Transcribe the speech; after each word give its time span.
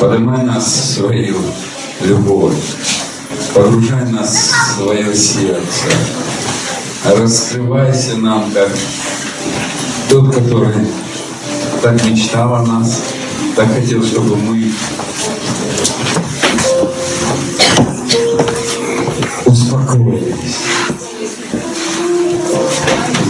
Поднимай 0.00 0.42
нас 0.44 0.94
свою 0.94 1.36
любовь. 2.00 2.54
Погружай 3.54 4.10
нас 4.10 4.34
в 4.34 4.76
свое 4.78 5.14
сердце. 5.14 5.88
Раскрывайся 7.04 8.16
нам, 8.16 8.50
как 8.50 8.70
тот, 10.08 10.34
который 10.34 10.86
так 11.82 12.02
мечтал 12.06 12.54
о 12.54 12.62
нас, 12.62 13.02
так 13.54 13.70
хотел, 13.74 14.02
чтобы 14.02 14.36
мы 14.36 14.72
успокоились. 19.44 20.56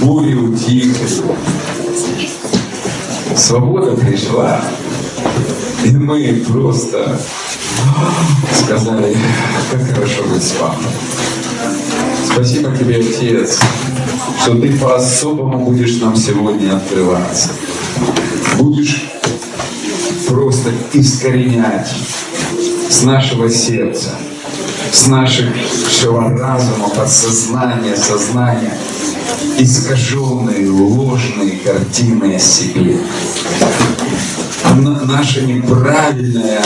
Бури 0.03 0.35
утихли. 0.35 1.09
Свобода 3.37 3.97
пришла. 3.97 4.63
И 5.85 5.91
мы 5.91 6.43
просто 6.47 7.19
сказали, 8.53 9.17
как 9.71 9.95
хорошо 9.95 10.25
быть 10.25 10.43
с 10.43 10.59
вами. 10.61 10.87
Спасибо 12.33 12.77
тебе, 12.77 12.97
Отец, 12.97 13.59
что 14.43 14.55
ты 14.55 14.73
по-особому 14.79 15.65
будешь 15.65 16.01
нам 16.01 16.17
сегодня 16.17 16.77
открываться. 16.77 17.51
Будешь 18.59 19.11
просто 20.29 20.71
искоренять 20.93 21.89
с 22.89 23.03
нашего 23.03 23.49
сердца, 23.51 24.11
с 24.93 25.07
нашего 25.07 26.31
разума, 26.31 26.89
подсознания, 26.91 27.97
сознания 27.97 28.75
искаженные, 29.59 30.71
ложные 30.71 31.59
картины 31.59 32.35
о 32.35 32.39
себе. 32.39 32.99
Наше 35.07 35.43
неправильное 35.43 36.63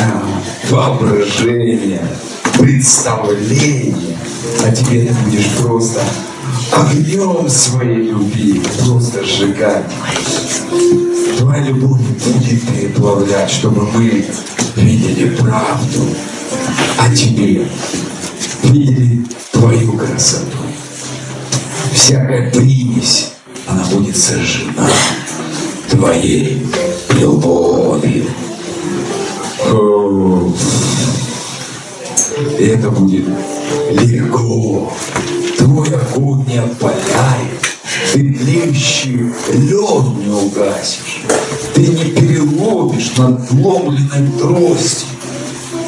воображение, 0.69 2.03
представление, 2.59 4.17
а 4.65 4.71
теперь 4.71 5.09
ты 5.09 5.15
будешь 5.25 5.51
просто 5.61 6.01
огнем 6.73 7.49
своей 7.49 8.11
любви 8.11 8.63
просто 8.85 9.25
сжигать. 9.25 9.85
Твоя 11.39 11.65
любовь 11.65 12.01
будет 12.01 12.63
переплавлять, 12.69 13.51
чтобы 13.51 13.83
мы 13.93 14.25
видели 14.77 15.31
правду 15.37 16.09
о 16.99 17.15
тебе, 17.15 17.67
видели 18.63 19.25
твою 19.53 19.93
красоту. 19.97 20.59
Всякая 21.93 22.51
примесь, 22.51 23.33
она 23.67 23.85
будет 23.85 24.17
сожжена 24.17 24.89
твоей 25.91 26.67
любовью. 27.19 28.27
И 32.59 32.65
это 32.65 32.91
будет 32.91 33.27
легко. 33.91 34.93
Твой 35.59 35.89
огонь 35.89 36.45
не 36.47 36.59
опаляет. 36.59 37.65
Ты 38.13 38.33
тлеющий 38.33 39.33
лед 39.53 40.05
не 40.25 40.31
угасишь. 40.31 41.25
Ты 41.75 41.87
не 41.87 42.05
переломишь 42.11 43.17
надломленной 43.17 44.31
трости, 44.39 45.07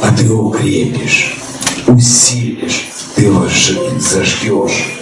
а 0.02 0.12
ты 0.16 0.30
укрепишь, 0.30 1.36
усилишь, 1.86 2.88
ты 3.14 3.24
его 3.24 3.46
зажгешь 3.98 4.96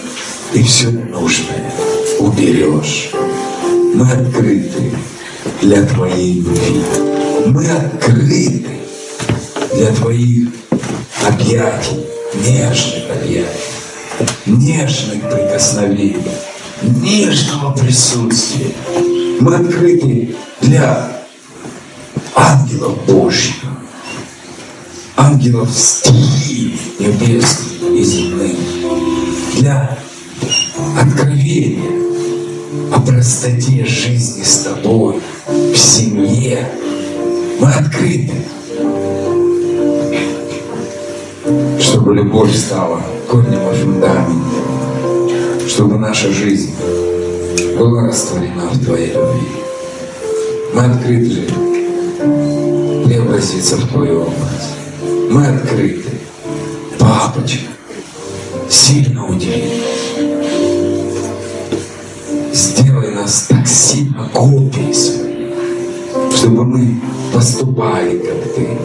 и 0.53 0.63
все 0.63 0.91
ненужное 0.91 1.73
уберешь. 2.19 3.11
Мы 3.95 4.05
открыты 4.09 4.91
для 5.61 5.83
Твоей 5.85 6.41
любви. 6.41 6.83
Мы 7.47 7.67
открыты 7.67 8.65
для 9.73 9.91
Твоих 9.93 10.49
объятий, 11.27 12.05
нежных 12.35 13.03
объятий, 13.09 13.47
нежных 14.45 15.21
прикосновений, 15.21 16.17
нежного 16.81 17.75
присутствия. 17.75 18.71
Мы 19.39 19.55
открыты 19.55 20.35
для 20.61 21.23
ангелов 22.35 23.05
Божьих, 23.05 23.55
ангелов 25.15 25.69
стихий 25.71 26.79
небесных 26.99 27.91
и 27.91 28.03
земных, 28.03 28.55
для 29.55 29.97
откровения 30.99 32.05
о 32.93 32.99
простоте 32.99 33.85
жизни 33.85 34.43
с 34.43 34.59
тобой 34.59 35.21
в 35.47 35.75
семье. 35.75 36.67
Мы 37.59 37.71
открыты, 37.71 38.33
чтобы 41.79 42.15
любовь 42.15 42.55
стала 42.55 43.01
корнем 43.29 43.71
и 43.71 43.75
фундаментом, 43.75 45.67
чтобы 45.67 45.97
наша 45.97 46.31
жизнь 46.31 46.73
была 47.77 48.07
растворена 48.07 48.69
в 48.71 48.83
Твоей 48.83 49.13
любви. 49.13 49.47
Мы 50.73 50.81
открыты 50.81 51.47
преобразиться 53.05 53.77
в 53.77 53.87
Твою 53.89 54.21
образ. 54.21 54.75
Мы 55.29 55.45
открыты, 55.47 56.09
папочка, 56.97 57.69
сильно 58.69 59.27
удивить 59.27 59.83
сделай 62.55 63.11
нас 63.11 63.47
так 63.49 63.67
сильно 63.67 64.29
своей, 64.33 65.24
чтобы 66.45 66.63
мы 66.63 67.01
поступали, 67.33 68.19
как 68.19 68.53
Ты, 68.53 68.77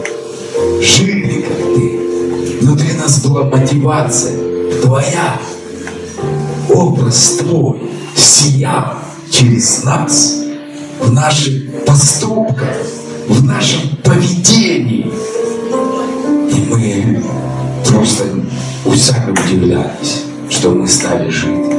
жили, 0.81 1.41
как 1.41 1.57
Ты. 1.57 2.59
Внутри 2.59 2.93
нас 2.93 3.23
была 3.23 3.43
мотивация 3.43 4.33
Твоя, 4.81 5.39
образ 6.73 7.37
Твой 7.39 7.83
сиял 8.15 8.95
через 9.29 9.83
нас 9.83 10.39
в 11.01 11.13
наших 11.13 11.85
поступках, 11.85 12.77
в 13.27 13.45
нашем 13.45 13.81
поведении. 14.03 15.11
И 16.49 16.65
мы 16.67 17.23
просто 17.85 18.23
сами 18.95 19.31
удивлялись, 19.33 20.23
что 20.49 20.71
мы 20.71 20.87
стали 20.87 21.29
жить 21.29 21.69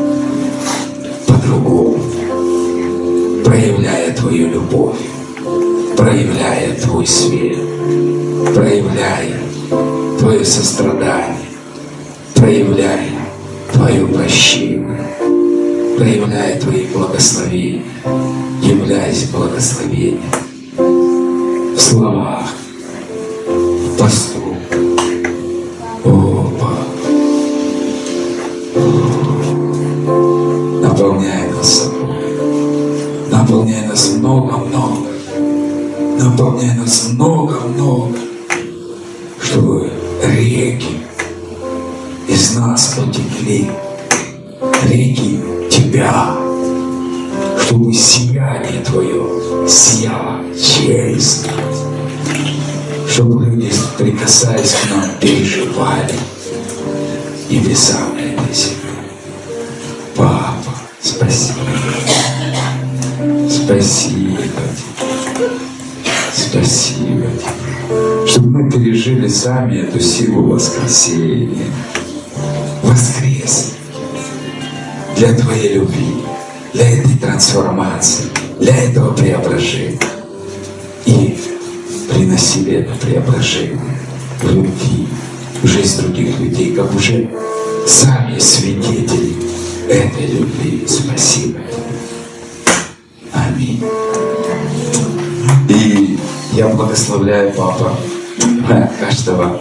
по-другому, 1.27 1.99
проявляя 3.45 4.15
Твою 4.15 4.49
любовь, 4.49 4.97
проявляя 6.03 6.75
Твой 6.81 7.07
свет, 7.07 7.59
проявляя 8.55 9.39
Твое 10.19 10.45
сострадание, 10.45 11.47
проявляя 12.35 13.09
Твое 13.73 14.05
прощение, 14.09 14.99
проявляя 15.97 16.61
Твои 16.61 16.87
благословения, 16.87 17.85
являясь 18.61 19.29
благословением 19.31 20.23
в 21.77 21.79
словах, 21.79 22.51
в 23.47 23.97
поступках. 23.97 24.79
О, 26.05 26.53
Папа. 26.61 26.87
наполняй 30.83 31.49
нас 31.53 31.85
собой. 31.85 32.09
Наполняй 33.31 33.87
нас 33.87 34.15
много-много. 34.17 35.02
Наполняй 36.43 36.75
нас 36.75 37.11
много-много, 37.13 38.19
чтобы 39.41 39.93
реки 40.25 40.99
из 42.27 42.57
нас 42.57 42.97
потекли, 42.97 43.71
реки 44.89 45.39
Тебя, 45.71 46.35
чтобы 47.61 47.93
сияние 47.95 48.83
Твое 48.85 49.69
сияло 49.69 50.41
через 50.53 51.47
нас, 51.47 51.85
чтобы 53.09 53.45
люди, 53.45 53.71
прикасаясь 53.97 54.73
к 54.73 54.91
нам, 54.91 55.11
переживали 55.21 56.15
сами 69.43 69.79
эту 69.79 69.99
силу 69.99 70.43
воскресения. 70.43 71.67
Воскрес 72.85 73.73
для 75.17 75.35
Твоей 75.35 75.75
любви, 75.75 76.23
для 76.73 76.89
этой 76.99 77.19
трансформации, 77.19 78.27
для 78.61 78.77
этого 78.77 79.13
преображения. 79.13 79.99
И 81.07 81.37
приносили 82.09 82.75
это 82.75 82.95
преображение 83.05 83.99
в 84.41 84.49
любви, 84.49 85.09
в 85.61 85.67
жизнь 85.67 86.03
других 86.03 86.39
людей, 86.39 86.77
как 86.77 86.95
уже 86.95 87.29
сами 87.89 88.39
свидетели 88.39 89.35
этой 89.89 90.27
любви. 90.27 90.87
Спасибо. 90.87 91.59
Аминь. 93.33 93.83
И 95.69 96.17
я 96.53 96.69
благословляю, 96.69 97.53
Папа, 97.55 97.97
каждого 99.01 99.61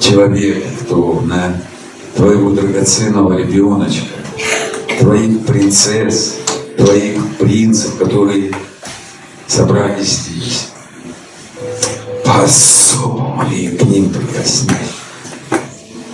человека, 0.00 0.66
кто 0.80 1.20
на 1.24 1.60
твоего 2.14 2.50
драгоценного 2.50 3.38
ребеночка, 3.38 4.06
твоих 4.98 5.44
принцесс, 5.46 6.36
твоих 6.76 7.36
принцев, 7.38 7.96
которые 7.96 8.52
собрались 9.46 10.20
здесь. 10.26 10.68
По-особому 12.24 13.42
к 13.46 13.82
ним 13.82 14.10
прикоснись. 14.10 14.76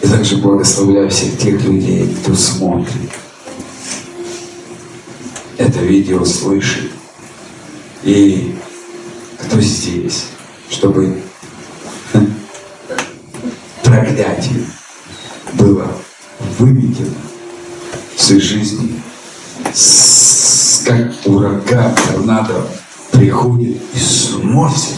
И 0.03 0.07
также 0.07 0.37
благословляю 0.37 1.11
всех 1.11 1.39
тех 1.39 1.63
людей, 1.65 2.15
кто 2.23 2.35
смотрит 2.35 3.11
это 5.59 5.81
видео, 5.81 6.25
слышит. 6.25 6.91
И 8.05 8.55
кто 9.39 9.61
здесь, 9.61 10.27
чтобы 10.71 11.21
проклятие 14.09 14.65
было 15.55 15.87
выведено 16.59 17.15
в 18.17 18.21
своей 18.21 18.41
жизни, 18.41 19.01
как 20.85 21.13
ураган, 21.27 21.95
торнадо 21.95 22.67
приходит 23.13 23.77
и 23.95 23.99
сносит. 23.99 24.97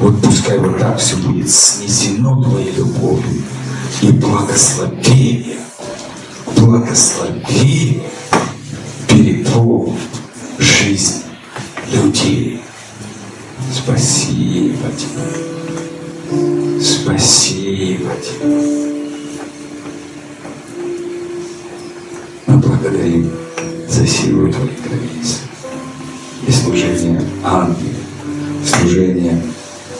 Вот 0.00 0.20
пускай 0.20 0.58
вот 0.58 0.78
так 0.78 0.98
все 0.98 1.16
будет 1.16 1.50
снесено 1.50 2.42
твоей 2.42 2.72
любовью 2.72 3.42
и 4.02 4.10
благословение, 4.10 5.58
благословение 6.56 8.02
переполнит 9.08 10.00
жизнь 10.58 11.22
людей. 11.92 12.62
Спасибо 13.72 14.90
тебе. 14.96 15.95
Спасибо 16.86 18.12
тебе. 18.22 18.46
Мы 22.46 22.58
благодарим 22.58 23.28
за 23.88 24.06
силу 24.06 24.52
Твоей 24.52 24.78
границы 24.84 25.38
и 26.46 26.52
служение 26.52 27.20
ангелов, 27.42 27.96
служение 28.64 29.42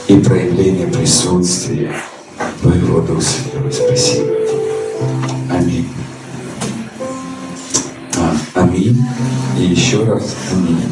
и 0.07 0.17
проявление 0.21 0.87
присутствия 0.87 1.93
Твоего 2.63 3.01
Духа 3.01 3.21
Святого. 3.21 3.69
Спасибо. 3.69 4.33
Аминь. 5.51 5.89
А, 8.17 8.37
аминь. 8.63 9.05
И 9.59 9.63
еще 9.63 10.05
раз 10.05 10.37
аминь. 10.53 10.85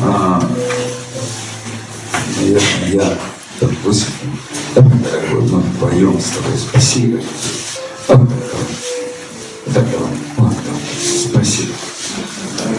А, 0.00 0.40
наверное, 2.36 2.92
я 2.92 3.18
допустим, 3.60 4.12
дорогой, 4.74 5.42
мы 5.50 5.58
вдвоем 5.60 6.20
с 6.20 6.30
тобой 6.30 6.58
спасибо. 6.58 7.20
Так. 8.06 8.20
Спасибо. 11.30 11.72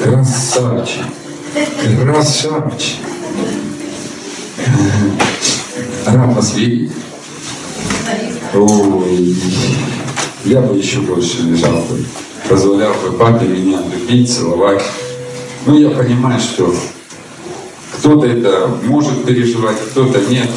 Красавчик. 0.03 1.05
Красавчик. 2.01 2.97
Рад 6.05 6.35
вас 6.35 6.53
видеть. 6.55 6.91
Ой, 8.53 9.35
я 10.45 10.61
бы 10.61 10.77
еще 10.77 11.01
больше 11.01 11.41
лежал 11.41 11.81
бы, 11.81 12.05
позволял 12.47 12.93
бы 12.93 13.17
папе 13.17 13.47
меня 13.47 13.79
любить, 13.81 14.31
целовать. 14.31 14.83
Ну, 15.65 15.77
я 15.77 15.89
понимаю, 15.89 16.39
что 16.39 16.73
кто-то 18.05 18.27
это 18.27 18.67
может 18.83 19.25
переживать, 19.25 19.77
кто-то 19.89 20.19
нет. 20.29 20.47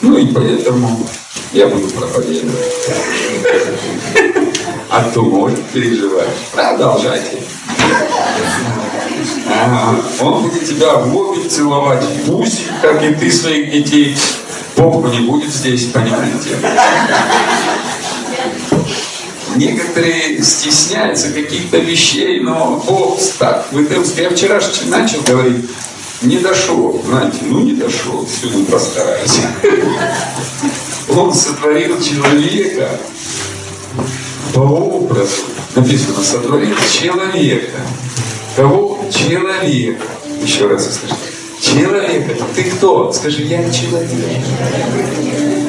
Ну 0.00 0.16
и 0.16 0.26
поэтому 0.32 1.06
я 1.52 1.66
буду 1.66 1.86
проповедовать. 1.88 2.56
А 4.88 5.04
кто 5.04 5.22
может 5.22 5.62
переживать, 5.66 6.30
продолжайте. 6.50 7.42
А, 9.50 9.94
он 10.20 10.44
будет 10.44 10.66
тебя 10.66 10.94
в 10.94 11.14
обе 11.14 11.46
целовать, 11.46 12.06
пусть, 12.26 12.62
как 12.80 13.02
и 13.04 13.14
ты 13.14 13.30
своих 13.30 13.70
детей. 13.70 14.16
Попку 14.74 15.08
не 15.08 15.20
будет 15.20 15.52
здесь, 15.52 15.86
понимаете? 15.86 16.56
Некоторые 19.56 20.42
стесняются 20.42 21.32
каких-то 21.32 21.78
вещей, 21.78 22.40
но 22.40 22.82
Бог 22.86 23.20
так, 23.38 23.66
вы, 23.72 23.86
я 24.16 24.30
вчера 24.30 24.60
начал 24.86 25.20
говорить, 25.22 25.66
не 26.22 26.38
дошел, 26.38 27.00
знаете, 27.06 27.38
ну 27.42 27.60
не 27.60 27.72
дошел, 27.72 28.26
сегодня 28.26 28.64
постараюсь. 28.64 29.38
Он 31.08 31.32
сотворил 31.32 32.00
человека 32.00 32.88
по 34.52 34.60
образу, 34.60 35.42
написано, 35.74 36.22
сотворил 36.22 36.74
человека. 36.92 37.80
Кого? 38.56 39.04
Человека. 39.12 40.04
Еще 40.42 40.66
раз 40.66 40.94
скажи. 40.94 41.14
Человека. 41.60 42.36
Ты 42.54 42.64
кто? 42.64 43.12
Скажи, 43.12 43.42
я 43.42 43.70
человек. 43.70 44.10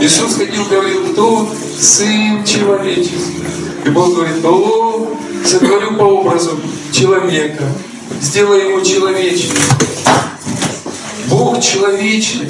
Иисус 0.02 0.36
ходил, 0.36 0.66
говорил, 0.66 1.12
кто 1.12 1.48
сын 1.80 2.44
человеческий. 2.44 3.44
И 3.86 3.90
Бог 3.90 4.16
говорит, 4.16 4.44
о, 4.44 5.16
сотворю 5.46 5.96
по 5.98 6.04
образу 6.04 6.60
человека. 6.92 7.66
Сделай 8.22 8.70
его 8.70 8.82
человечным. 8.82 9.58
Бог 11.30 11.62
человечный. 11.62 12.50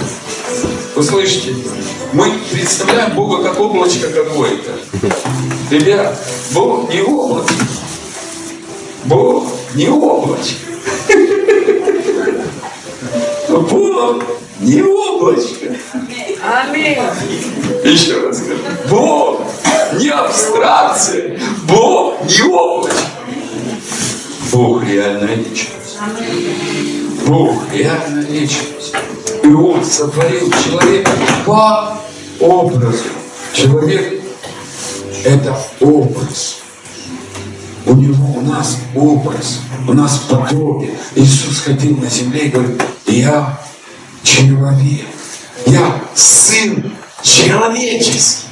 Вы 0.95 1.03
слышите? 1.03 1.53
Мы 2.13 2.31
представляем 2.51 3.13
Бога 3.13 3.43
как 3.43 3.59
облачко 3.59 4.07
какое-то. 4.09 4.71
Ребят, 5.69 6.17
Бог 6.51 6.89
не 6.89 7.01
облачко. 7.01 7.53
Бог 9.05 9.47
не 9.75 9.87
облачко. 9.89 10.55
Бог 13.49 14.23
не 14.61 14.81
облачко. 14.81 15.75
Аминь. 16.41 16.97
Еще 17.83 18.21
раз 18.21 18.37
скажу. 18.37 18.59
Бог 18.89 19.41
не 19.99 20.09
абстракция. 20.09 21.39
Бог 21.63 22.23
не 22.23 22.41
облачко. 22.49 22.99
Бог 24.51 24.83
реальная 24.83 25.35
личность. 25.35 25.97
Бог 27.29 27.71
реальная 27.71 28.25
личность. 28.25 28.91
И 29.43 29.47
Он 29.47 29.85
сотворил 29.85 30.51
человека 30.63 31.11
по 31.45 32.01
образу. 32.39 33.03
Человек– 33.53 34.23
это 35.23 35.55
образ. 35.79 36.57
У 37.85 37.93
него, 37.93 38.39
у 38.39 38.41
нас 38.41 38.77
образ, 38.95 39.59
у 39.87 39.93
нас 39.93 40.23
подобие. 40.27 40.97
Иисус 41.15 41.59
ходил 41.59 41.97
на 41.97 42.09
земле 42.09 42.47
и 42.47 42.49
говорит, 42.49 42.81
я 43.05 43.59
человек, 44.23 45.05
я 45.67 46.01
сын 46.15 46.91
человеческий. 47.21 48.47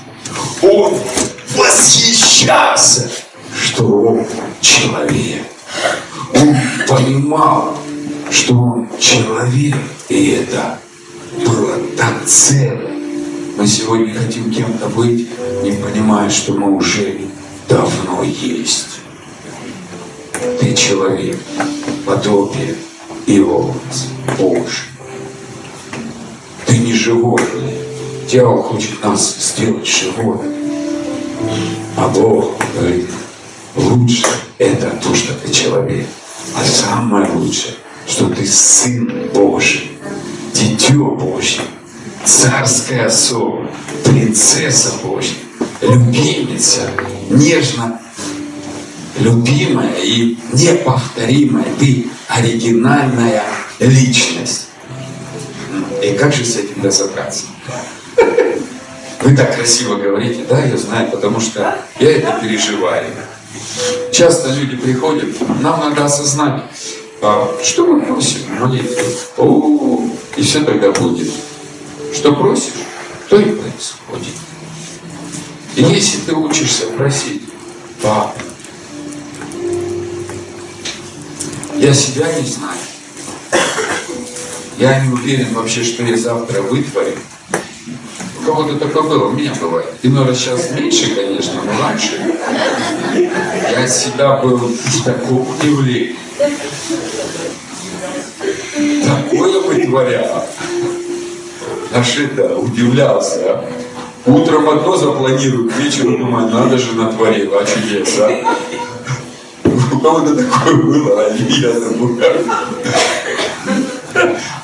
Он 0.62 0.93
восхищался, 1.55 3.10
что 3.60 3.86
он 3.88 4.27
человек. 4.62 5.48
Он 6.36 6.55
понимал, 6.88 7.75
что 8.31 8.53
он 8.53 8.89
человек, 9.00 9.75
и 10.10 10.29
это 10.31 10.79
было 11.46 11.77
так 11.98 12.25
ценно. 12.25 12.89
Мы 13.57 13.65
сегодня 13.65 14.13
хотим 14.13 14.51
кем-то 14.51 14.88
быть, 14.89 15.27
не 15.63 15.72
понимая, 15.72 16.29
что 16.29 16.53
мы 16.53 16.75
уже 16.75 17.22
давно 17.67 18.24
есть. 18.24 19.00
Ты 20.60 20.74
человек, 20.75 21.38
подобие 22.05 22.75
и 23.25 23.39
образ 23.39 24.07
Божий. 24.38 24.89
Ты 26.65 26.77
не 26.77 26.93
животное. 26.93 27.74
Дьявол 28.29 28.62
хочет 28.62 29.03
нас 29.03 29.36
сделать 29.38 29.88
животным. 29.88 30.53
А 31.96 32.07
Бог 32.10 32.55
говорит, 32.75 33.10
лучше 33.75 34.25
это 34.57 34.91
то, 35.01 35.15
что 35.15 35.34
ты 35.34 35.51
человек. 35.51 36.05
А 36.55 36.63
самое 36.63 37.29
лучшее, 37.31 37.74
что 38.07 38.29
ты 38.29 38.45
Сын 38.45 39.29
Божий, 39.33 39.91
Дитё 40.53 41.11
Божье, 41.11 41.61
царская 42.25 43.07
особа, 43.07 43.69
принцесса 44.03 44.93
Божья, 45.03 45.35
любимица, 45.81 46.89
нежно 47.29 47.99
любимая 49.19 49.95
и 50.01 50.37
неповторимая. 50.53 51.65
Ты 51.79 52.07
оригинальная 52.27 53.43
личность. 53.79 54.67
И 56.01 56.13
как 56.13 56.33
же 56.33 56.45
с 56.45 56.55
этим 56.55 56.83
разобраться? 56.83 57.45
Вы 59.21 59.35
так 59.35 59.55
красиво 59.55 59.95
говорите, 59.95 60.45
да, 60.47 60.63
я 60.63 60.77
знаю, 60.77 61.11
потому 61.11 61.39
что 61.39 61.77
я 61.99 62.17
это 62.17 62.39
переживаю. 62.41 63.05
Часто 64.11 64.49
люди 64.53 64.77
приходят, 64.77 65.35
нам 65.61 65.79
надо 65.79 66.05
осознать, 66.05 66.63
а 67.21 67.57
что 67.63 67.88
мы 67.88 68.01
просим 68.01 68.41
молитвы? 68.59 69.03
И 70.36 70.41
все 70.41 70.63
тогда 70.63 70.91
будет. 70.91 71.31
Что 72.13 72.33
просишь, 72.33 72.74
то 73.29 73.39
и 73.39 73.51
происходит. 73.51 74.33
И 75.75 75.81
если 75.83 76.19
ты 76.21 76.33
учишься 76.33 76.88
просить, 76.88 77.43
папа, 78.01 78.33
я 81.75 81.93
себя 81.93 82.31
не 82.39 82.47
знаю. 82.47 82.77
Я 84.77 85.00
не 85.00 85.12
уверен 85.12 85.53
вообще, 85.53 85.83
что 85.83 86.03
я 86.03 86.17
завтра 86.17 86.62
вытворю. 86.62 87.17
У 88.39 88.45
кого-то 88.45 88.77
такое 88.77 89.03
было, 89.03 89.27
у 89.27 89.31
меня 89.31 89.53
бывает. 89.59 89.89
Иной 90.03 90.25
раз 90.27 90.38
сейчас 90.38 90.71
меньше, 90.71 91.15
конечно, 91.15 91.62
но 91.63 91.81
раньше 91.81 92.36
я 93.71 93.88
себя 93.88 94.38
был 94.38 94.57
в 94.57 95.03
таком 95.03 95.47
удивлении. 95.50 96.15
Аж 101.94 102.17
это, 102.17 102.56
удивлялся. 102.58 103.63
Утром 104.25 104.70
одно 104.70 104.98
запланирую, 104.98 105.70
к 105.70 105.75
вечеру 105.77 106.17
думаю, 106.17 106.50
надо 106.50 106.77
же 106.77 106.94
натворил, 106.94 107.53
а 107.58 107.65
чудес, 107.65 108.20
а? 108.20 108.29
У 109.94 110.00
кого-то 110.00 110.36
такое 110.36 110.75
было, 110.75 111.22
а 111.22 111.29
я 111.34 111.72
забыл. 111.79 112.20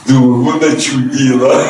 Думаю, 0.06 0.44
вот 0.44 0.64
очудила. 0.64 1.66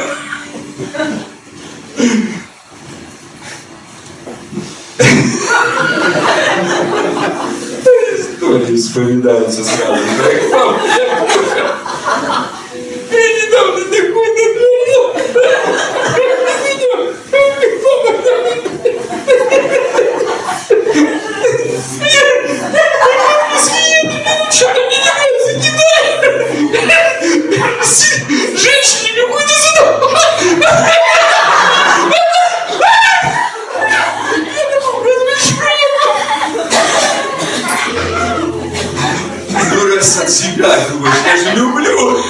Истории 8.17 8.75
вспоминаются 8.75 9.63
сразу. 9.63 10.01
Я 13.11 13.27
недавно 13.45 13.83
такой 13.85 14.27
натворил. 14.29 14.63
Женщине 28.55 29.11
какой-то 29.21 29.53
задал. 29.53 29.99
Раз 39.95 40.17
от 40.21 40.29
себя 40.29 40.69
думаешь, 40.89 41.15
я 41.25 41.37
же 41.37 41.55
люблю. 41.55 42.23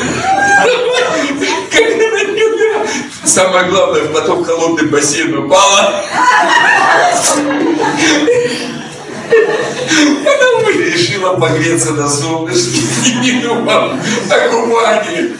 Когда 1.71 2.05
на 2.07 2.23
нее 2.25 2.87
Самое 3.23 3.65
главное, 3.65 4.05
потом 4.07 4.43
холодный 4.43 4.87
бассейн 4.89 5.37
упала. 5.37 6.03
Она 9.29 10.71
решила 10.71 11.33
погреться 11.35 11.91
на 11.93 12.09
солнышке 12.09 12.81
и 13.05 13.15
не 13.21 13.41
думала 13.41 13.97
о 14.29 14.49
купании. 14.49 15.35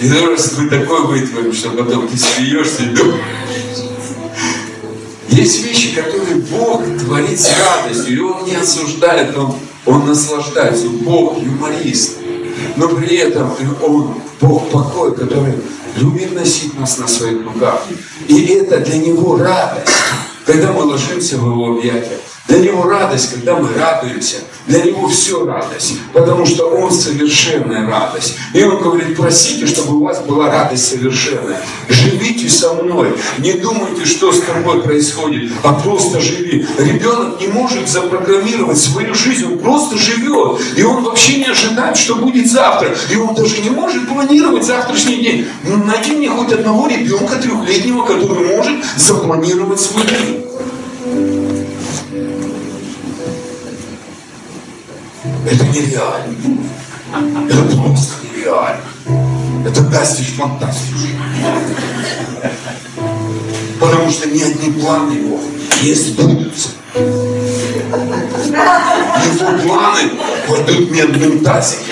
И 0.00 0.08
ну, 0.08 0.30
раз 0.30 0.56
мы 0.56 0.70
такой 0.70 1.06
вытворим, 1.06 1.52
что 1.52 1.70
потом 1.70 2.08
ты 2.08 2.16
смеешься 2.16 2.84
и 2.84 2.94
думаешь. 2.94 3.20
Есть 5.28 5.64
вещи, 5.64 5.94
которые 5.94 6.36
Бог 6.36 6.82
творит 6.98 7.38
с 7.38 7.50
радостью, 7.58 8.16
и 8.16 8.20
Он 8.20 8.44
не 8.44 8.56
осуждает, 8.56 9.36
Он, 9.36 9.54
он 9.86 10.06
наслаждается. 10.06 10.88
Бог 10.88 11.38
юморист. 11.42 12.18
Но 12.76 12.88
при 12.88 13.16
этом 13.16 13.54
Он 13.82 14.14
Бог 14.40 14.70
покой, 14.70 15.14
который 15.14 15.54
любит 15.96 16.34
носить 16.34 16.78
нас 16.78 16.98
на 16.98 17.06
своих 17.06 17.44
руках. 17.44 17.82
И 18.28 18.46
это 18.46 18.78
для 18.80 18.98
Него 18.98 19.36
радость, 19.36 19.90
когда 20.44 20.72
мы 20.72 20.82
ложимся 20.82 21.38
в 21.38 21.46
Его 21.46 21.78
объятия. 21.78 22.18
Для 22.50 22.58
Него 22.58 22.82
радость, 22.82 23.30
когда 23.30 23.54
мы 23.54 23.68
радуемся. 23.78 24.38
Для 24.66 24.82
Него 24.82 25.06
все 25.06 25.44
радость, 25.46 25.98
потому 26.12 26.44
что 26.44 26.64
Он 26.64 26.90
совершенная 26.90 27.88
радость. 27.88 28.34
И 28.52 28.64
Он 28.64 28.82
говорит, 28.82 29.16
просите, 29.16 29.68
чтобы 29.68 29.98
у 29.98 30.04
вас 30.04 30.20
была 30.22 30.50
радость 30.50 30.88
совершенная. 30.88 31.60
Живите 31.88 32.48
со 32.48 32.74
мной. 32.74 33.14
Не 33.38 33.52
думайте, 33.52 34.04
что 34.04 34.32
с 34.32 34.40
тобой 34.40 34.82
происходит, 34.82 35.52
а 35.62 35.74
просто 35.74 36.20
живи. 36.20 36.66
Ребенок 36.76 37.40
не 37.40 37.46
может 37.46 37.88
запрограммировать 37.88 38.78
свою 38.78 39.14
жизнь, 39.14 39.46
он 39.46 39.58
просто 39.60 39.96
живет. 39.96 40.60
И 40.76 40.82
он 40.82 41.04
вообще 41.04 41.36
не 41.36 41.44
ожидает, 41.44 41.96
что 41.96 42.16
будет 42.16 42.50
завтра. 42.50 42.96
И 43.12 43.16
он 43.16 43.32
даже 43.32 43.60
не 43.62 43.70
может 43.70 44.08
планировать 44.08 44.64
завтрашний 44.64 45.22
день. 45.22 45.46
Ну, 45.62 45.84
найди 45.84 46.16
мне 46.16 46.28
хоть 46.28 46.52
одного 46.52 46.88
ребенка 46.88 47.36
трехлетнего, 47.36 48.04
который 48.04 48.56
может 48.56 48.84
запланировать 48.96 49.78
свой 49.78 50.04
день. 50.04 50.49
Это 55.46 55.64
нереально. 55.66 56.36
Это 57.48 57.76
просто 57.76 58.14
нереально. 58.26 58.82
Это 59.66 59.80
дастишь 59.82 60.34
фантастику. 60.36 60.98
Потому 63.80 64.10
что 64.10 64.28
ни 64.28 64.42
одни 64.42 64.70
планы 64.80 65.12
его 65.12 65.40
не 65.82 65.94
сбудутся. 65.94 66.70
Его 69.34 69.58
планы 69.62 70.10
пойдут 70.46 70.90
медным 70.90 71.42
тазиком. 71.42 71.86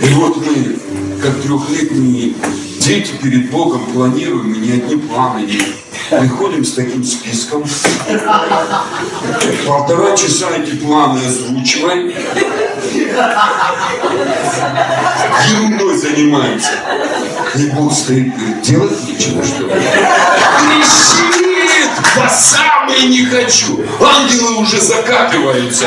И 0.00 0.08
вот 0.14 0.36
мы, 0.36 0.78
как 1.20 1.40
трехлетние 1.40 2.34
дети 2.80 3.12
перед 3.20 3.50
Богом 3.50 3.86
планируем, 3.92 4.54
и 4.54 4.58
ни 4.58 4.72
одни 4.72 4.96
планы 4.96 5.46
не 5.46 5.83
Приходим 6.10 6.64
с 6.64 6.74
таким 6.74 7.04
списком. 7.04 7.64
Полтора 9.66 10.16
часа 10.16 10.50
эти 10.56 10.76
планы 10.76 11.20
озвучиваем. 11.24 12.12
Ерундой 15.48 15.96
занимаемся. 15.96 16.70
И 17.56 17.66
Бог 17.70 17.92
стоит, 17.92 18.34
говорит, 18.36 18.62
делать 18.62 19.08
нечего, 19.08 19.44
что 19.44 19.62
ли? 19.62 19.72
Кричит! 20.60 21.90
По 22.16 22.28
самой 22.28 23.06
не 23.06 23.24
хочу! 23.26 23.84
Ангелы 24.00 24.62
уже 24.62 24.80
закатываются. 24.80 25.86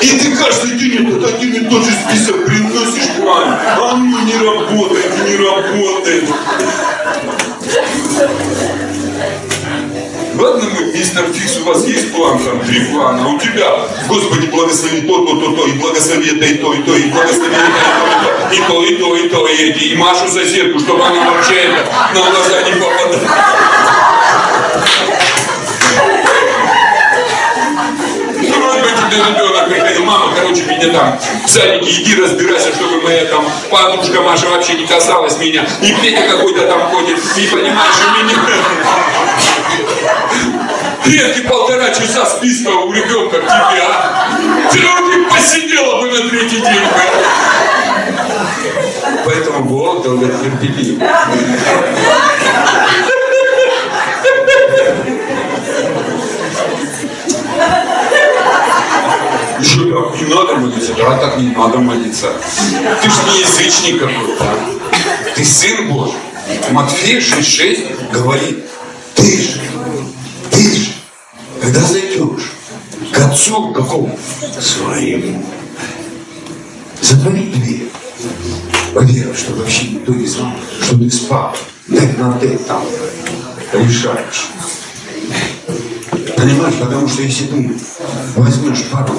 И 0.00 0.18
ты 0.18 0.36
каждый 0.36 0.78
день 0.78 1.08
этот 1.08 1.34
один 1.34 1.54
и 1.54 1.68
тот 1.68 1.84
же 1.84 1.90
список 1.92 2.44
приносишь 2.46 3.08
план. 3.20 3.48
А 3.48 3.96
ну 3.96 4.20
не 4.24 4.36
работает, 4.36 5.12
не 5.26 5.36
работает. 5.36 6.24
Мистер 11.04 11.30
Фикс, 11.34 11.58
у 11.58 11.64
вас 11.64 11.86
есть 11.86 12.12
план, 12.12 12.38
там, 12.38 12.60
три 12.60 12.80
плана, 12.86 13.28
у 13.28 13.38
тебя, 13.38 13.86
Господи, 14.08 14.46
благослови 14.46 15.02
то, 15.02 15.18
то, 15.26 15.36
то, 15.38 15.52
то, 15.52 15.66
и 15.66 15.72
благослови 15.72 16.34
это, 16.34 16.46
и 16.46 16.56
то, 16.56 16.72
и 16.72 16.82
то, 16.82 16.96
и 16.96 17.10
благослови 17.10 17.54
это, 17.54 18.54
и 18.54 18.60
то, 18.66 18.82
и 18.82 18.96
то, 18.96 19.16
и 19.16 19.28
то, 19.28 19.46
и 19.46 19.54
эти, 19.54 19.84
и 19.84 19.96
Машу 19.96 20.26
соседку, 20.28 20.78
чтобы 20.78 21.04
она 21.04 21.30
вообще 21.30 21.56
это 21.56 21.84
на 22.14 22.30
глаза 22.30 22.62
не 22.62 22.72
попадала. 22.80 23.20
ребенок 29.44 29.68
приходил, 29.68 30.04
мама, 30.04 30.34
короче, 30.34 30.62
меня 30.62 30.88
там 30.92 31.18
в 31.44 31.48
садике, 31.48 32.02
иди 32.02 32.20
разбирайся, 32.20 32.72
чтобы 32.74 33.02
моя 33.02 33.24
там 33.26 33.44
подружка 33.70 34.20
Маша 34.22 34.46
вообще 34.48 34.74
не 34.74 34.86
касалась 34.86 35.38
меня, 35.38 35.66
и 35.82 35.94
Петя 36.02 36.22
какой-то 36.28 36.66
там 36.66 36.90
ходит, 36.90 37.18
не 37.36 37.46
понимаешь, 37.46 37.94
у 38.06 38.24
меня... 38.24 38.36
Эти 41.06 41.40
полтора 41.42 41.90
часа 41.90 42.24
списка 42.26 42.68
у 42.68 42.92
ребенка 42.92 43.38
к 43.38 43.42
тебе, 43.42 43.82
а? 43.82 44.30
Посидела 45.30 46.00
бы 46.00 46.08
на 46.08 46.28
третий 46.28 46.60
день. 46.60 46.82
Поэтому 49.24 49.64
Бог 49.64 50.02
долготерпелив. 50.02 51.00
Еще 59.60 59.80
так 59.92 60.20
не 60.20 60.34
надо 60.34 60.56
молиться, 60.56 60.94
да, 60.94 61.18
так 61.18 61.38
не 61.38 61.48
надо 61.48 61.78
молиться. 61.78 62.32
Ты 63.02 63.08
ж 63.08 63.12
не 63.28 63.40
язычник 63.40 64.00
какой-то. 64.00 64.44
А? 64.44 65.34
Ты 65.34 65.44
сын 65.44 65.88
Божий. 65.88 66.14
Матфея 66.70 67.20
6.6 67.20 68.10
говорит, 68.12 68.64
ты 69.14 69.42
же, 69.42 69.60
ты 70.50 70.76
же, 70.76 70.93
когда 71.64 71.80
зайдешь 71.80 72.52
к 73.10 73.18
отцу 73.20 73.72
какому? 73.72 74.18
Своему. 74.60 75.42
Затвори 77.00 77.52
дверь. 77.52 77.90
Поверь, 78.92 79.34
что 79.34 79.54
вообще 79.54 79.88
никто 79.88 80.12
не 80.12 80.26
знал, 80.26 80.52
что 80.82 80.98
ты 80.98 81.10
спал. 81.10 81.56
Ты 81.88 82.06
на 82.18 82.32
ты 82.34 82.58
там 82.58 82.82
решаешь. 83.72 84.50
Понимаешь, 86.36 86.74
потому 86.78 87.08
что 87.08 87.22
если 87.22 87.46
ты 87.46 87.74
возьмешь 88.36 88.84
пару 88.92 89.18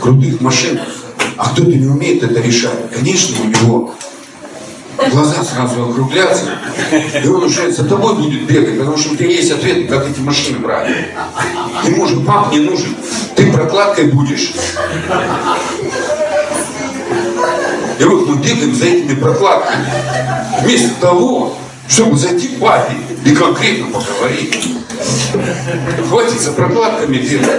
крутых 0.00 0.40
машин, 0.40 0.78
а 1.36 1.48
кто-то 1.48 1.72
не 1.72 1.86
умеет 1.86 2.22
это 2.22 2.40
решать, 2.40 2.90
конечно, 2.94 3.36
у 3.42 3.48
него 3.48 3.94
глаза 5.08 5.44
сразу 5.44 5.90
округлятся, 5.90 6.50
и 7.22 7.28
он 7.28 7.44
уже 7.44 7.70
за 7.72 7.84
тобой 7.84 8.14
будет 8.14 8.46
бегать, 8.46 8.78
потому 8.78 8.96
что 8.96 9.12
у 9.12 9.16
тебя 9.16 9.28
есть 9.28 9.50
ответ, 9.50 9.88
как 9.88 10.08
эти 10.08 10.20
машины 10.20 10.58
брать. 10.58 10.88
Ты 11.84 11.96
может, 11.96 12.26
пап 12.26 12.52
не 12.52 12.60
нужен, 12.60 12.94
ты 13.34 13.52
прокладкой 13.52 14.06
будешь. 14.06 14.52
И 17.98 18.04
вот 18.04 18.26
мы 18.26 18.36
бегаем 18.36 18.74
за 18.74 18.86
этими 18.86 19.14
прокладками. 19.14 19.86
Вместо 20.62 21.00
того, 21.00 21.56
чтобы 21.88 22.16
зайти 22.16 22.48
к 22.48 22.60
папе 22.60 22.94
и 23.24 23.34
конкретно 23.34 23.86
поговорить. 23.86 24.76
Хватит 26.08 26.40
за 26.40 26.52
прокладками 26.52 27.18
бегать. 27.18 27.50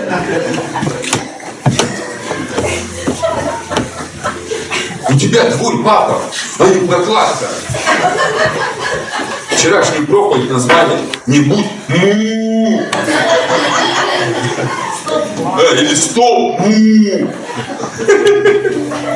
У 5.12 5.18
тебя 5.18 5.52
твой 5.52 5.84
папа, 5.84 6.22
а 6.60 6.68
не 6.68 6.88
прокладка. 6.88 7.48
Вчерашний 9.50 10.06
проповедь 10.06 10.50
назвали 10.50 10.98
«Не 11.28 11.40
будь 11.40 11.66
му». 11.90 12.82
А, 15.58 15.76
или 15.76 15.94
«Стоп, 15.96 16.60
му». 16.60 17.34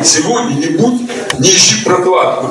Сегодня 0.04 0.56
не 0.56 0.78
будь, 0.78 1.10
не 1.40 1.50
ищи 1.50 1.84
прокладку. 1.86 2.50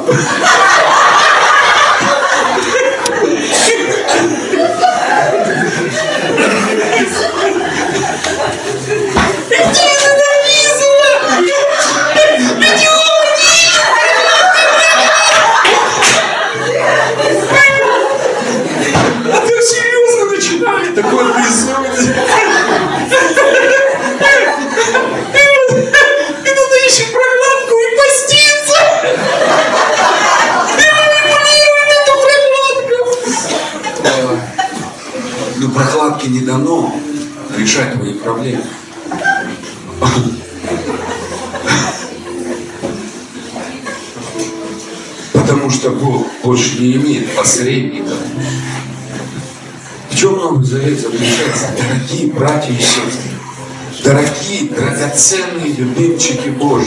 Бог 46.05 46.27
больше 46.43 46.81
не 46.81 46.93
имеет 46.97 47.35
посредников 47.35 48.19
в 50.14 50.17
чем 50.17 50.37
Новый 50.37 50.64
Завет 50.64 51.01
заключается, 51.01 51.71
дорогие 51.77 52.33
братья 52.33 52.73
и 52.73 52.79
сестры? 52.79 53.31
Дорогие, 54.05 54.69
драгоценные 54.71 55.73
любимчики 55.73 56.51
Божьи. 56.51 56.87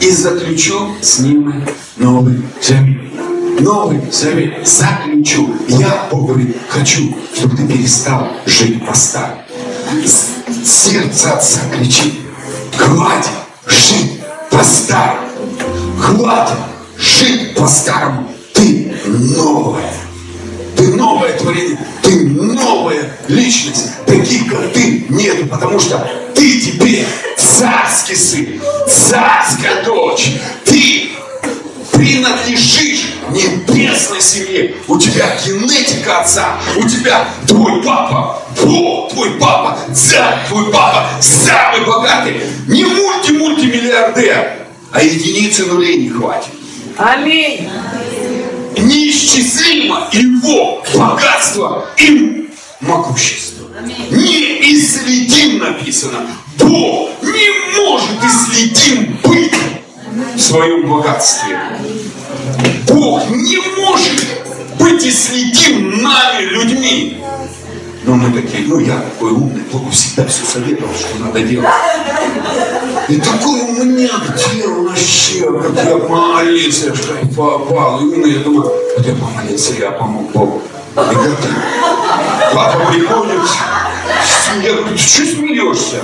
И 0.00 0.10
заключу 0.10 0.94
с 1.00 1.18
ними 1.18 1.66
Новый 1.96 2.40
Завет. 2.62 3.60
Новый 3.60 4.00
Завет 4.12 4.66
заключу. 4.68 5.52
Я, 5.66 6.06
Бог 6.12 6.28
говорит, 6.28 6.56
хочу, 6.68 7.16
чтобы 7.34 7.56
ты 7.56 7.66
перестал 7.66 8.28
жить 8.46 8.86
по-старому. 8.86 9.42
Сердце 10.64 11.32
Отца 11.32 11.60
хватит 12.76 13.30
жить 13.66 14.20
по-старому. 14.48 15.28
Хватит 15.98 16.58
жить 16.96 17.54
по-старому. 17.56 18.33
Ты 18.54 18.94
новое 19.04 20.04
ты 20.76 20.94
новое 20.94 21.32
творение, 21.38 21.78
ты 22.02 22.28
новая 22.28 23.16
личность. 23.28 23.90
Таких, 24.06 24.50
как 24.50 24.72
ты, 24.72 25.06
нет, 25.08 25.48
потому 25.48 25.78
что 25.78 26.06
ты 26.34 26.60
теперь 26.60 27.06
царский 27.36 28.16
сын, 28.16 28.60
царская 28.88 29.82
дочь. 29.84 30.32
Ты 30.64 31.10
принадлежишь 31.92 33.14
небесной 33.30 34.20
семье. 34.20 34.74
У 34.88 34.98
тебя 34.98 35.36
генетика 35.44 36.20
отца, 36.20 36.58
у 36.76 36.88
тебя 36.88 37.28
твой 37.46 37.82
папа, 37.82 38.42
Бог, 38.62 39.12
твой 39.12 39.30
папа, 39.40 39.78
царь, 39.94 40.46
твой 40.48 40.70
папа, 40.72 41.08
самый 41.20 41.86
богатый. 41.86 42.42
Не 42.66 42.84
мульти-мультимиллиардер, 42.84 44.66
а 44.92 45.02
единицы 45.02 45.66
нулей 45.66 45.98
не 45.98 46.10
хватит. 46.10 46.50
Аминь 46.96 47.68
неисчислимо 48.76 50.08
его 50.12 50.82
богатство 50.94 51.86
и 51.98 52.48
могущество. 52.80 53.66
Неисследим 54.10 55.58
написано. 55.58 56.26
Бог 56.58 57.10
не 57.22 57.80
может 57.80 58.24
исследим 58.24 59.18
быть 59.22 59.52
в 60.36 60.40
своем 60.40 60.88
богатстве. 60.88 61.58
Бог 62.88 63.28
не 63.30 63.58
может 63.80 64.24
быть 64.78 65.04
исследим 65.04 66.02
нами, 66.02 66.44
людьми. 66.44 67.18
Но 68.06 68.16
мы 68.16 68.38
такие, 68.38 68.66
ну 68.66 68.78
я 68.80 68.98
такой 68.98 69.30
умный, 69.30 69.62
Богу 69.72 69.88
всегда 69.90 70.26
все 70.26 70.44
советовал, 70.44 70.92
что 70.94 71.24
надо 71.24 71.40
делать. 71.40 71.66
И 73.08 73.16
такой 73.16 73.60
у 73.60 73.84
меня 73.84 74.10
делал 74.52 74.84
вообще, 74.84 75.50
как 75.62 75.86
я 75.86 75.96
молился, 75.96 76.94
что 76.94 77.14
я 77.14 77.26
попал. 77.34 78.00
Именно 78.00 78.26
я 78.26 78.38
думаю, 78.40 78.70
вот 78.96 79.06
я 79.06 79.14
помолился, 79.14 79.72
я 79.74 79.90
помог 79.92 80.30
Богу. 80.32 80.62
И 80.92 80.96
как 80.96 81.38
папа 82.52 82.92
приходит, 82.92 83.40
я 84.62 84.72
говорю, 84.72 84.88
ты 84.88 84.98
что 84.98 85.24
смеешься? 85.24 86.02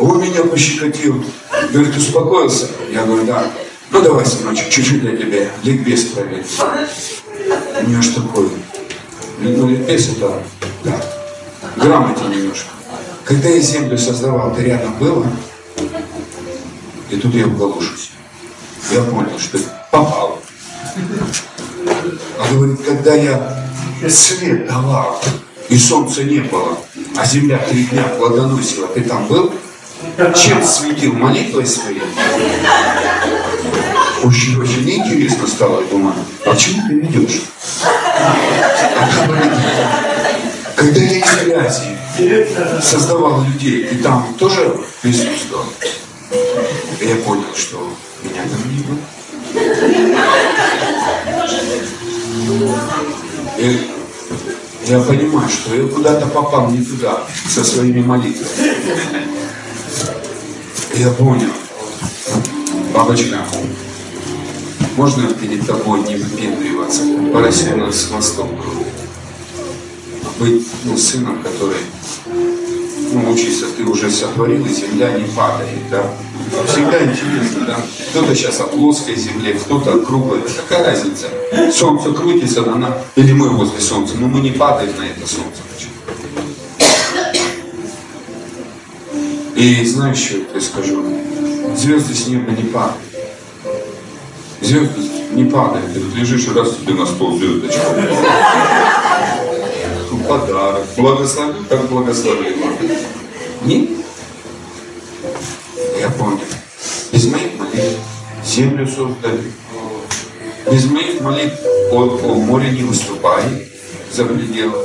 Он 0.00 0.20
меня 0.20 0.44
пощекотил. 0.44 1.24
Говорит, 1.72 1.96
успокоился? 1.96 2.68
Я 2.92 3.04
говорю, 3.04 3.24
да. 3.24 3.44
Ну 3.90 4.00
давай, 4.00 4.24
сыночек, 4.24 4.68
чуть-чуть 4.68 5.00
для 5.00 5.16
тебя 5.16 5.48
ликбез 5.64 6.04
проверь. 6.04 6.44
У 7.84 7.88
меня 7.88 8.00
ж 8.00 8.08
такой, 8.10 8.48
ну 9.40 9.68
ликбез 9.68 10.10
это, 10.16 10.40
да 10.84 11.11
грамоте 11.76 12.24
немножко. 12.24 12.68
Когда 13.24 13.48
я 13.48 13.60
землю 13.60 13.96
создавал, 13.96 14.54
ты 14.54 14.62
рядом 14.64 14.94
было? 14.98 15.26
И 17.10 17.16
тут 17.16 17.34
я 17.34 17.46
уголушусь. 17.46 18.10
Я 18.90 19.02
понял, 19.02 19.38
что 19.38 19.58
попал. 19.90 20.40
А 22.38 22.52
говорит, 22.52 22.80
когда 22.84 23.14
я 23.14 23.64
свет 24.08 24.66
давал, 24.66 25.22
и 25.68 25.78
солнца 25.78 26.24
не 26.24 26.40
было, 26.40 26.76
а 27.16 27.24
земля 27.24 27.58
три 27.58 27.84
дня 27.84 28.02
плодоносила, 28.18 28.88
ты 28.88 29.02
там 29.02 29.26
был? 29.26 29.54
Чем 30.34 30.62
светил? 30.62 31.12
Молитвой 31.12 31.66
своей? 31.66 32.02
Очень-очень 34.24 34.88
интересно 34.90 35.46
стало, 35.46 35.80
я 35.80 35.86
думаю, 35.86 36.14
а 36.44 36.56
чему 36.56 36.88
ты 36.88 36.94
ведешь? 36.94 37.42
Когда 40.82 41.00
я 41.00 41.18
из 41.18 41.44
грязи 41.44 41.96
создавал 42.82 43.44
людей, 43.44 43.86
и 43.86 43.94
там 43.98 44.34
тоже 44.36 44.80
присутствовал, 45.00 45.66
я 47.00 47.14
понял, 47.24 47.44
что 47.54 47.88
меня 48.24 48.42
там 48.50 48.60
не 48.68 48.82
было. 48.82 48.98
И 53.58 53.90
я 54.86 54.98
понимаю, 54.98 55.48
что 55.48 55.72
я 55.76 55.86
куда-то 55.86 56.26
попал 56.26 56.68
не 56.72 56.84
туда, 56.84 57.22
со 57.48 57.62
своими 57.62 58.02
молитвами. 58.02 58.74
Я 60.96 61.10
понял, 61.10 61.50
бабочка, 62.92 63.38
можно 64.96 65.32
перед 65.34 65.64
тобой 65.64 66.00
не 66.00 66.16
выпендриваться, 66.16 67.02
поросенок 67.32 67.94
с 67.94 68.06
хвостом 68.06 68.48
быть 70.42 70.66
ну, 70.84 70.98
сыном, 70.98 71.40
который 71.42 71.76
ну, 73.12 73.30
учишься, 73.30 73.66
ты 73.76 73.84
уже 73.84 74.10
сотворил, 74.10 74.64
и 74.66 74.68
земля 74.68 75.12
не 75.12 75.24
падает, 75.24 75.88
да. 75.90 76.02
Всегда 76.66 77.04
интересно, 77.04 77.66
да. 77.66 77.76
Кто-то 78.10 78.34
сейчас 78.34 78.60
о 78.60 78.64
плоской 78.64 79.14
земле, 79.14 79.54
кто-то 79.54 79.94
о 79.94 79.98
круглой. 80.00 80.40
Какая 80.68 80.84
разница? 80.84 81.28
Солнце 81.72 82.12
крутится, 82.12 82.60
она, 82.62 82.98
или 83.14 83.32
мы 83.32 83.50
возле 83.50 83.80
солнца, 83.80 84.14
но 84.18 84.26
мы 84.26 84.40
не 84.40 84.50
падаем 84.50 84.92
на 84.98 85.04
это 85.04 85.20
солнце. 85.20 85.62
И 89.54 89.84
знаешь, 89.86 90.18
что 90.18 90.38
я 90.54 90.60
скажу? 90.60 91.04
Звезды 91.76 92.14
с 92.14 92.26
неба 92.26 92.50
не 92.50 92.64
падают. 92.64 92.98
Звезды 94.60 95.08
не 95.32 95.44
падают. 95.44 95.92
Ты 95.94 96.00
лежишь, 96.18 96.48
раз 96.48 96.74
тебе 96.76 96.94
на 96.94 97.06
стол 97.06 97.36
звездочку 97.38 97.86
подарок. 100.32 100.84
Благословил, 100.96 101.64
так 101.68 101.88
благословил. 101.88 102.56
Нет? 103.64 103.90
Я 106.00 106.10
понял. 106.10 106.40
Без 107.12 107.26
моих 107.26 107.58
молитв 107.58 107.98
землю 108.44 108.86
создали. 108.86 109.52
Без 110.70 110.86
моих 110.86 111.20
молитв 111.20 111.60
о, 111.90 112.18
о 112.22 112.34
море 112.34 112.70
не 112.70 112.82
выступает 112.82 113.68
за 114.12 114.24
пределы. 114.24 114.78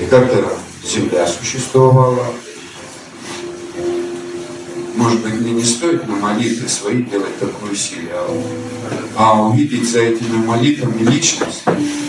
И 0.00 0.06
когда 0.06 0.44
земля 0.84 1.26
существовала, 1.26 2.26
может 5.00 5.22
быть, 5.22 5.32
мне 5.32 5.52
не 5.52 5.64
стоит 5.64 6.06
на 6.06 6.14
молитвы 6.14 6.68
свои 6.68 7.02
делать 7.02 7.38
такую 7.38 7.74
сериал, 7.74 8.36
а 9.16 9.46
увидеть 9.46 9.90
за 9.90 10.00
этими 10.00 10.36
молитвами 10.44 11.02
личность, 11.10 11.62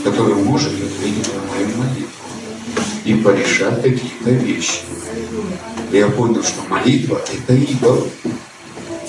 которая 0.03 0.35
может 0.35 0.73
ответить 0.73 1.33
на 1.33 1.41
мою 1.53 1.67
молитву 1.77 2.11
и 3.05 3.13
порешать 3.15 3.81
какие-то 3.81 4.31
вещи. 4.31 4.81
Я 5.93 6.09
понял, 6.09 6.43
что 6.43 6.63
молитва– 6.67 7.21
это 7.33 7.53
идол, 7.53 8.09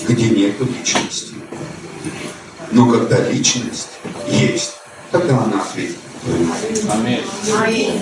где 0.07 0.29
нет 0.29 0.55
личности. 0.61 1.33
Но 2.71 2.89
когда 2.89 3.29
личность 3.29 3.89
есть, 4.29 4.75
тогда 5.11 5.43
она 5.43 5.61
ответит. 5.61 5.97
Аминь. 6.89 7.99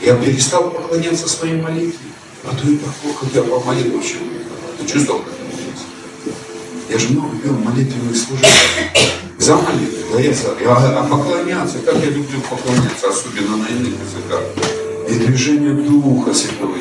Я 0.00 0.16
перестал 0.16 0.70
поклоняться 0.70 1.28
своей 1.28 1.60
молитве. 1.60 2.15
А 2.46 2.50
такое, 2.50 2.78
когда 3.20 3.40
я 3.40 3.44
помолил 3.44 3.96
вообще, 3.96 4.14
ты 4.78 4.86
чувствовал, 4.86 5.22
Я 6.88 6.98
же 6.98 7.08
много 7.08 7.36
пел 7.38 7.54
молитвенных 7.54 8.16
служений. 8.16 8.46
За 9.38 9.56
молитву, 9.56 10.12
да 10.12 10.20
я 10.20 10.32
за. 10.32 10.54
Я, 10.60 10.76
а 10.76 11.06
поклоняться, 11.10 11.78
как 11.84 11.96
я 11.96 12.10
люблю 12.10 12.40
поклоняться, 12.48 13.08
особенно 13.08 13.56
на 13.56 13.66
иных 13.66 13.94
языках. 14.00 14.42
И 15.08 15.14
движение 15.14 15.74
Духа 15.74 16.32
Святого. 16.32 16.76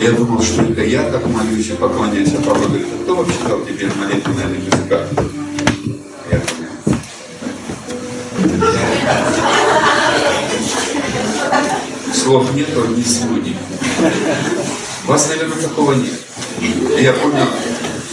Я 0.00 0.12
думал, 0.12 0.42
что 0.42 0.62
это 0.62 0.82
я 0.82 1.10
так 1.10 1.26
молюсь 1.26 1.68
и 1.70 1.72
поклоняюсь, 1.72 2.34
а 2.34 2.42
папа 2.42 2.66
говорит, 2.68 2.86
а 2.92 3.02
кто 3.02 3.16
вообще 3.16 3.38
дал 3.48 3.60
тебе 3.60 3.90
молитву 3.98 4.34
на 4.34 4.42
иных 4.42 4.66
языках? 4.66 5.08
Я 6.30 6.40
понял. 6.40 6.70
Слов 12.14 12.54
нету, 12.54 12.82
одни 12.82 13.02
слуги. 13.02 13.56
Вас, 15.06 15.28
наверное, 15.28 15.62
такого 15.62 15.92
нет. 15.92 16.20
Я 16.98 17.12
понял, 17.12 17.46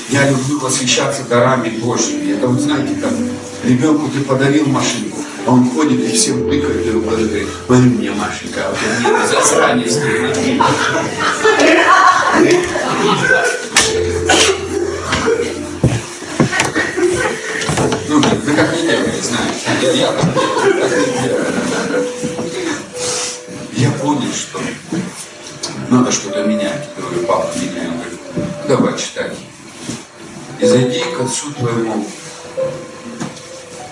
я 0.09 0.29
люблю 0.29 0.59
восхищаться 0.59 1.23
дарами 1.23 1.69
Божьими. 1.69 2.33
Это 2.33 2.47
вот 2.47 2.59
знаете, 2.61 2.93
как 3.01 3.11
ребенку 3.63 4.09
ты 4.09 4.19
подарил 4.19 4.67
машинку, 4.67 5.17
а 5.47 5.51
он 5.51 5.71
ходит 5.71 6.01
и 6.01 6.13
всем 6.13 6.47
тыкает, 6.47 6.85
и 6.85 6.91
говорит, 6.91 7.47
подари 7.67 7.89
мне 7.89 8.11
Машенька, 8.11 8.67
а 8.67 8.75
ты 8.75 9.09
мне 9.09 9.27
засранец. 9.27 9.97
Ну, 18.07 18.19
вы 18.19 18.53
как 18.53 18.75
не 18.75 18.81
делали, 18.83 19.21
знаете. 19.21 19.65
Я, 19.81 19.91
я 19.91 20.11
не 20.11 21.27
делаю. 21.27 21.45
Я 23.75 23.89
понял, 23.91 24.31
что 24.31 24.59
надо 25.93 26.11
что-то 26.11 26.43
менять. 26.43 26.89
Говорю, 26.97 27.25
папа, 27.27 27.47
меняй. 27.55 27.87
Он 27.87 27.97
говорит, 27.97 28.19
давай 28.67 28.97
читай. 28.97 29.31
И 30.59 30.65
зайди 30.65 30.99
к 30.99 31.21
отцу 31.21 31.51
твоему. 31.53 32.05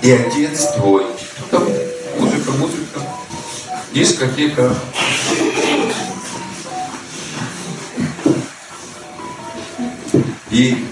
И 0.01 0.11
отец 0.11 0.73
твой. 0.75 1.05
Там 1.51 1.63
музыка, 2.19 2.51
музыка. 2.51 3.01
Дискотека. 3.93 4.73
И 10.49 10.85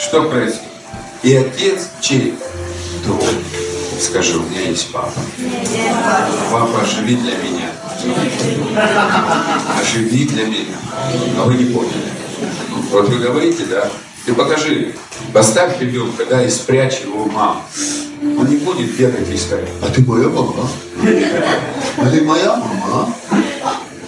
что 0.00 0.22
происходит? 0.24 0.62
И 1.22 1.34
отец 1.34 1.88
чей? 2.00 2.34
Твой. 3.04 3.44
Скажи, 4.00 4.38
у 4.38 4.42
меня 4.42 4.62
есть 4.62 4.92
папа. 4.92 5.20
Папа, 6.50 6.84
живи 6.86 7.16
для 7.16 7.36
меня. 7.36 7.70
Оживи 9.80 10.24
для 10.26 10.44
меня. 10.44 10.76
А 11.38 11.44
вы 11.44 11.54
не 11.54 11.64
поняли. 11.66 12.10
Вот 12.90 13.08
вы 13.08 13.18
говорите, 13.18 13.64
да? 13.66 13.88
Ты 14.24 14.34
покажи, 14.34 14.94
поставь 15.32 15.80
ребенка, 15.80 16.24
да, 16.26 16.44
и 16.44 16.50
спрячь 16.50 17.00
его 17.00 17.24
маму. 17.26 17.62
Он 18.22 18.46
не 18.46 18.56
будет 18.56 18.96
бегать 18.96 19.28
и 19.30 19.36
сказать, 19.36 19.68
а 19.82 19.88
ты 19.90 20.02
моя 20.02 20.28
мама? 20.28 20.68
А 21.96 22.10
ты 22.10 22.22
моя 22.22 22.56
мама? 22.56 23.14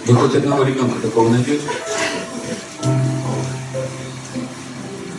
Вы 0.05 0.15
хоть 0.15 0.35
одного 0.35 0.63
ребенка 0.63 0.99
такого 1.01 1.29
найдете? 1.29 1.61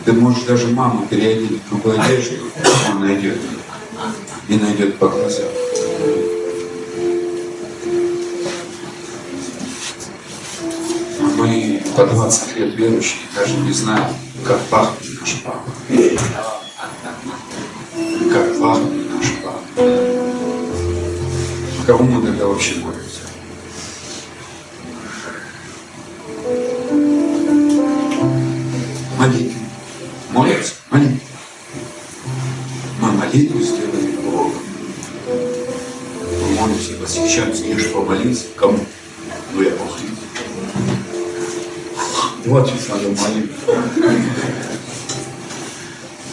Ты 0.05 0.13
можешь 0.13 0.43
даже 0.43 0.67
маму 0.67 1.07
переодеть 1.09 1.61
в 1.63 1.69
другую 1.69 2.01
одежду, 2.01 2.35
он 2.91 3.01
найдет. 3.01 3.37
И 4.49 4.55
найдет 4.55 4.97
по 4.97 5.07
глазам. 5.07 5.45
Мы 11.43 11.83
по 11.97 12.05
20 12.05 12.55
лет 12.55 12.73
верующие 12.75 13.19
даже 13.35 13.57
не 13.57 13.73
знаем, 13.73 14.15
как 14.45 14.61
пахнет 14.67 15.19
наш 15.19 15.41
папа. 15.43 15.69
Как 18.31 18.59
пахнет 18.61 19.11
наш 19.13 19.25
папа. 19.43 19.59
Кому 21.85 22.03
мы 22.03 22.25
тогда 22.25 22.47
вообще 22.47 22.75
молимся? 22.75 23.19
Молитвы. 29.17 29.59
Молятся? 30.31 30.73
Молитвы. 30.91 31.19
Мы 33.01 33.11
молитву 33.11 33.59
сделали 33.59 34.15
Богом. 34.15 34.53
Мы 35.27 36.55
молимся 36.55 36.93
восхищаемся. 37.01 37.65
Я 37.65 37.77
же 37.77 37.89
помолился. 37.89 38.45
Кому? 38.55 38.79
Ну 39.53 39.61
я 39.61 39.71
Бог. 39.71 39.93
Вот 42.45 42.67
что 42.67 42.95
надо 42.95 43.07
молитва. 43.09 43.73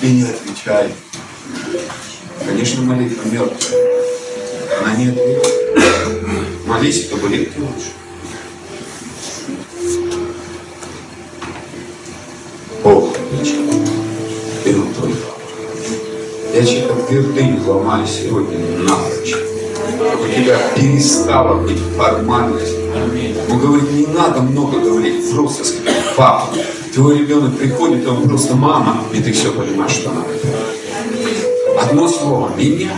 И 0.03 0.07
не 0.07 0.23
отвечай. 0.25 0.93
Конечно, 2.45 2.83
молитва 2.83 3.29
мертвая. 3.29 3.81
Она 4.81 4.97
не 4.97 5.09
ответит. 5.11 6.67
Молись, 6.67 7.07
то 7.07 7.17
будет 7.17 7.57
лучше. 7.57 7.93
Бог 12.83 13.15
отвечает. 13.17 13.89
И 14.65 14.75
он 14.75 14.93
твой 14.95 15.15
Я 16.55 16.67
чьи-то 16.67 16.95
твердыни 17.07 17.61
ломаю 17.65 18.05
сегодня 18.07 18.59
напрочь. 18.81 19.29
Чтобы 19.29 20.25
у 20.25 20.33
тебя 20.33 20.59
перестала 20.75 21.61
быть 21.63 21.79
формальность. 21.97 22.75
Он 23.49 23.59
говорит, 23.59 23.91
не 23.93 24.07
надо 24.07 24.41
много 24.43 24.81
говорить, 24.81 25.31
просто 25.33 25.65
сказать, 25.65 25.90
папа. 26.17 26.49
Твой 26.95 27.19
ребенок 27.19 27.59
приходит, 27.59 28.07
он 28.07 28.29
просто 28.29 28.55
мама, 28.55 29.05
и 29.13 29.21
ты 29.21 29.33
все 29.33 29.53
понимаешь, 29.53 29.93
что 29.93 30.11
надо. 30.11 30.29
Одно 31.81 32.09
слово 32.09 32.53
меняй. 32.57 32.91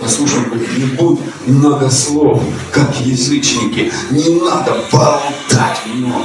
Послушай, 0.00 0.40
не 0.76 0.84
будь 0.84 1.20
много 1.46 1.90
слов, 1.90 2.42
как 2.70 3.00
язычники. 3.00 3.92
Не 4.10 4.40
надо 4.40 4.76
болтать 4.92 5.80
много. 5.92 6.24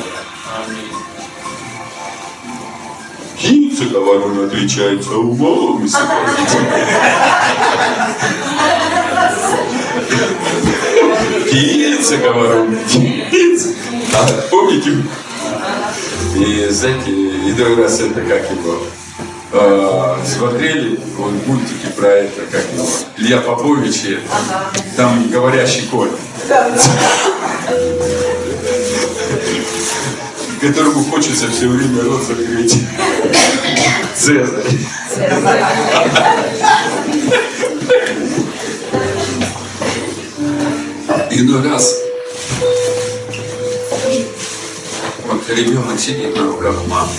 Говорю, 4.13 4.45
отличается 4.45 5.11
умом. 5.17 5.83
Птица, 11.45 12.17
говорю, 12.17 12.77
птица. 12.85 13.69
А 14.13 14.27
помните, 14.49 15.03
и 16.35 16.67
знаете, 16.69 17.11
иной 17.11 17.75
раз 17.75 17.99
это 17.99 18.21
как 18.21 18.49
его, 18.51 18.79
э, 19.51 20.15
смотрели 20.25 20.99
вот, 21.17 21.33
мультики 21.47 21.87
про 21.95 22.07
это, 22.07 22.41
как 22.51 22.63
его, 22.73 22.87
Илья 23.17 23.39
Попович, 23.39 24.03
и 24.05 24.19
там 24.95 25.29
говорящий 25.29 25.87
конь. 25.87 26.11
Которому 30.59 31.03
хочется 31.05 31.47
все 31.49 31.67
время 31.67 32.03
рот 32.03 32.23
закрыть. 32.23 32.77
Цезарь. 34.15 34.63
Иной 41.31 41.69
раз 41.69 42.02
ребенок 45.53 45.99
сидит 45.99 46.35
на 46.35 46.47
руках 46.47 46.75
мамы. 46.87 47.11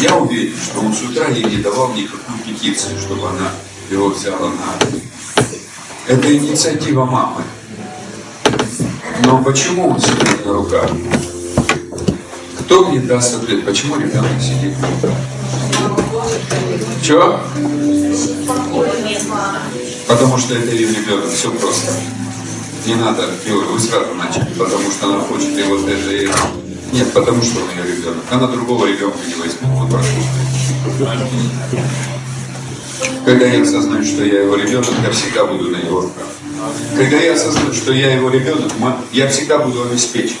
Я 0.00 0.16
уверен, 0.16 0.54
что 0.56 0.80
он 0.80 0.92
с 0.92 1.02
утра 1.02 1.28
ей 1.28 1.44
не 1.44 1.56
давал 1.56 1.92
никакую 1.92 2.38
петицию, 2.44 2.98
чтобы 2.98 3.28
она 3.28 3.50
его 3.90 4.08
взяла 4.08 4.50
на 4.50 4.86
руки. 4.86 5.02
Это 6.06 6.36
инициатива 6.36 7.04
мамы. 7.04 7.42
Но 9.24 9.42
почему 9.42 9.88
он 9.88 10.00
сидит 10.00 10.44
на 10.44 10.52
руках? 10.52 10.90
Кто 12.60 12.88
мне 12.88 13.00
даст 13.00 13.42
ответ, 13.42 13.64
почему 13.64 13.96
ребенок 13.96 14.40
сидит 14.40 14.78
на 14.80 14.88
руках? 14.88 15.10
Чего? 17.02 17.40
Потому 20.06 20.38
что 20.38 20.54
это 20.54 20.70
ее 20.70 20.88
ребенок, 20.88 21.30
все 21.30 21.50
просто. 21.50 21.92
Не 22.86 22.94
надо, 22.94 23.28
вы 23.44 23.80
сразу 23.80 24.14
начали, 24.14 24.46
потому 24.56 24.90
что 24.92 25.06
она 25.06 25.18
хочет 25.18 25.48
и 25.48 25.60
это. 25.60 26.38
Нет, 26.92 27.12
потому 27.12 27.42
что 27.42 27.60
он 27.60 27.70
ее 27.70 27.96
ребенок. 27.96 28.22
Она 28.30 28.46
другого 28.46 28.86
ребенка 28.86 29.18
не 29.26 29.34
возьмет. 29.34 29.62
Вот 29.62 29.90
прошу. 29.90 30.06
Когда 33.24 33.46
я 33.46 33.62
осознаю, 33.62 34.04
что 34.04 34.24
я 34.24 34.42
его 34.42 34.54
ребенок, 34.54 34.88
я 35.02 35.10
всегда 35.10 35.46
буду 35.46 35.70
на 35.70 35.78
его 35.78 36.02
руках. 36.02 36.26
Когда 36.96 37.16
я 37.16 37.34
осознаю, 37.34 37.74
что 37.74 37.92
я 37.92 38.14
его 38.14 38.30
ребенок, 38.30 38.70
я 39.12 39.28
всегда 39.28 39.58
буду 39.58 39.82
обеспечен. 39.82 40.36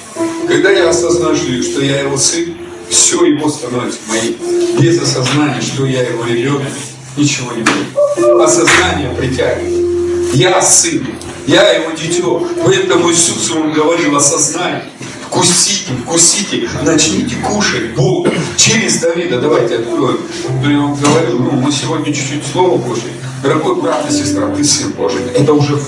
Когда 0.46 0.70
я 0.70 0.88
осознаю, 0.88 1.34
что 1.34 1.82
я 1.82 2.00
его 2.02 2.16
сын, 2.16 2.56
все 2.88 3.24
его 3.24 3.48
становится 3.48 3.98
моим. 4.06 4.36
Без 4.80 5.02
осознания, 5.02 5.60
что 5.60 5.84
я 5.84 6.02
его 6.02 6.24
ребенок, 6.24 6.72
ничего 7.16 7.50
не 7.52 7.62
будет. 7.62 8.40
Осознание 8.40 9.12
притягивает. 9.16 10.34
Я 10.34 10.62
сын, 10.62 11.04
я 11.46 11.70
его 11.72 11.92
дитё. 11.92 12.46
Поэтому 12.64 13.10
Иисус 13.10 13.50
ему 13.50 13.72
говорил 13.72 14.16
осознание. 14.16 14.84
Вкусите, 15.26 15.92
вкусите, 16.04 16.68
начните 16.82 17.36
кушать 17.36 17.94
Бога 17.94 18.32
через 18.56 19.00
Давида. 19.00 19.40
Давайте 19.40 19.76
откроем. 19.76 20.20
Я 20.62 20.78
вам 20.78 20.94
говорил, 20.94 21.38
ну, 21.38 21.50
мы 21.52 21.72
сегодня 21.72 22.12
чуть-чуть 22.12 22.46
слово 22.52 22.76
Божие. 22.78 23.12
Дорогой 23.42 23.80
брат 23.80 24.08
и 24.08 24.12
сестра, 24.12 24.48
ты 24.54 24.64
сын 24.64 24.92
Божий. 24.92 25.20
Это 25.34 25.52
уже 25.52 25.78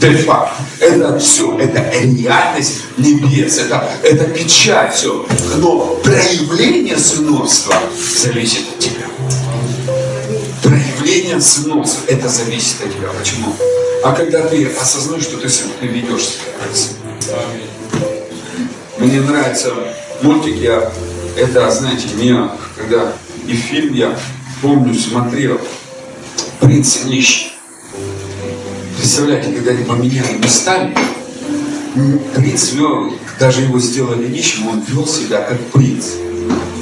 Дельфа. 0.00 0.52
Это 0.80 1.18
все, 1.18 1.58
это 1.58 1.84
реальность 2.00 2.82
небес, 2.96 3.58
это, 3.58 3.88
это 4.02 4.24
печать 4.24 4.94
все. 4.94 5.26
Но 5.56 5.98
проявление 6.04 6.96
сыновства 6.96 7.74
зависит 8.16 8.64
от 8.68 8.78
тебя. 8.78 9.06
Проявление 10.62 11.40
сыновства, 11.40 12.02
это 12.06 12.28
зависит 12.28 12.76
от 12.84 12.94
тебя. 12.94 13.08
Почему? 13.18 13.54
А 14.04 14.12
когда 14.12 14.46
ты 14.46 14.66
осознаешь, 14.66 15.24
что 15.24 15.38
ты 15.38 15.48
ты 15.48 15.86
ведешь. 15.86 16.38
Мне 18.98 19.20
нравится 19.20 19.72
мультик, 20.22 20.56
я 20.56 20.92
это, 21.36 21.70
знаете, 21.70 22.08
мне, 22.14 22.48
когда 22.76 23.12
и 23.46 23.54
фильм 23.54 23.94
я 23.94 24.16
помню, 24.62 24.94
смотрел 24.94 25.60
«Принц 26.60 26.98
и 27.04 27.08
нищий». 27.08 27.52
Представляете, 28.96 29.52
когда 29.52 29.70
они 29.72 29.84
поменяли 29.84 30.36
местами, 30.38 30.96
принц 32.34 32.72
вел, 32.72 33.14
даже 33.38 33.62
его 33.62 33.78
сделали 33.78 34.26
нищим, 34.28 34.68
он 34.68 34.80
вел 34.80 35.06
себя 35.06 35.42
как 35.42 35.60
принц. 35.72 36.06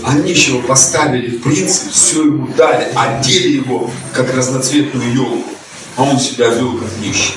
А 0.04 0.14
нищего 0.14 0.60
поставили 0.62 1.36
в 1.36 1.42
принца, 1.42 1.90
все 1.90 2.22
ему 2.22 2.48
дали, 2.56 2.88
одели 2.94 3.56
его, 3.56 3.90
как 4.12 4.34
разноцветную 4.34 5.12
елку. 5.12 5.56
А 5.96 6.02
он 6.02 6.18
себя 6.20 6.48
вел 6.50 6.76
как 6.76 6.88
нищий. 7.00 7.34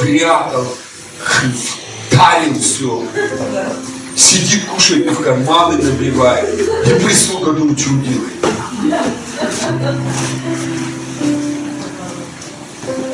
Прятал, 0.00 0.66
дарил 2.12 2.60
все. 2.60 3.04
Сидит, 4.14 4.66
кушает 4.66 5.06
и 5.06 5.10
в 5.10 5.20
карманы 5.20 5.82
набивает. 5.82 6.60
И 6.60 6.94
прислуга 7.04 7.52
думает, 7.52 7.80
что 7.80 7.90
делает. 7.90 8.40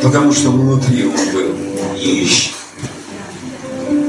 Потому 0.02 0.32
что 0.32 0.50
внутри 0.50 1.06
он 1.06 1.32
был 1.32 1.56
нищий. 1.94 2.54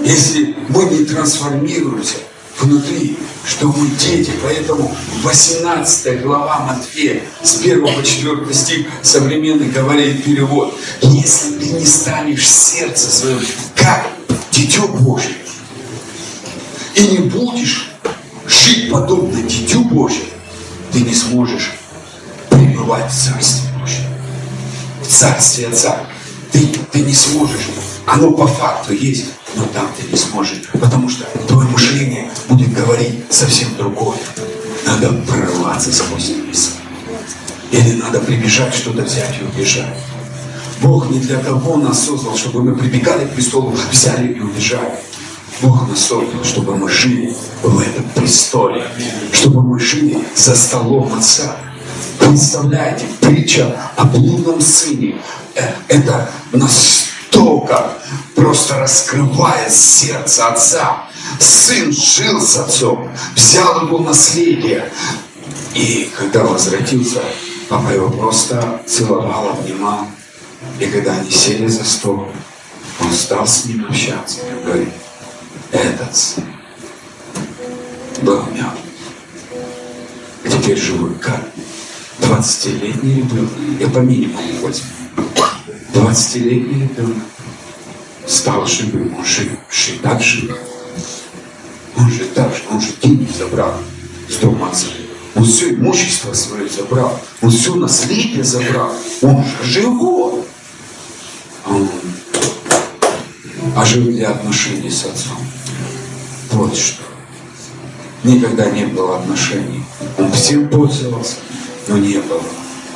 Если 0.04 0.56
мы 0.70 0.86
не 0.86 1.06
трансформируемся 1.06 2.18
внутри, 2.60 3.18
что 3.46 3.68
мы 3.68 3.88
дети, 3.90 4.32
поэтому 4.44 4.96
18 5.24 6.22
глава 6.22 6.60
Матфея 6.60 7.22
с 7.44 7.60
1 7.60 7.82
по 7.82 8.04
4 8.04 8.54
стих 8.54 8.88
современный 9.02 9.70
говорит 9.70 10.24
перевод. 10.24 10.78
Если 11.02 11.54
ты 11.60 11.70
не 11.72 11.86
станешь 11.86 12.48
сердце 12.48 13.10
своим, 13.10 13.40
как 13.76 14.08
дитё 14.52 14.88
Божье, 14.88 15.36
и 16.96 17.02
не 17.08 17.18
будешь 17.20 17.92
жить 18.46 18.90
подобно 18.92 19.42
дитю 19.44 19.84
Божьему, 19.84 20.26
ты 20.92 21.02
не 21.02 21.14
сможешь 21.14 21.74
пребывать 22.50 23.12
в 23.12 23.16
Царстве 23.16 23.70
Божьем 23.80 24.18
в 25.08 25.10
Царстве 25.10 25.68
Отца. 25.68 26.00
Ты, 26.52 26.68
ты 26.92 27.00
не 27.02 27.14
сможешь. 27.14 27.70
Оно 28.08 28.32
по 28.32 28.48
факту 28.48 28.94
есть, 28.94 29.26
но 29.56 29.66
там 29.66 29.90
ты 29.98 30.08
не 30.10 30.18
сможешь. 30.18 30.62
Потому 30.72 31.10
что 31.10 31.26
твое 31.46 31.68
мышление 31.68 32.32
будет 32.48 32.74
говорить 32.74 33.26
совсем 33.30 33.76
другое. 33.78 34.18
Надо 34.86 35.10
прорваться 35.28 35.94
сквозь 35.94 36.30
небеса. 36.30 36.72
Или 37.70 37.96
надо 38.02 38.22
прибежать, 38.22 38.74
что-то 38.74 39.02
взять 39.02 39.36
и 39.42 39.44
убежать. 39.44 39.94
Бог 40.82 41.10
не 41.10 41.20
для 41.20 41.38
того 41.40 41.76
нас 41.76 42.06
создал, 42.06 42.38
чтобы 42.38 42.64
мы 42.64 42.78
прибегали 42.78 43.26
к 43.26 43.32
престолу, 43.32 43.76
взяли 43.92 44.32
и 44.32 44.40
убежали. 44.40 44.94
Бог 45.62 45.90
нас 45.90 46.00
создал, 46.00 46.46
чтобы 46.46 46.78
мы 46.78 46.90
жили 46.90 47.36
в 47.62 47.78
этом 47.80 48.06
престоле, 48.16 48.86
чтобы 49.34 49.64
мы 49.64 49.80
жили 49.82 50.18
за 50.34 50.56
столом 50.56 51.14
Отца, 51.14 51.58
Представляете, 52.20 53.06
притча 53.20 53.76
о 53.98 54.06
блудном 54.06 54.62
сыне. 54.62 55.18
Э, 55.56 55.74
настолько 57.38 57.94
просто 58.36 58.80
раскрывает 58.80 59.72
сердце 59.72 60.48
отца. 60.48 61.04
Сын 61.40 61.92
жил 61.92 62.42
с 62.42 62.58
отцом, 62.58 63.10
взял 63.36 63.86
его 63.86 64.00
наследие. 64.00 64.92
И 65.74 66.10
когда 66.18 66.44
возвратился, 66.44 67.22
папа 67.70 67.90
его 67.90 68.10
просто 68.10 68.82
целовал, 68.88 69.50
обнимал. 69.50 70.08
И 70.80 70.86
когда 70.86 71.14
они 71.14 71.30
сели 71.30 71.68
за 71.68 71.84
стол, 71.84 72.28
он 73.00 73.14
стал 73.14 73.46
с 73.46 73.66
ним 73.66 73.86
общаться 73.86 74.40
и 74.42 74.66
говорит, 74.66 74.94
этот 75.72 76.16
сын 76.16 76.46
был 78.22 78.44
мертв. 78.52 78.82
А 80.44 80.50
теперь 80.50 80.78
живой. 80.78 81.14
Как? 81.16 81.42
20-летний 82.20 83.16
ребенок, 83.16 83.52
я 83.80 83.88
по 83.90 84.00
минимуму 84.00 84.62
возьму, 84.64 84.88
20-летний 85.94 86.84
ребенок 86.84 87.24
стал 88.26 88.66
живым, 88.66 89.16
он 89.18 89.26
жив, 89.26 89.52
жив, 89.72 90.02
так 90.02 90.22
жив. 90.22 90.58
Он 91.98 92.10
же 92.12 92.26
так 92.26 92.54
же, 92.54 92.64
он 92.70 92.82
же 92.82 92.90
деньги 93.02 93.32
забрал 93.32 93.74
с 94.30 94.36
дома 94.38 94.70
отца. 94.70 94.88
Он 95.36 95.46
все 95.46 95.74
имущество 95.74 96.34
свое 96.34 96.68
забрал, 96.68 97.20
он 97.42 97.52
все 97.52 97.76
наследие 97.76 98.44
забрал, 98.44 98.92
он 99.22 99.44
же 99.44 99.64
живой. 99.64 100.44
А 101.66 101.70
он 101.70 101.90
а 103.76 103.86
для 103.86 104.30
отношений 104.30 104.90
с 104.90 105.06
отцом. 105.06 105.38
Вот 106.52 106.76
что. 106.76 107.04
Никогда 108.24 108.70
не 108.70 108.86
было 108.86 109.18
отношений. 109.20 109.84
Он 110.18 110.32
всем 110.32 110.70
пользовался 110.70 111.36
но 111.88 111.98
не 111.98 112.18
было 112.18 112.44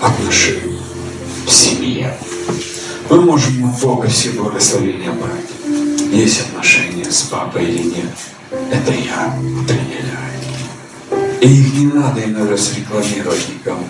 отношений 0.01 0.79
в 1.45 1.51
семье. 1.51 2.17
Мы 3.11 3.19
можем 3.19 3.69
Бога 3.81 4.07
все 4.07 4.29
благословения 4.29 5.11
брать. 5.11 6.13
Есть 6.13 6.47
отношения 6.47 7.11
с 7.11 7.23
папой 7.23 7.65
или 7.65 7.83
нет. 7.83 8.05
Это 8.71 8.93
я 8.93 9.35
определяю. 9.61 11.41
И 11.41 11.47
их 11.47 11.73
не 11.73 11.87
надо 11.87 12.23
иногда 12.23 12.55
рекламировать 12.55 13.49
никому. 13.53 13.83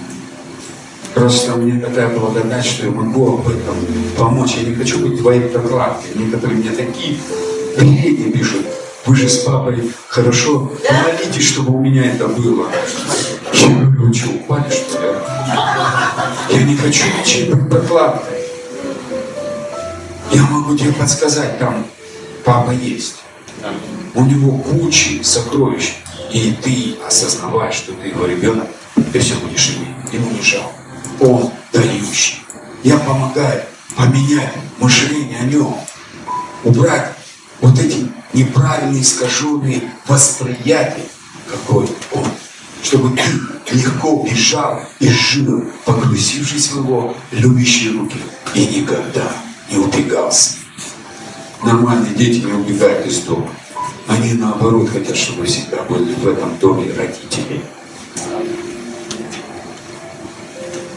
Просто 1.13 1.55
мне 1.55 1.79
такая 1.79 2.17
благодать, 2.17 2.65
что 2.65 2.87
я 2.87 2.91
могу 2.91 3.35
об 3.35 3.47
этом 3.47 3.75
помочь. 4.17 4.55
Я 4.55 4.67
не 4.67 4.73
хочу 4.73 5.07
быть 5.07 5.19
твоей 5.19 5.41
прокладкой. 5.41 6.15
Некоторые 6.15 6.57
мне 6.57 6.71
такие 6.71 7.19
бредни 7.77 8.31
пишут. 8.31 8.65
Вы 9.05 9.15
же 9.15 9.29
с 9.29 9.37
папой 9.43 9.91
хорошо 10.07 10.71
помолитесь, 10.87 11.47
чтобы 11.47 11.77
у 11.77 11.79
меня 11.79 12.11
это 12.11 12.27
было. 12.27 12.65
Я 13.53 13.85
говорю, 13.85 14.13
что, 14.15 14.29
упали, 14.31 14.67
что 14.71 14.99
ли? 14.99 16.57
Я 16.57 16.63
не 16.63 16.75
хочу 16.75 17.03
ничьей 17.19 17.51
прокладкой. 17.51 18.40
Я 20.31 20.43
могу 20.43 20.77
тебе 20.77 20.93
подсказать, 20.93 21.59
там 21.59 21.85
папа 22.45 22.71
есть. 22.71 23.15
У 24.13 24.23
него 24.23 24.57
куча 24.59 25.23
сокровищ. 25.23 25.93
И 26.31 26.53
ты 26.63 26.95
осознаваешь, 27.05 27.75
что 27.75 27.93
ты 27.93 28.07
его 28.07 28.25
ребенок, 28.25 28.67
ты 29.11 29.19
все 29.19 29.35
будешь 29.35 29.75
иметь. 29.75 30.13
Ему 30.13 30.31
не 30.31 30.41
жалко. 30.41 30.73
Он 31.19 31.51
дающий. 31.73 32.41
Я 32.83 32.97
помогаю 32.97 33.63
поменять 33.97 34.53
мышление 34.79 35.39
о 35.39 35.43
нем. 35.43 35.75
Убрать 36.63 37.13
вот 37.59 37.77
эти 37.77 38.07
неправильные, 38.33 39.01
искаженные 39.01 39.81
восприятия, 40.07 41.05
какой 41.49 41.89
он 42.13 42.25
чтобы 42.83 43.15
ты 43.15 43.23
легко 43.75 44.25
бежал 44.27 44.81
и 44.99 45.09
жил, 45.09 45.65
погрузившись 45.85 46.69
в 46.69 46.79
его 46.79 47.15
любящие 47.31 47.91
руки, 47.91 48.17
и 48.55 48.65
никогда 48.65 49.31
не 49.71 49.77
убегался. 49.77 50.55
Нормальные 51.63 52.13
дети 52.15 52.45
не 52.45 52.51
убегают 52.51 53.05
из 53.07 53.19
дома. 53.21 53.49
Они 54.07 54.33
наоборот 54.33 54.89
хотят, 54.89 55.15
чтобы 55.15 55.45
всегда 55.45 55.83
были 55.83 56.13
в 56.13 56.27
этом 56.27 56.57
доме 56.57 56.91
родители. 56.93 57.61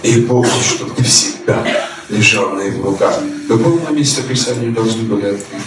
И 0.02 0.20
помни, 0.22 0.50
чтобы 0.62 0.94
ты 0.94 1.04
всегда 1.04 1.64
лежал 2.08 2.50
на 2.50 2.62
его 2.62 2.90
руках. 2.90 3.20
Какое 3.48 3.78
мы 3.78 3.92
место 3.96 4.22
Писания 4.22 4.70
должны 4.70 5.04
были 5.04 5.26
открыть? 5.26 5.62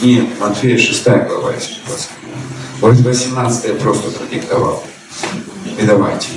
Нет, 0.00 0.40
Матфея 0.40 0.76
6 0.76 1.04
глава, 1.04 1.54
если. 1.54 1.76
Вот 2.80 2.96
18 2.96 3.64
я 3.64 3.74
просто 3.74 4.10
продиктовал. 4.10 4.82
И 5.78 5.86
давайте. 5.86 6.28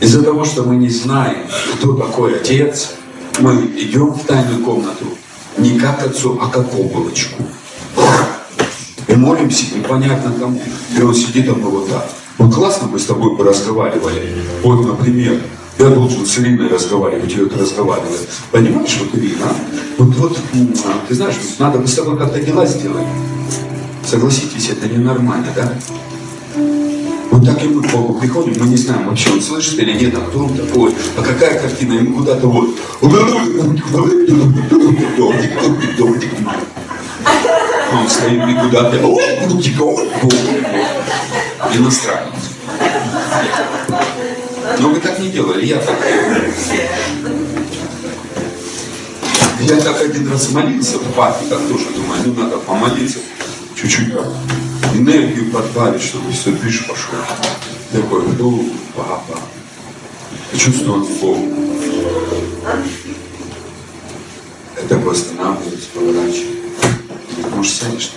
Из-за 0.00 0.22
того, 0.22 0.44
что 0.44 0.62
мы 0.62 0.76
не 0.76 0.90
знаем, 0.90 1.46
кто 1.76 1.94
такой 1.94 2.36
Отец, 2.36 2.92
мы 3.38 3.66
идем 3.76 4.12
в 4.12 4.24
тайную 4.24 4.62
комнату 4.62 5.06
не 5.58 5.78
как 5.78 6.04
отцу, 6.04 6.38
а 6.40 6.48
как 6.48 6.74
облачку. 6.78 7.42
И 9.08 9.14
молимся 9.14 9.74
непонятно 9.74 10.32
кому. 10.38 10.60
И 10.96 11.02
он 11.02 11.14
сидит, 11.14 11.48
а 11.48 11.54
вот 11.54 11.88
так. 11.88 12.10
Вот 12.38 12.54
классно 12.54 12.88
мы 12.88 12.98
с 12.98 13.06
тобой 13.06 13.34
бы 13.36 13.44
разговаривали. 13.44 14.34
Вот, 14.62 14.84
например, 14.86 15.40
я 15.78 15.88
должен 15.88 16.26
с 16.26 16.38
Ириной 16.38 16.68
разговаривать, 16.68 17.32
и 17.34 17.40
вот 17.40 17.56
разговаривать. 17.56 18.28
Понимаешь, 18.50 18.98
вот 19.00 19.18
Ирина, 19.18 19.46
вот, 19.98 20.14
вот, 20.16 20.38
ты 21.08 21.14
знаешь, 21.14 21.36
надо 21.58 21.78
бы 21.78 21.86
с 21.86 21.94
тобой 21.94 22.18
как-то 22.18 22.40
дела 22.40 22.66
сделать. 22.66 23.06
Согласитесь, 24.06 24.70
это 24.70 24.88
ненормально, 24.88 25.48
да? 25.54 25.72
Вот 27.36 27.44
так 27.44 27.62
и 27.62 27.68
мы 27.68 27.82
к 27.82 27.92
Богу 27.92 28.14
приходим, 28.14 28.54
мы 28.58 28.66
не 28.66 28.78
знаем 28.78 29.08
вообще, 29.08 29.30
он 29.30 29.42
слышит 29.42 29.78
или 29.78 29.92
нет, 29.92 30.14
а 30.16 30.22
кто 30.22 30.38
он 30.46 30.56
такой, 30.56 30.94
а 31.18 31.22
какая 31.22 31.60
картина, 31.60 31.92
ему 31.92 32.16
куда-то 32.16 32.46
вот. 32.46 32.70
Он 37.92 38.08
стоит 38.08 38.48
и 38.48 38.54
куда-то 38.54 38.96
иностранец. 41.74 42.34
Но 44.78 44.88
вы 44.88 45.00
так 45.00 45.18
не 45.18 45.28
делали, 45.28 45.66
я 45.66 45.76
так 45.76 45.98
Я 49.60 49.76
так 49.76 50.00
один 50.00 50.32
раз 50.32 50.50
молился 50.52 50.96
в 50.96 51.12
пафиках 51.12 51.60
тоже, 51.68 51.84
думаю, 51.94 52.22
ну 52.24 52.32
надо 52.32 52.56
помолиться, 52.56 53.18
чуть-чуть 53.74 54.08
энергию 54.94 55.50
подбавить, 55.50 56.02
чтобы 56.02 56.32
все 56.32 56.50
движ 56.52 56.86
пошел. 56.86 57.14
Такой, 57.92 58.22
ну, 58.38 58.72
папа, 58.94 59.38
чувствую 60.56 61.06
Бог. 61.20 61.38
Я 64.76 64.88
такой 64.88 65.12
останавливаюсь, 65.12 65.84
поворачиваю. 65.94 66.56
Может, 67.54 67.72
сядешь 67.72 68.12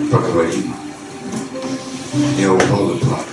на 0.00 0.08
Поговорим. 0.10 0.74
Я 2.38 2.52
упал 2.52 2.90
и 2.90 2.98
плакал. 2.98 3.24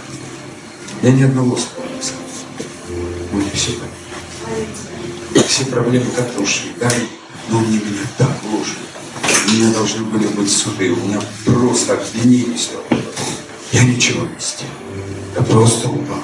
Я 1.02 1.12
ни 1.12 1.24
одного 1.24 1.56
слова 1.56 1.88
не 1.96 2.02
сказал. 2.02 2.26
Мне 3.32 3.52
все 3.54 3.72
поняли. 3.72 5.46
Все 5.48 5.66
проблемы 5.66 6.06
как-то 6.16 6.42
ушли, 6.42 6.72
да? 6.80 6.92
Но 7.50 7.60
мне 7.60 7.78
меня 7.78 8.02
так 8.18 8.32
вложили. 8.44 8.95
Меня 9.56 9.72
должны 9.72 10.04
были 10.04 10.28
быть 10.28 10.52
суды. 10.52 10.92
У 10.92 10.98
меня 10.98 11.22
просто 11.46 11.94
обвинение 11.94 12.58
все. 12.58 12.74
Я 13.72 13.86
ничего 13.86 14.24
не 14.24 14.38
сделал. 14.38 14.74
Я 15.34 15.42
просто 15.44 15.88
упал. 15.88 16.22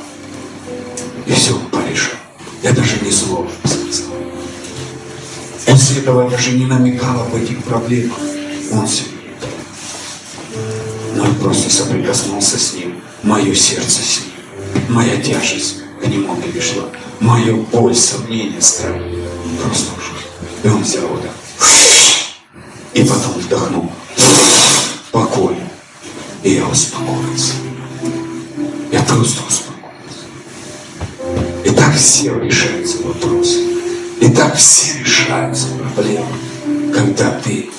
И 1.26 1.32
все 1.32 1.58
порешал. 1.72 2.20
Я 2.62 2.74
даже 2.74 3.00
не 3.02 3.10
зло 3.10 3.48
сказал. 3.64 4.12
После 5.66 6.00
этого 6.02 6.30
даже 6.30 6.52
не 6.52 6.66
намекал 6.66 7.22
об 7.22 7.34
этих 7.34 7.64
проблемах. 7.64 8.18
Он 8.74 8.86
все 8.86 9.04
но 11.16 11.26
я 11.26 11.34
просто 11.36 11.70
соприкоснулся 11.70 12.60
с 12.60 12.74
ним. 12.74 13.02
Мое 13.24 13.56
сердце 13.56 14.02
с 14.02 14.20
ним. 14.20 14.86
Моя 14.90 15.22
тяжесть 15.22 15.78
к 16.02 16.08
нему 16.08 16.36
перешла. 16.36 16.84
Моя 17.22 17.54
боль, 17.54 17.96
сомнение, 17.96 18.60
страх. 18.62 18.96
Просто 19.64 19.94
ушел. 19.98 20.18
И 20.64 20.68
он 20.68 20.84
взял 20.84 21.08
вот 21.08 21.22
так. 21.22 21.41
И 22.94 23.04
потом 23.04 23.34
вдохнул. 23.34 23.92
Покой. 25.12 25.56
И 26.44 26.54
я 26.56 26.68
успокоился. 26.68 27.54
Я 28.92 29.02
просто 29.04 29.42
успокоился. 29.48 29.72
И 31.64 31.70
так 31.70 31.96
все 31.96 32.38
решаются 32.40 32.98
вопросы. 33.04 33.60
И 34.20 34.30
так 34.30 34.56
все 34.56 35.00
решаются 35.00 35.68
проблемы, 35.68 36.28
когда 36.94 37.32
ты 37.40 37.70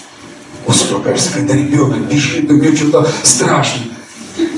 успокаиваешься, 0.66 1.31
когда 1.33 1.55
ребенок 1.55 2.09
бежит, 2.09 2.51
у 2.51 2.55
него 2.55 2.75
что-то 2.75 3.09
страшно. 3.22 3.83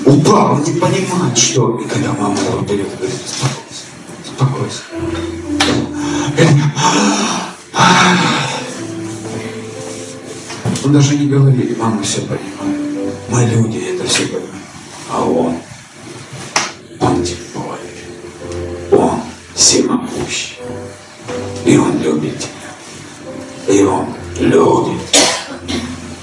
Упал, 0.07 0.55
он 0.55 0.63
не 0.63 0.79
понимает, 0.79 1.37
что. 1.37 1.79
И 1.79 1.89
когда 1.89 2.13
мама 2.13 2.39
его 2.39 2.61
берет 2.61 2.89
говорит, 2.97 3.19
успокойся, 3.25 3.85
успокойся. 4.25 4.83
Он 10.85 10.93
даже 10.93 11.17
не 11.17 11.27
говорит, 11.27 11.79
мама 11.79 12.03
все 12.03 12.21
понимает. 12.21 12.81
Мы 13.31 13.45
люди 13.47 13.79
это 13.79 14.07
все 14.07 14.27
понимаем. 14.27 14.51
А 15.11 15.25
он, 15.25 15.57
он 17.01 17.25
тем 17.25 17.39
более. 17.55 19.03
Он 19.03 19.21
всемогущий. 19.55 20.59
И 21.65 21.79
он 21.79 22.03
любит 22.03 22.39
тебя. 22.39 23.75
И 23.75 23.83
он 23.83 24.09
любит 24.39 25.01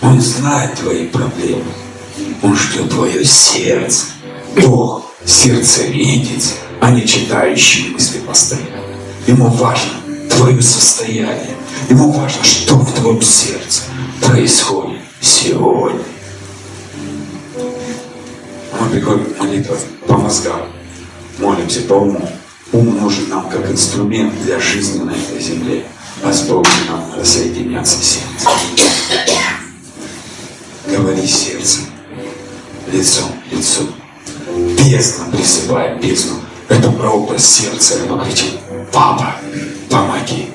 он 0.02 0.20
знает 0.20 0.76
твои 0.76 1.08
проблемы. 1.08 1.64
Он 2.42 2.56
ждет 2.56 2.90
твое 2.90 3.24
сердце. 3.24 4.08
Бог 4.62 5.06
сердце 5.26 5.84
видит, 5.84 6.44
а 6.82 6.92
не 6.92 7.08
читающие 7.08 7.92
мысли 7.92 8.20
постоянно. 8.20 8.84
Ему 9.26 9.48
важно 9.48 9.92
твое 10.30 10.62
состояние. 10.62 11.56
Ему 11.90 12.12
важно, 12.12 12.44
что 12.44 12.76
в 12.76 12.94
твоем 12.94 13.22
сердце 13.22 13.84
происходит 14.22 15.02
сегодня. 15.20 16.04
Мы 18.80 18.90
приходим 18.90 19.34
к 19.34 20.08
по 20.08 20.18
мозгам, 20.18 20.62
молимся 21.40 21.82
по 21.82 21.94
уму. 21.94 22.30
Ум 22.72 23.02
нужен 23.02 23.28
нам 23.30 23.50
как 23.50 23.70
инструмент 23.70 24.34
для 24.44 24.60
жизни 24.60 25.04
на 25.04 25.12
этой 25.12 25.42
земле, 25.42 25.84
а 26.24 26.32
с 26.32 26.44
Богом 26.44 26.72
нам 26.90 27.10
надо 27.10 27.26
соединяться 27.26 28.02
сердцем 28.02 28.50
говори 30.92 31.28
сердцем, 31.28 31.86
лицом, 32.92 33.32
лицом. 33.52 33.88
Бездна 34.78 35.26
призывает 35.32 36.02
бездну. 36.02 36.36
Это 36.68 36.92
прообраз 36.92 37.46
сердца. 37.46 37.96
Оно 38.04 38.24
кричит, 38.24 38.60
папа, 38.92 39.36
помоги. 39.90 40.50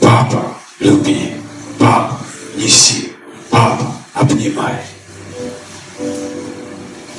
Папа, 0.00 0.54
люби. 0.80 1.34
Папа, 1.78 2.18
неси. 2.58 3.12
Папа, 3.50 3.86
обнимай. 4.14 4.74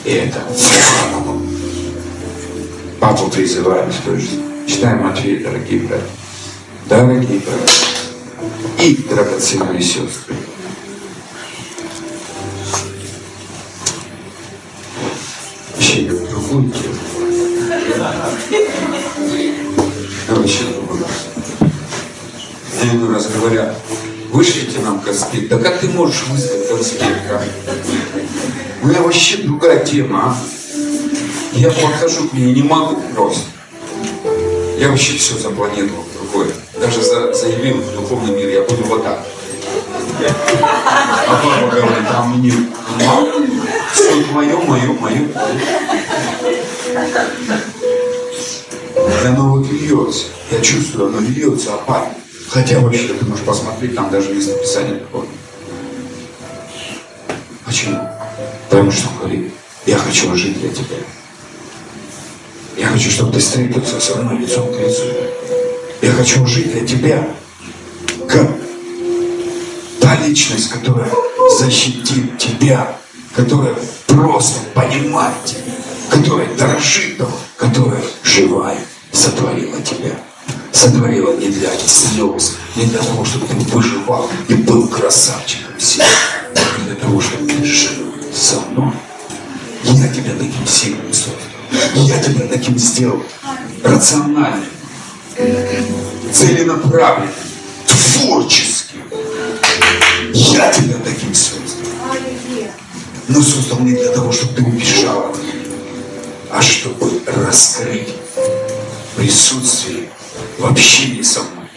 И 0.05 0.09
это 0.09 0.41
Папу 2.99 3.29
призывает 3.29 3.93
в 3.93 4.03
той 4.03 4.19
жизни. 4.19 4.43
Читаем 4.67 5.03
Матвея, 5.03 5.43
дорогие 5.43 5.79
братья. 5.81 6.05
Дорогие 6.87 7.39
братья 7.39 7.75
и 8.79 8.95
драгоценные 9.09 9.81
сестры. 9.81 10.35
будете. 16.49 16.89
Короче, 20.27 20.63
я 22.83 22.91
ему 22.91 23.11
раз 23.11 23.27
говорят, 23.27 23.75
вышлите 24.29 24.79
нам 24.79 24.99
конспект. 25.01 25.49
Да 25.49 25.57
как 25.57 25.79
ты 25.79 25.87
можешь 25.89 26.23
выслать 26.27 26.67
конспект? 26.69 27.31
А? 27.31 27.43
У 28.81 28.87
меня 28.87 29.01
вообще 29.01 29.37
другая 29.37 29.83
тема, 29.83 30.23
а? 30.25 30.37
Я 31.53 31.71
подхожу 31.71 32.29
к 32.29 32.33
ней, 32.33 32.53
не 32.53 32.63
могу 32.63 33.01
просто. 33.13 33.43
Я 34.77 34.89
вообще 34.89 35.17
все 35.17 35.37
запланировал 35.37 36.05
другое. 36.13 36.53
Даже 36.79 37.01
за, 37.01 37.33
заявил 37.33 37.77
в 37.77 37.95
духовный 37.95 38.35
мир, 38.35 38.49
я 38.49 38.61
буду 38.61 38.83
вот 38.83 39.03
так. 39.03 39.25
А 40.61 41.41
папа 41.43 41.75
говорит, 41.75 42.07
а 42.09 42.23
мне 42.25 42.53
мое, 44.31 44.57
мое, 44.57 44.93
мое. 44.93 45.27
И 49.21 49.27
оно 49.27 49.57
вот 49.57 49.67
льется. 49.69 50.27
Я 50.51 50.61
чувствую, 50.61 51.07
оно 51.07 51.19
льется 51.19 51.73
опасно. 51.73 52.18
Хотя 52.49 52.79
вообще, 52.79 53.09
ты 53.09 53.25
можешь 53.25 53.45
посмотреть, 53.45 53.93
там 53.95 54.09
даже 54.09 54.33
местописание 54.33 54.95
такое. 54.95 55.27
А 57.27 57.67
Почему? 57.67 57.99
Потому 58.69 58.91
что 58.91 59.09
он 59.09 59.17
говорит, 59.19 59.53
я 59.85 59.97
хочу 59.97 60.35
жить 60.35 60.59
для 60.59 60.69
тебя. 60.69 60.97
Я 62.75 62.87
хочу, 62.87 63.11
чтобы 63.11 63.33
ты 63.33 63.39
встретился 63.39 63.99
со 63.99 64.15
мной 64.15 64.39
лицом 64.39 64.73
к 64.73 64.79
лицу. 64.79 65.03
Я 66.01 66.11
хочу 66.13 66.45
жить 66.47 66.71
для 66.71 66.87
тебя, 66.87 67.27
как 68.27 68.49
та 69.99 70.15
личность, 70.25 70.71
которая 70.71 71.11
защитит 71.59 72.39
тебя, 72.39 72.97
которая 73.35 73.75
просто 74.07 74.61
понимает 74.73 75.35
тебя, 75.45 75.73
которая 76.09 76.47
дорожит 76.55 77.17
тобой, 77.19 77.33
которая 77.57 78.01
живая, 78.23 78.79
сотворила 79.11 79.79
тебя. 79.83 80.15
Сотворила 80.71 81.35
не 81.37 81.49
для 81.49 81.71
слез, 81.77 82.55
не 82.75 82.85
для 82.85 82.99
того, 82.99 83.25
чтобы 83.25 83.47
ты 83.47 83.55
выживал 83.55 84.29
и 84.47 84.53
был 84.53 84.87
красавчиком 84.87 85.79
себе, 85.79 86.05
а 86.55 86.81
для 86.85 86.95
того, 86.95 87.19
чтобы 87.19 87.47
ты 87.47 87.65
жил 87.65 88.13
со 88.33 88.59
мной. 88.61 88.93
Я 89.83 90.07
тебя 90.09 90.33
таким 90.37 90.67
сильным 90.67 91.13
создал. 91.13 91.35
Я 91.95 92.19
тебя 92.19 92.47
таким 92.47 92.77
сделал 92.77 93.23
рациональным, 93.83 94.65
целенаправленным, 96.31 97.33
творческим. 97.85 99.03
Я 100.33 100.71
тебя 100.71 100.95
таким 101.03 101.33
создал. 101.33 101.59
Но 103.27 103.41
создал 103.41 103.79
не 103.79 103.93
для 103.93 104.11
того, 104.11 104.31
чтобы 104.31 104.53
ты 104.53 104.63
убежал 104.63 105.31
от 105.31 105.37
меня, 105.37 105.53
а 106.51 106.61
чтобы 106.61 107.21
раскрыть 107.27 108.15
присутствие 109.15 110.09
в 110.59 110.65
общении 110.65 111.21
со 111.21 111.41
мной 111.41 111.69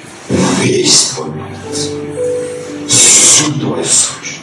весь 0.61 1.11
твой 1.15 1.31
потенциал, 1.31 2.01
всю 2.89 3.53
сущность. 3.85 4.43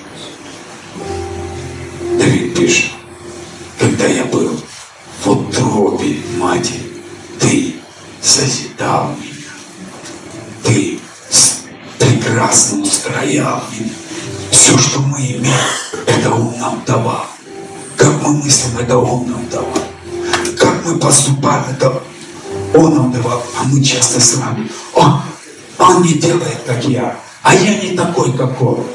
Давид 2.17 2.55
пишет, 2.55 2.91
когда 3.77 4.05
я 4.05 4.23
был 4.25 4.57
в 5.23 5.29
утробе 5.29 6.19
матери, 6.37 7.01
ты 7.39 7.75
созидал 8.21 9.13
меня. 9.17 9.51
Ты 10.63 10.99
прекрасно 11.97 12.81
устроял 12.81 13.61
меня. 13.71 13.91
Все, 14.51 14.77
что 14.77 15.01
мы 15.01 15.17
имеем, 15.19 15.43
это 16.07 16.31
Он 16.31 16.57
нам 16.57 16.81
давал. 16.87 17.27
Как 17.97 18.21
мы 18.21 18.37
мыслим, 18.37 18.77
это 18.79 18.97
Он 18.97 19.29
нам 19.29 19.49
давал. 19.49 19.83
Как 20.57 20.85
мы 20.85 20.97
поступаем, 20.97 21.65
это 21.71 22.01
Он 22.73 22.95
нам 22.95 23.11
давал. 23.11 23.43
А 23.59 23.63
мы 23.63 23.83
часто 23.83 24.19
с 24.19 24.35
вами, 24.35 24.69
он, 24.93 25.21
он 25.77 26.03
не 26.03 26.13
делает, 26.13 26.59
как 26.65 26.85
я, 26.85 27.17
а 27.41 27.55
я 27.55 27.81
не 27.81 27.95
такой, 27.95 28.33
как 28.33 28.61
Он. 28.61 28.85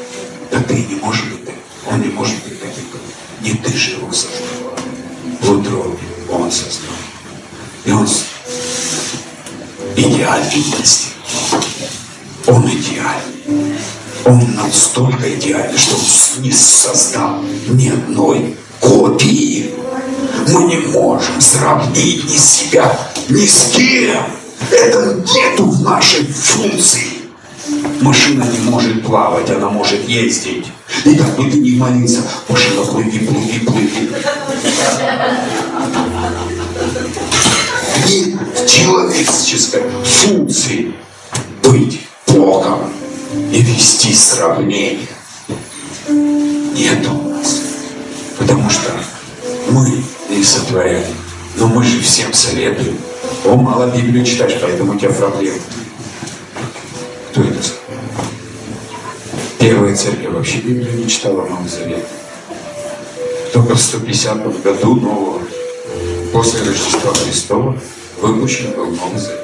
Да 0.50 0.60
ты 0.60 0.74
не 0.74 0.96
можешь 0.96 1.24
быть 1.24 1.44
таким. 1.44 1.60
Он 1.90 2.00
не 2.00 2.08
может 2.08 2.36
быть 2.44 2.60
таким, 2.60 2.84
как 2.92 3.00
Не 3.40 3.54
ты 3.54 3.76
же 3.76 3.92
его 3.92 4.12
создавал. 4.12 4.78
В 5.40 5.50
утробе 5.50 5.98
Он 6.30 6.50
создал. 6.50 6.94
И 7.84 7.90
Он 7.90 8.06
идеальности. 9.96 11.08
Он 12.46 12.68
идеальный. 12.68 13.78
Он 14.24 14.54
настолько 14.54 15.34
идеальный, 15.34 15.78
что 15.78 15.96
Он 15.96 16.42
не 16.42 16.52
создал 16.52 17.42
ни 17.68 17.88
одной 17.88 18.56
копии. 18.80 19.74
Мы 20.48 20.64
не 20.64 20.76
можем 20.88 21.40
сравнить 21.40 22.24
ни 22.24 22.36
себя, 22.36 22.98
ни 23.28 23.46
с 23.46 23.72
кем. 23.74 24.26
Это 24.70 25.14
нету 25.34 25.64
в 25.66 25.82
нашей 25.82 26.26
функции. 26.26 27.06
Машина 28.00 28.44
не 28.44 28.58
может 28.70 29.04
плавать, 29.04 29.48
она 29.50 29.70
может 29.70 30.06
ездить. 30.08 30.66
И 31.04 31.14
как 31.16 31.36
бы 31.36 31.50
ты 31.50 31.58
ни 31.58 31.78
молился, 31.78 32.20
машина 32.48 32.82
плыви, 32.84 33.26
плыви, 33.26 33.58
плыви. 33.60 34.10
И 38.08 38.36
в 38.54 38.70
человеческой 38.70 39.82
функции 40.04 40.94
быть 41.62 42.06
Богом 42.26 42.92
и 43.50 43.62
вести 43.62 44.14
сравнение. 44.14 45.08
Нет 46.08 47.06
у 47.08 47.28
нас. 47.30 47.60
Потому 48.38 48.68
что 48.68 48.92
мы 49.70 50.02
сотворяли. 50.44 51.06
Но 51.56 51.66
мы 51.66 51.82
же 51.84 52.00
всем 52.00 52.32
советуем. 52.32 52.98
О, 53.44 53.56
мало 53.56 53.90
Библию 53.90 54.24
читаешь, 54.24 54.58
поэтому 54.60 54.94
у 54.94 54.98
тебя 54.98 55.10
проблемы. 55.10 55.58
Кто 57.30 57.42
это? 57.42 57.60
Первая 59.58 59.96
церковь 59.96 60.32
вообще 60.32 60.58
Библию 60.58 60.96
не 60.96 61.08
читала 61.08 61.46
Новый 61.46 61.68
Завет. 61.68 62.04
Только 63.52 63.74
в 63.74 63.80
150 63.80 64.62
году 64.62 64.94
нового, 64.96 65.40
после 66.32 66.60
Рождества 66.60 67.14
Христова, 67.14 67.78
выпущен 68.20 68.72
был 68.72 68.86
Новый 68.86 69.18
Завет. 69.18 69.40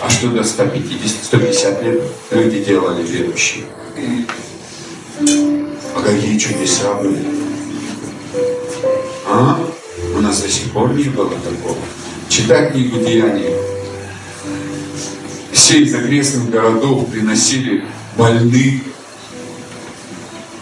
А 0.00 0.10
что 0.10 0.28
до 0.28 0.40
150-150 0.40 1.84
лет 1.84 2.02
люди 2.30 2.64
делали 2.64 3.02
верующие? 3.02 3.64
А 5.94 6.00
какие 6.02 6.38
чудеса 6.38 6.94
были? 6.94 7.45
А? 9.28 9.58
У 10.14 10.20
нас 10.20 10.40
до 10.40 10.48
сих 10.48 10.70
пор 10.72 10.92
не 10.94 11.04
было 11.04 11.30
такого. 11.30 11.76
Читать 12.28 12.72
книгу 12.72 12.98
Деяний. 12.98 13.54
Все 15.52 15.82
из 15.82 15.94
окрестных 15.94 16.50
городов 16.50 17.10
приносили 17.10 17.84
больных 18.16 18.82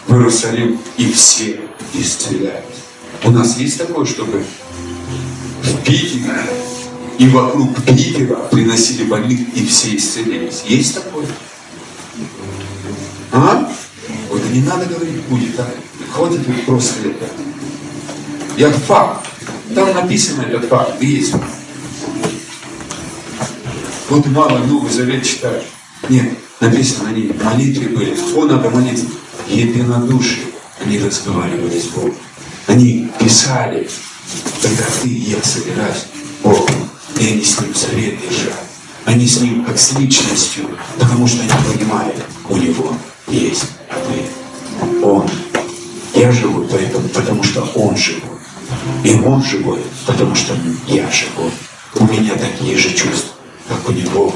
в 0.07 0.15
Иерусалим, 0.15 0.79
и 0.97 1.12
все 1.12 1.61
исцелялись. 1.93 2.65
У 3.25 3.31
нас 3.31 3.59
есть 3.59 3.79
такое, 3.79 4.07
чтобы 4.07 4.45
в 5.62 5.85
Питере 5.85 6.35
и 7.19 7.29
вокруг 7.29 7.83
Питера 7.85 8.37
приносили 8.51 9.05
больных, 9.05 9.41
и 9.55 9.67
все 9.67 9.97
исцелились. 9.97 10.65
Есть 10.67 10.95
такое? 10.95 11.27
А? 13.33 13.71
Вот 14.31 14.43
не 14.53 14.62
надо 14.62 14.87
говорить, 14.87 15.23
будет 15.25 15.57
так. 15.57 15.75
Хватит 16.12 16.41
просто 16.67 17.09
это. 17.09 17.54
Я 18.57 18.71
факт. 18.71 19.27
Там 19.75 19.93
написано 19.95 20.43
этот 20.43 20.69
факт, 20.69 21.03
есть. 21.03 21.35
Вот 24.09 24.27
мало 24.27 24.59
Новый 24.59 24.93
Завет 24.93 25.25
читаешь. 25.25 25.65
Нет, 26.09 26.39
написано, 26.61 27.09
они 27.09 27.33
молитвы 27.43 27.89
были. 27.89 28.17
О, 28.37 28.45
надо 28.45 28.71
молиться. 28.71 29.07
Единодушие. 29.49 30.47
Они 30.85 30.99
разговаривали 30.99 31.81
с 31.81 31.87
Богом. 31.87 32.15
Они 32.67 33.11
писали, 33.19 33.89
когда 34.63 34.85
ты 35.03 35.09
и 35.09 35.31
я 35.31 35.43
собираюсь. 35.43 36.07
Бог, 36.43 36.69
и 37.19 37.27
они 37.27 37.43
с 37.43 37.61
ним 37.61 37.75
завет 37.75 38.21
держали. 38.21 38.55
Они 39.05 39.27
с 39.27 39.41
ним 39.41 39.65
как 39.65 39.79
с 39.79 39.93
личностью, 39.99 40.69
потому 40.99 41.27
что 41.27 41.41
они 41.41 41.77
понимали, 41.77 42.15
у 42.49 42.57
него 42.57 42.97
есть 43.29 43.65
ответ. 43.91 44.31
Он. 45.03 45.29
Я 46.15 46.33
живу 46.33 46.67
поэтому, 46.71 47.09
потому 47.09 47.43
что 47.43 47.63
он 47.75 47.97
живой. 47.97 48.34
И 49.05 49.15
он 49.15 49.43
живой, 49.43 49.83
потому 50.07 50.35
что 50.35 50.57
я 50.87 51.11
живой. 51.11 51.53
У 51.95 52.05
меня 52.05 52.35
такие 52.35 52.77
же 52.77 52.91
чувства, 52.91 53.35
как 53.69 53.89
у 53.89 53.93
него. 53.93 54.33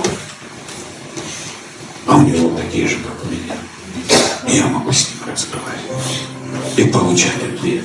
А 2.07 2.17
у 2.17 2.23
него 2.23 2.57
такие 2.57 2.87
же, 2.87 2.97
как 2.97 3.25
у 3.25 3.29
меня. 3.29 3.55
И 4.47 4.57
я 4.57 4.67
могу 4.67 4.93
с 4.93 5.09
ним 5.09 5.19
разговаривать 5.27 6.29
и 6.77 6.85
получать 6.85 7.43
ответ. 7.43 7.85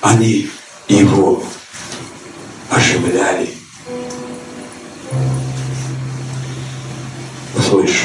Они 0.00 0.50
его 0.86 1.42
оживляли. 2.68 3.54
Слышь, 7.68 8.04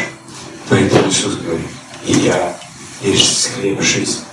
поэтому 0.70 1.10
Иисус 1.10 1.36
говорит, 1.36 1.68
я 2.06 2.58
есть 3.02 3.54
хлеб 3.54 3.82
жизни. 3.82 4.24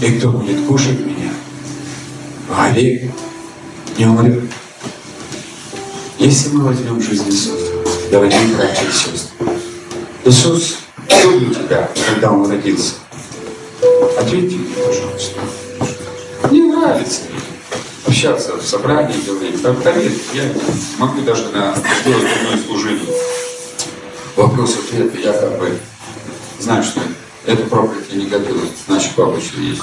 И 0.00 0.12
кто 0.12 0.30
будет 0.30 0.64
кушать 0.66 1.00
меня, 1.00 1.32
вовек 2.48 3.10
не 3.96 4.06
умрет. 4.06 4.44
Если 6.18 6.50
мы 6.50 6.64
возьмем 6.64 7.00
жизнь 7.00 7.28
Иисуса, 7.28 7.72
давайте, 8.10 8.38
братья 8.56 8.84
и 8.84 8.92
сестры, 8.92 9.46
Иисус 10.24 10.78
любил 11.24 11.54
тебя, 11.54 11.90
когда 12.08 12.32
Он 12.32 12.50
родился. 12.50 12.94
Ответьте 14.18 14.56
мне, 14.56 14.74
пожалуйста. 14.74 15.40
Не 16.50 16.62
нравится 16.62 17.20
общаться 18.06 18.56
в 18.56 18.64
собрании, 18.64 19.14
говорить. 19.26 19.62
Поверь, 19.62 20.18
я 20.32 20.44
могу 20.98 21.20
даже 21.22 21.48
на 21.50 21.74
сделать 22.02 22.24
одно 22.24 22.62
служение. 22.66 23.14
Вопрос-ответ, 24.34 25.12
я 25.22 25.32
как 25.32 25.58
бы 25.58 25.78
знаю, 26.58 26.82
что 26.82 27.00
эту 27.00 27.27
проповедь 27.56 28.04
я 28.10 28.16
не 28.18 28.26
готовил, 28.26 28.68
значит, 28.86 29.12
папочка 29.14 29.58
есть. 29.60 29.82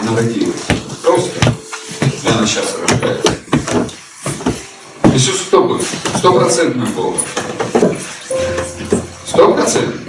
Она 0.00 0.16
родилась. 0.16 0.54
Просто. 1.02 1.52
И 2.22 2.28
она 2.28 2.46
сейчас 2.46 2.76
рождается. 2.80 3.34
Иисус 5.14 5.40
кто 5.48 5.64
был? 5.64 5.80
Стопроцентный 6.16 6.86
Бог. 6.86 7.16
Сто 9.26 9.54
процентов. 9.54 10.00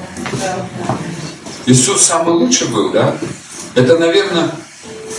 Иисус 1.66 2.02
самый 2.02 2.34
лучший 2.36 2.68
был, 2.68 2.92
да? 2.92 3.18
Это, 3.74 3.98
наверное, 3.98 4.52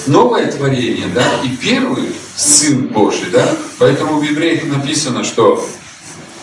новое 0.06 0.50
творение, 0.52 1.08
да? 1.08 1.24
И 1.42 1.48
первый 1.56 2.14
Сын 2.36 2.88
Божий, 2.88 3.30
да? 3.32 3.56
Поэтому 3.78 4.20
в 4.20 4.22
Евреях 4.22 4.64
написано, 4.64 5.24
что 5.24 5.66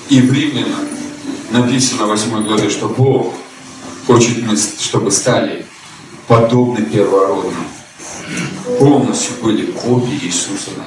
и 0.10 0.20
в 0.20 0.34
Римлянах 0.34 0.80
написано 1.52 2.06
в 2.06 2.10
8 2.10 2.44
главе, 2.44 2.70
что 2.70 2.89
Бог 2.89 3.34
хочет, 4.06 4.38
чтобы 4.80 5.12
стали 5.12 5.66
подобны 6.28 6.84
первородным. 6.86 7.66
Полностью 8.80 9.34
были 9.41 9.72
копии 9.72 10.20
Иисуса 10.24 10.72
на. 10.78 10.86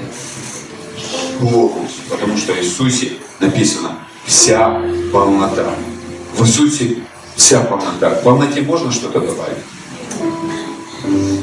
Полностью. 1.38 2.04
Потому 2.08 2.36
что 2.36 2.52
в 2.52 2.58
Иисусе 2.58 3.12
написано 3.40 3.98
вся 4.24 4.82
полнота. 5.12 5.74
В 6.36 6.42
Иисусе 6.44 6.98
вся 7.36 7.60
полнота. 7.60 8.10
В 8.10 8.22
полноте 8.22 8.62
можно 8.62 8.90
что-то 8.90 9.20
добавить? 9.20 9.58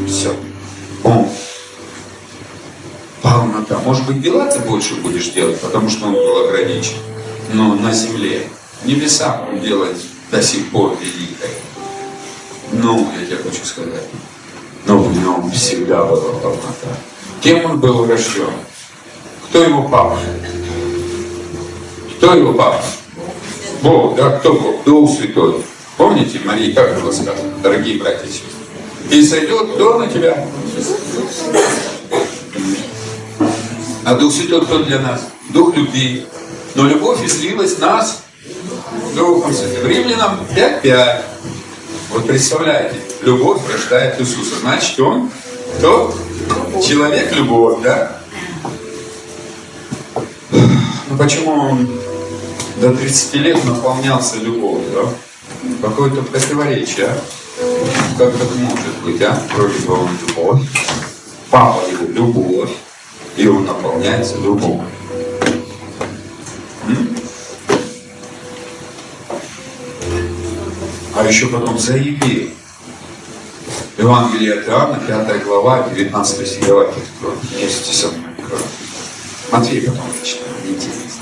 Все. 0.08 0.36
Он 1.04 1.28
полнота. 3.22 3.80
Может 3.80 4.06
быть, 4.06 4.22
дела 4.22 4.48
ты 4.48 4.60
больше 4.60 4.96
будешь 4.96 5.30
делать, 5.30 5.60
потому 5.62 5.90
что 5.90 6.08
он 6.08 6.14
был 6.14 6.48
ограничен. 6.48 6.96
Но 7.54 7.76
на 7.76 7.94
земле, 7.94 8.48
небеса 8.86 9.48
он 9.50 9.60
делает 9.60 9.98
до 10.34 10.42
сих 10.42 10.72
пор 10.72 10.98
великое. 11.00 11.52
Ну, 12.72 13.08
я 13.20 13.26
тебе 13.26 13.38
хочу 13.38 13.64
сказать, 13.64 14.10
но 14.88 14.98
в 14.98 15.16
нем 15.16 15.52
всегда 15.52 16.04
была 16.06 16.34
полнота. 16.40 16.98
Кем 17.40 17.64
он 17.66 17.80
был 17.80 18.08
рожден? 18.08 18.50
Кто 19.48 19.64
его 19.64 19.88
папа? 19.88 20.18
Кто 22.18 22.34
его 22.34 22.54
папа? 22.54 22.84
Бог, 23.84 24.16
да? 24.16 24.40
Кто 24.40 24.54
Бог? 24.54 24.84
Дух 24.84 25.12
Святой. 25.16 25.62
Помните, 25.98 26.40
Мария, 26.44 26.74
как 26.74 27.00
было 27.00 27.12
сказано, 27.12 27.54
дорогие 27.62 28.00
братья 28.00 28.26
и 28.26 28.32
сестры? 28.32 28.50
И 29.12 29.24
сойдет 29.24 29.76
кто 29.76 30.00
на 30.00 30.08
тебя? 30.08 30.48
А 34.04 34.16
Дух 34.16 34.34
Святой 34.34 34.66
кто 34.66 34.84
для 34.84 35.00
нас? 35.00 35.28
Дух 35.50 35.76
любви. 35.78 36.26
Но 36.74 36.88
любовь 36.88 37.24
излилась 37.24 37.78
в 38.64 39.06
нас 39.06 39.14
Духом 39.16 39.54
Святым. 39.54 39.88
Римлянам 39.88 40.40
5.5. 40.56 41.22
Вот 42.12 42.28
представляете, 42.28 42.96
любовь 43.22 43.62
рождает 43.72 44.20
Иисуса. 44.20 44.60
Значит, 44.62 45.00
он 45.00 45.30
кто? 45.78 46.14
Человек 46.86 47.34
любовь, 47.34 47.82
да? 47.82 48.20
Ну 50.52 51.18
почему 51.18 51.54
он 51.54 51.90
до 52.78 52.94
30 52.94 53.34
лет 53.36 53.64
наполнялся 53.66 54.38
любовью, 54.38 54.90
да? 54.94 55.88
Какое-то 55.88 56.22
противоречие, 56.22 57.08
а? 57.08 57.18
Как 58.18 58.32
так 58.36 58.48
может 58.56 58.98
быть, 59.04 59.22
а? 59.22 59.42
Вроде 59.56 59.80
бы 59.80 59.94
он 59.94 60.10
любовь, 60.28 60.62
папа 61.50 61.82
его 61.90 62.12
любовь, 62.12 62.72
и 63.38 63.48
он 63.48 63.66
наполняется 63.66 64.36
любовью. 64.38 64.86
А 71.16 71.24
еще 71.28 71.48
потом 71.48 71.78
заявил. 71.78 72.50
Евангелие 73.98 74.56
от 74.56 74.68
Иоанна, 74.68 75.00
5 75.00 75.44
глава, 75.44 75.88
19 75.88 76.48
стих. 76.48 76.68
Давайте 76.68 76.94
откроем 77.02 77.40
вместе 77.40 77.94
со 77.94 78.08
мной. 78.08 78.32
Матвей 79.52 79.82
потом 79.82 80.06
читаем, 80.24 80.56
интересно. 80.68 81.22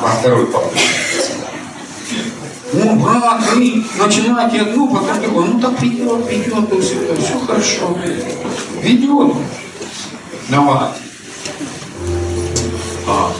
Во 0.00 0.08
второй 0.10 0.46
попытке. 0.46 0.80
Ну, 2.72 2.96
брат, 3.00 3.42
вы 3.52 3.84
начинаете 3.98 4.60
одну, 4.60 4.94
потом 4.94 5.20
другую. 5.20 5.46
Ну 5.46 5.60
так 5.60 5.82
ведет, 5.82 6.30
ведет, 6.30 6.84
все, 6.84 7.16
все 7.16 7.40
хорошо. 7.40 7.98
Ведет. 8.80 9.36
Давайте. 10.48 10.94
А, 13.08 13.32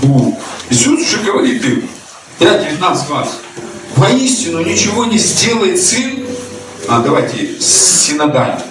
фу. 0.00 0.36
Иисус 0.70 1.00
уже 1.00 1.18
говорит 1.18 1.64
им, 1.64 1.88
5, 2.40 2.70
19, 2.70 3.06
20. 3.06 3.43
Воистину 3.96 4.60
ничего 4.60 5.04
не 5.04 5.18
сделает 5.18 5.80
Сын. 5.80 6.26
А, 6.88 7.00
давайте, 7.00 7.60
синодально. 7.60 8.62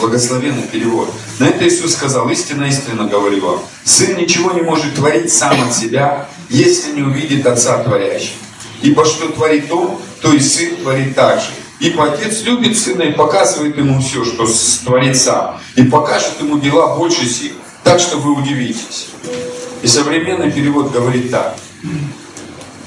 Благословенный 0.00 0.62
перевод. 0.62 1.10
На 1.38 1.48
это 1.48 1.68
Иисус 1.68 1.92
сказал, 1.92 2.28
истинно, 2.30 2.64
истинно 2.64 3.04
говорю 3.04 3.46
вам. 3.46 3.62
Сын 3.84 4.16
ничего 4.16 4.52
не 4.52 4.62
может 4.62 4.94
творить 4.94 5.30
сам 5.32 5.68
от 5.68 5.74
себя, 5.74 6.28
если 6.48 6.92
не 6.92 7.02
увидит 7.02 7.46
Отца 7.46 7.82
Творящего. 7.82 8.38
Ибо 8.82 9.04
что 9.04 9.28
творит 9.28 9.70
Он, 9.70 9.98
то 10.22 10.32
и 10.32 10.40
Сын 10.40 10.76
творит 10.76 11.14
так 11.14 11.40
же. 11.40 11.48
Ибо 11.80 12.10
Отец 12.10 12.42
любит 12.42 12.78
Сына 12.78 13.02
и 13.02 13.12
показывает 13.12 13.76
Ему 13.76 14.00
все, 14.00 14.24
что 14.24 14.48
творит 14.84 15.16
Сам. 15.16 15.60
И 15.74 15.82
покажет 15.84 16.40
Ему 16.40 16.58
дела 16.58 16.96
больше 16.96 17.26
сил. 17.26 17.52
Так 17.84 18.00
что 18.00 18.16
вы 18.16 18.32
удивитесь. 18.32 19.08
И 19.82 19.86
современный 19.86 20.50
перевод 20.50 20.90
говорит 20.90 21.30
так 21.30 21.56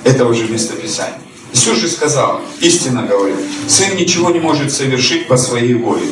этого 0.03 0.33
же 0.33 0.47
местописания. 0.47 1.19
Иисус 1.53 1.77
же 1.77 1.87
сказал, 1.89 2.41
истинно 2.61 3.03
говорю, 3.03 3.35
Сын 3.67 3.95
ничего 3.95 4.29
не 4.29 4.39
может 4.39 4.71
совершить 4.71 5.27
по 5.27 5.37
своей 5.37 5.73
воле. 5.73 6.05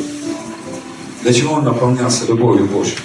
Для 1.22 1.32
чего 1.32 1.54
Он 1.54 1.64
наполнялся 1.64 2.26
любовью 2.26 2.66
Божьей? 2.66 2.98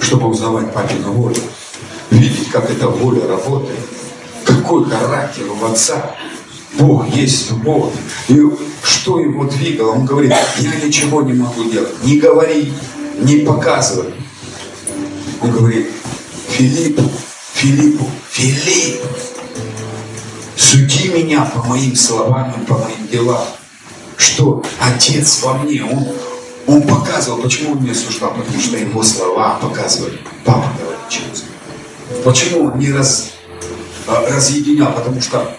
Чтобы 0.00 0.28
узнавать 0.28 0.72
папину 0.72 1.12
волю. 1.12 1.36
Видеть, 2.10 2.48
как 2.50 2.70
эта 2.70 2.88
воля 2.88 3.26
работает. 3.26 3.78
Какой 4.44 4.84
характер 4.84 5.44
у 5.50 5.64
Отца. 5.64 6.14
Бог 6.78 7.08
есть 7.08 7.52
Бог. 7.52 7.92
И 8.28 8.40
что 8.82 9.20
его 9.20 9.44
двигало? 9.44 9.92
Он 9.92 10.06
говорит, 10.06 10.32
я 10.58 10.74
ничего 10.76 11.22
не 11.22 11.34
могу 11.34 11.64
делать. 11.64 11.92
Не 12.04 12.18
говори, 12.18 12.72
не 13.20 13.36
показывай. 13.38 14.14
Он 15.42 15.52
говорит, 15.52 15.88
Филиппу, 16.48 17.02
Филиппу, 17.54 18.06
Филипп, 18.30 19.00
Суди 20.60 21.08
меня 21.08 21.40
по 21.40 21.62
моим 21.66 21.96
словам 21.96 22.50
и 22.52 22.66
по 22.66 22.74
моим 22.74 23.08
делам. 23.10 23.46
Что 24.18 24.62
Отец 24.78 25.40
во 25.42 25.54
мне, 25.54 25.82
Он, 25.82 26.06
он 26.66 26.82
показывал, 26.82 27.40
почему 27.40 27.72
Он 27.72 27.82
меня 27.82 27.92
осуждал? 27.92 28.34
Потому 28.34 28.60
что 28.60 28.76
Его 28.76 29.02
слова 29.02 29.58
показывали. 29.62 30.18
Папа 30.44 30.70
говорит 30.78 31.00
через 31.08 31.44
Почему 32.22 32.66
Он 32.66 32.78
не 32.78 32.92
раз, 32.92 33.30
а, 34.06 34.26
разъединял? 34.28 34.92
Потому 34.92 35.18
что 35.22 35.50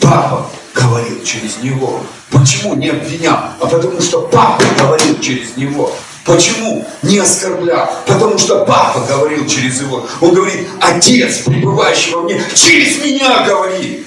Папа 0.00 0.50
говорил 0.74 1.22
через 1.22 1.58
Него. 1.62 2.00
Почему 2.28 2.74
не 2.74 2.88
обвинял? 2.88 3.38
А 3.60 3.66
потому 3.66 4.00
что 4.00 4.22
Папа 4.22 4.64
говорил 4.76 5.20
через 5.20 5.56
Него. 5.56 5.92
Почему 6.24 6.84
не 7.02 7.18
оскорблял? 7.18 7.88
Потому 8.06 8.38
что 8.38 8.64
папа 8.64 9.00
говорил 9.08 9.44
через 9.48 9.80
его. 9.80 10.06
Он 10.20 10.32
говорит, 10.32 10.68
отец, 10.80 11.38
пребывающий 11.38 12.14
во 12.14 12.22
мне, 12.22 12.40
через 12.54 13.04
меня 13.04 13.44
говорит. 13.44 14.06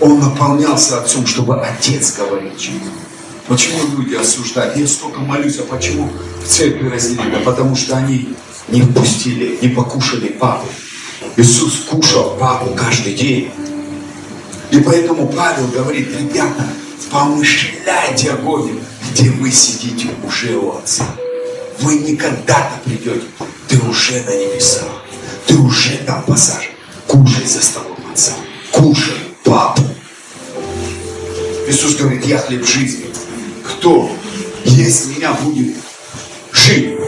Он 0.00 0.20
наполнялся 0.20 1.00
Отцом, 1.00 1.26
чтобы 1.26 1.60
Отец 1.60 2.14
говорил 2.16 2.56
через. 2.56 2.82
Почему 3.48 3.78
люди 3.96 4.14
осуждают? 4.14 4.76
Я 4.76 4.86
столько 4.86 5.20
молюсь, 5.20 5.58
а 5.58 5.62
почему 5.62 6.10
в 6.44 6.46
церкви 6.46 6.88
разделили? 6.88 7.30
Да 7.30 7.40
потому 7.40 7.74
что 7.74 7.96
они 7.96 8.36
не 8.68 8.82
впустили, 8.82 9.58
не 9.60 9.68
покушали 9.68 10.28
папу. 10.28 10.66
Иисус 11.36 11.86
кушал 11.90 12.36
папу 12.38 12.74
каждый 12.74 13.14
день. 13.14 13.50
И 14.70 14.80
поэтому 14.80 15.26
Павел 15.28 15.66
говорит, 15.68 16.08
ребята, 16.16 16.68
помышляйте 17.10 18.32
о 18.32 18.36
Боге, 18.36 18.74
где 19.10 19.30
вы 19.30 19.50
сидите 19.50 20.10
уже 20.26 20.54
у 20.56 20.76
Отца. 20.76 21.06
Вы 21.80 22.00
никогда 22.00 22.54
то 22.54 22.90
придете, 22.90 23.22
ты 23.66 23.78
уже 23.78 24.22
на 24.24 24.36
небесах, 24.36 25.02
ты 25.46 25.56
уже 25.56 25.96
там 26.06 26.22
посажен. 26.24 26.72
Кушай 27.06 27.46
за 27.46 27.62
столом 27.62 27.96
Отца, 28.12 28.32
кушай 28.70 29.27
папу. 29.48 29.82
Иисус 31.66 31.96
говорит, 31.96 32.24
я 32.26 32.38
хлеб 32.38 32.66
жизни. 32.66 33.06
Кто 33.64 34.10
есть 34.64 35.08
меня 35.08 35.32
будет 35.32 35.74
жить? 36.52 36.98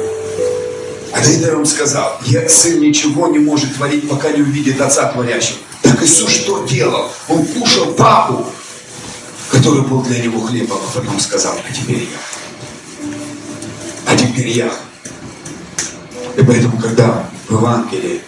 А 1.12 1.20
этого 1.20 1.58
он 1.58 1.66
сказал, 1.66 2.18
я, 2.26 2.48
сын 2.48 2.80
ничего 2.80 3.26
не 3.28 3.38
может 3.38 3.74
творить, 3.74 4.08
пока 4.08 4.30
не 4.30 4.42
увидит 4.42 4.80
Отца 4.80 5.12
творящего. 5.12 5.58
Так 5.82 6.02
Иисус 6.02 6.30
что 6.30 6.64
делал? 6.64 7.10
Он 7.28 7.44
кушал 7.44 7.92
папу, 7.92 8.46
который 9.50 9.82
был 9.82 10.02
для 10.02 10.20
него 10.20 10.40
хлебом, 10.40 10.78
а 10.78 10.98
потом 10.98 11.20
сказал, 11.20 11.54
а 11.68 11.72
теперь 11.72 12.08
я. 12.08 13.08
А 14.06 14.16
теперь 14.16 14.48
я. 14.48 14.72
И 16.36 16.42
поэтому, 16.42 16.80
когда 16.80 17.28
в 17.48 17.52
Евангелии 17.52 18.22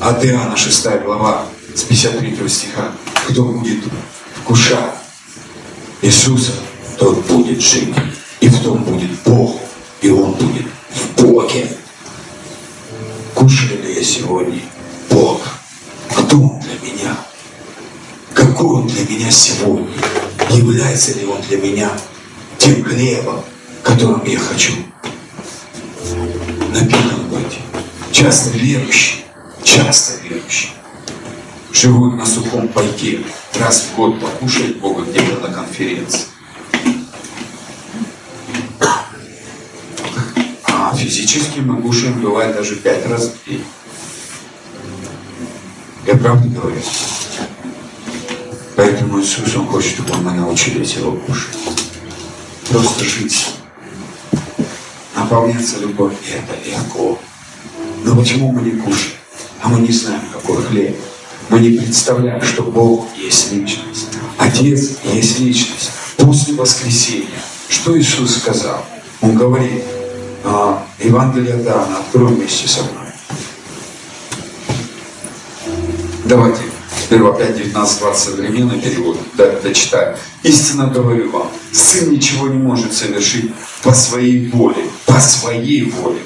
от 0.00 0.24
Иоанна 0.24 0.56
6 0.56 1.02
глава 1.04 1.46
с 1.74 1.82
53 1.82 2.48
стиха, 2.48 2.92
кто 3.28 3.44
будет 3.44 3.84
вкушать 4.36 4.94
Иисуса, 6.02 6.52
тот 6.98 7.24
будет 7.26 7.60
жить. 7.60 7.94
И 8.40 8.48
в 8.48 8.62
том 8.62 8.84
будет 8.84 9.10
Бог, 9.24 9.60
и 10.02 10.10
Он 10.10 10.32
будет 10.32 10.66
в 10.90 11.22
Боге. 11.22 11.68
Кушаю 13.34 13.82
ли 13.82 13.94
я 13.94 14.04
сегодня 14.04 14.60
Бог? 15.10 15.40
Кто 16.10 16.36
Он 16.36 16.60
для 16.60 16.92
меня? 16.92 17.16
какой 18.54 18.82
он 18.82 18.86
для 18.86 19.04
меня 19.04 19.30
сегодня, 19.30 19.88
является 20.50 21.18
ли 21.18 21.26
он 21.26 21.40
для 21.42 21.58
меня 21.58 21.90
тем 22.58 22.84
хлебом, 22.84 23.44
которым 23.82 24.24
я 24.24 24.38
хочу 24.38 24.72
напитан 26.72 27.28
быть. 27.30 27.58
Часто 28.12 28.50
верующие, 28.50 29.24
часто 29.64 30.22
верующие 30.22 30.73
живут 31.74 32.16
на 32.16 32.24
сухом 32.24 32.68
пайке, 32.68 33.20
раз 33.58 33.82
в 33.82 33.96
год 33.96 34.20
покушать 34.20 34.76
Бога 34.76 35.02
где-то 35.02 35.40
на 35.40 35.52
конференции. 35.52 36.22
А 40.66 40.94
физически 40.96 41.60
мы 41.60 41.82
кушаем, 41.82 42.20
бывает, 42.20 42.54
даже 42.54 42.76
пять 42.76 43.06
раз 43.08 43.32
в 43.32 43.48
день. 43.48 43.64
Я 46.06 46.16
правда 46.16 46.48
говорю? 46.48 46.80
Поэтому 48.76 49.20
Иисус, 49.20 49.56
Он 49.56 49.66
хочет, 49.66 49.94
чтобы 49.94 50.16
мы 50.18 50.32
научились 50.32 50.94
Его 50.94 51.12
кушать. 51.12 51.56
Просто 52.68 53.04
жить. 53.04 53.54
Наполняться 55.16 55.78
любовью. 55.78 56.18
Это 56.28 56.68
легко. 56.68 57.18
Но 58.04 58.16
почему 58.16 58.52
мы 58.52 58.62
не 58.62 58.72
кушаем? 58.72 59.14
А 59.62 59.68
мы 59.68 59.80
не 59.80 59.92
знаем, 59.92 60.22
какой 60.32 60.62
хлеб. 60.62 60.96
Мы 61.50 61.60
не 61.60 61.78
представляем, 61.78 62.42
что 62.42 62.62
Бог 62.62 63.06
есть 63.16 63.52
личность. 63.52 64.08
Отец 64.38 64.98
есть 65.04 65.40
личность. 65.40 65.90
После 66.16 66.54
воскресения, 66.54 67.42
что 67.68 67.98
Иисус 67.98 68.36
сказал? 68.38 68.84
Он 69.20 69.36
говорит, 69.36 69.84
а, 70.44 70.86
Евангелие 70.98 71.56
Дана, 71.56 71.98
открой 71.98 72.34
вместе 72.34 72.68
со 72.68 72.82
мной. 72.82 73.04
Давайте 76.24 76.62
сперва 77.04 77.32
5, 77.32 77.56
19, 77.58 77.98
20 78.00 78.22
современный 78.22 78.80
перевод, 78.80 79.18
да, 79.34 79.50
дочитаю. 79.62 80.16
Истинно 80.42 80.86
говорю 80.86 81.30
вам, 81.30 81.48
Сын 81.72 82.10
ничего 82.10 82.48
не 82.48 82.58
может 82.58 82.92
совершить 82.92 83.52
по 83.82 83.92
своей 83.92 84.48
воле, 84.48 84.84
по 85.06 85.20
своей 85.20 85.90
воле. 85.90 86.20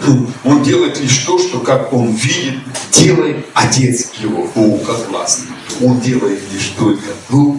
Он 0.44 0.62
делает 0.62 1.00
лишь 1.00 1.18
то, 1.18 1.38
что 1.38 1.60
как 1.60 1.92
он 1.92 2.12
видит, 2.12 2.60
делает 2.92 3.46
Отец 3.54 4.10
его. 4.20 4.46
Как 4.78 5.06
классно. 5.06 5.46
Он 5.80 6.00
делает 6.00 6.40
лишь 6.52 6.72
только 6.78 7.08
то, 7.28 7.56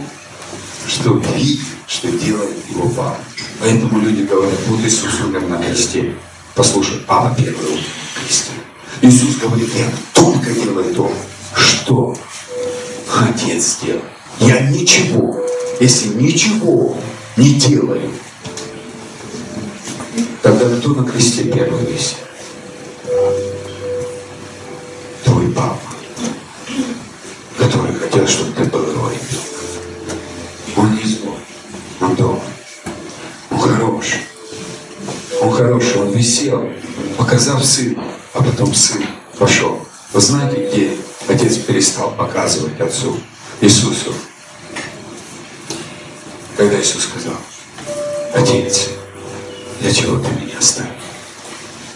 что 0.88 1.18
видит, 1.36 1.66
что 1.88 2.12
делает 2.12 2.58
его 2.70 2.90
папа. 2.90 3.18
Поэтому 3.60 4.00
люди 4.00 4.24
говорят, 4.24 4.58
вот 4.68 4.80
Иисус 4.82 5.22
умер 5.22 5.48
на 5.48 5.58
кресте. 5.58 6.16
Послушай, 6.56 7.02
папа 7.08 7.36
первый 7.38 7.66
умер 7.66 7.84
на 8.16 8.22
кресте. 8.22 8.52
Иисус 9.02 9.38
говорит, 9.38 9.70
я 9.76 9.90
только 10.14 10.52
делаю 10.52 10.94
то, 10.94 11.12
что 11.56 12.18
Отец 13.20 13.78
сделал. 13.78 14.02
Я 14.40 14.62
ничего, 14.70 15.46
если 15.80 16.10
ничего 16.10 16.98
не 17.38 17.54
делаю, 17.56 18.12
тогда 20.42 20.76
кто 20.78 20.90
на 20.90 21.04
кресте 21.10 21.44
первый 21.44 21.86
висит? 21.86 22.18
Папа, 25.54 25.80
который 27.58 27.94
хотел, 27.96 28.28
чтобы 28.28 28.52
ты 28.54 28.64
был 28.66 28.84
его 28.92 29.10
ребенком. 29.10 30.78
Он 30.78 30.96
не 30.96 31.04
злой, 31.04 31.38
он 32.00 32.16
добрый, 32.16 32.42
он 33.50 33.60
хороший. 33.60 34.20
Он 35.42 35.52
хороший, 35.52 36.02
он 36.02 36.12
висел, 36.12 36.70
показав 37.18 37.66
сыну, 37.66 38.04
а 38.34 38.44
потом 38.44 38.74
сын 38.74 39.04
пошел. 39.38 39.80
Вы 40.14 40.22
знаете, 40.22 40.68
где 40.70 40.98
отец 41.28 41.58
перестал 41.58 42.12
показывать 42.12 42.80
отцу 42.80 43.18
Иисусу? 43.62 44.14
Когда 46.58 46.80
Иисус 46.80 47.06
сказал, 47.06 47.38
Отец, 48.34 48.90
для 49.80 49.94
чего 49.94 50.20
ты 50.20 50.30
меня 50.42 50.58
оставил? 50.60 50.92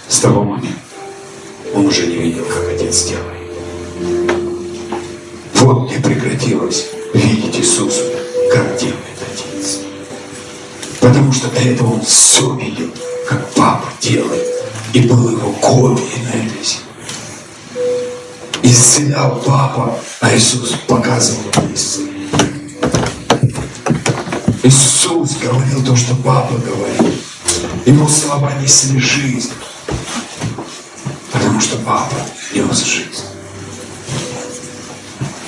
С 0.08 0.20
того 0.20 0.44
момента 0.44 0.80
он 1.74 1.86
уже 1.86 2.08
не 2.08 2.16
видел, 2.16 2.46
как 2.46 2.68
отец 2.70 3.06
делает. 3.06 3.45
Вот 5.56 5.90
где 5.90 6.00
прекратилось 6.00 6.88
видеть 7.14 7.58
Иисусу, 7.58 8.04
как 8.52 8.78
делает 8.78 8.98
отец. 9.32 9.80
Потому 11.00 11.32
что 11.32 11.48
до 11.50 11.62
этого 11.62 11.94
он 11.94 12.02
все 12.02 12.54
видел, 12.56 12.92
как 13.28 13.54
папа 13.54 13.88
делает, 14.02 14.46
и 14.94 15.00
был 15.02 15.30
его 15.30 15.52
копией 15.54 16.24
на 16.24 16.30
этой 16.30 16.64
земле. 16.64 16.86
Исцелял 18.64 19.42
папа, 19.46 19.98
а 20.20 20.36
Иисус 20.36 20.76
показывал 20.88 21.52
сын. 21.76 22.10
Иисус 24.64 25.38
говорил 25.38 25.86
то, 25.86 25.96
что 25.96 26.16
папа 26.16 26.54
говорил. 26.56 27.14
Его 27.86 28.08
слова 28.08 28.52
несли 28.62 29.00
жизнь. 29.00 29.52
Потому 31.32 31.62
что 31.62 31.78
папа 31.78 32.16
нес 32.54 32.84
жизнь. 32.84 33.35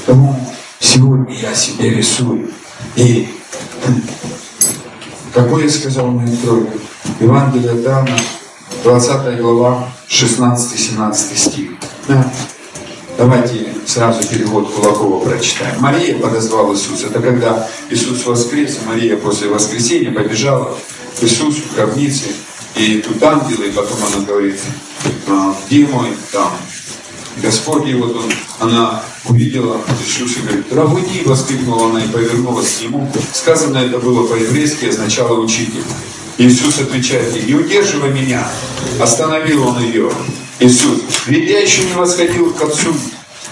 Поэтому 0.07 0.39
сегодня 0.79 1.35
я 1.35 1.53
себе 1.53 1.89
рисую. 1.89 2.49
И 2.95 3.27
какой 5.33 5.69
сказал 5.69 6.11
на 6.11 6.23
интрое? 6.23 6.67
Евангелие 7.19 7.73
Дана, 7.73 8.17
20 8.83 9.37
глава, 9.41 9.89
16-17 10.07 11.35
стих. 11.35 11.71
Да. 12.07 12.31
Давайте 13.17 13.67
сразу 13.85 14.25
перевод 14.29 14.71
Кулакова 14.73 15.25
прочитаем. 15.25 15.81
Мария 15.81 16.17
подозвала 16.17 16.73
Иисуса. 16.73 17.07
Это 17.07 17.19
когда 17.19 17.67
Иисус 17.89 18.25
воскрес, 18.25 18.77
Мария 18.87 19.17
после 19.17 19.49
воскресения 19.49 20.11
побежала 20.11 20.77
к 21.19 21.23
Иисусу 21.23 21.63
в 21.63 21.75
гробнице, 21.75 22.27
и 22.75 22.99
тут 22.99 23.21
ангелы, 23.23 23.67
и 23.67 23.71
потом 23.71 23.97
она 24.13 24.25
говорит, 24.25 24.59
«А, 25.27 25.53
где 25.67 25.85
мой 25.87 26.09
там 26.31 26.51
Господь, 27.41 27.87
и 27.87 27.93
вот 27.93 28.15
он, 28.15 28.31
она 28.59 29.03
увидела 29.25 29.79
Иисуса 30.01 30.39
говорит, 30.39 30.73
«Рабуни!» 30.73 31.21
воскликнула 31.25 31.89
она 31.89 32.03
и 32.03 32.07
повернулась 32.07 32.77
к 32.77 32.81
нему. 32.81 33.11
Сказано 33.33 33.77
это 33.77 33.99
было 33.99 34.25
по-еврейски, 34.25 34.85
означало 34.85 35.39
«учитель». 35.39 35.83
Иисус 36.37 36.79
отвечает 36.79 37.35
ей, 37.35 37.45
«Не 37.45 37.53
удерживай 37.55 38.11
меня!» 38.11 38.47
Остановил 38.99 39.67
он 39.67 39.83
ее. 39.83 40.11
Иисус, 40.59 41.01
ведь 41.27 41.49
я 41.49 41.59
еще 41.59 41.83
не 41.83 41.93
восходил 41.93 42.51
к 42.51 42.61
Отцу. 42.61 42.93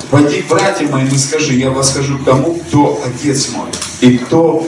Пойди 0.10 0.42
к 0.42 0.48
братьям 0.48 0.92
моим 0.92 1.08
и 1.08 1.18
скажи, 1.18 1.54
я 1.54 1.70
восхожу 1.70 2.18
к 2.20 2.26
тому, 2.26 2.56
кто 2.56 3.02
Отец 3.06 3.50
мой, 3.50 3.68
и 4.02 4.18
кто 4.18 4.68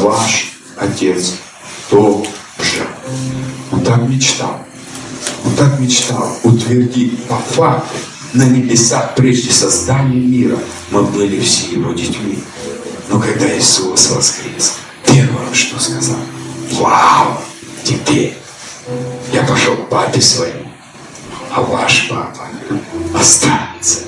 ваш 0.00 0.52
Отец, 0.76 1.34
то 1.90 2.24
же. 2.58 2.86
Он 3.70 3.80
так 3.82 4.08
мечтал. 4.08 4.64
Он 5.44 5.54
так 5.54 5.78
мечтал 5.80 6.36
утвердить 6.44 7.24
по 7.24 7.36
факту 7.36 7.96
на 8.32 8.44
небесах 8.44 9.14
прежде 9.14 9.52
создания 9.52 10.20
мира 10.20 10.58
мы 10.90 11.02
были 11.02 11.40
все 11.40 11.72
его 11.72 11.92
детьми. 11.92 12.38
Но 13.08 13.20
когда 13.20 13.46
Иисус 13.58 14.10
воскрес, 14.10 14.78
первое, 15.06 15.52
что 15.52 15.78
сказал, 15.78 16.18
вау, 16.72 17.38
теперь 17.84 18.36
я 19.32 19.42
пошел 19.42 19.76
к 19.76 19.88
папе 19.88 20.20
своему, 20.20 20.70
а 21.50 21.60
ваш 21.60 22.08
папа 22.08 22.48
останется 23.14 24.00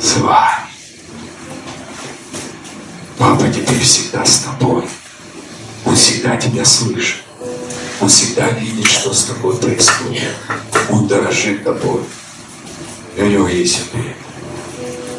с 0.00 0.16
вами. 0.18 0.70
Папа 3.18 3.48
теперь 3.48 3.80
всегда 3.80 4.24
с 4.24 4.40
тобой. 4.40 4.84
Он 5.84 5.96
всегда 5.96 6.36
тебя 6.36 6.64
слышит. 6.64 7.22
Он 8.00 8.08
всегда 8.08 8.48
видит, 8.50 8.86
что 8.86 9.12
с 9.12 9.24
тобой 9.24 9.56
происходит. 9.56 10.30
Он 10.88 11.06
дорожит 11.06 11.64
тобой. 11.64 12.00
И 13.16 13.22
у 13.22 13.26
него 13.26 13.48
есть 13.48 13.80
ответ. 13.82 14.16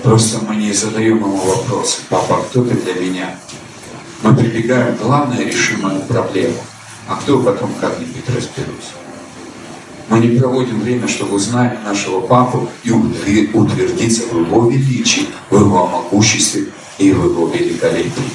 Просто 0.04 0.40
мы 0.48 0.56
не 0.56 0.74
задаем 0.74 1.18
ему 1.18 1.36
вопросы. 1.36 2.00
Папа, 2.10 2.42
кто 2.50 2.64
ты 2.64 2.76
для 2.76 2.96
меня? 2.96 3.36
Мы 4.24 4.36
прибегаем, 4.36 4.96
главное, 4.98 5.44
решим 5.44 5.82
мою 5.82 6.02
проблему. 6.02 6.58
А 7.08 7.16
кто 7.16 7.40
потом 7.42 7.74
как-нибудь 7.80 8.28
разберутся. 8.28 8.94
Мы 10.10 10.20
не 10.20 10.38
проводим 10.38 10.82
время, 10.82 11.08
чтобы 11.08 11.36
узнать 11.36 11.84
нашего 11.86 12.22
папу 12.22 12.70
и 12.84 12.92
утвердиться 12.92 14.24
в 14.24 14.40
его 14.40 14.70
величии, 14.70 15.28
в 15.50 15.60
его 15.60 15.88
могуществе 15.88 16.68
и 16.98 17.12
в 17.12 17.26
его 17.26 17.48
великолепии. 17.48 18.32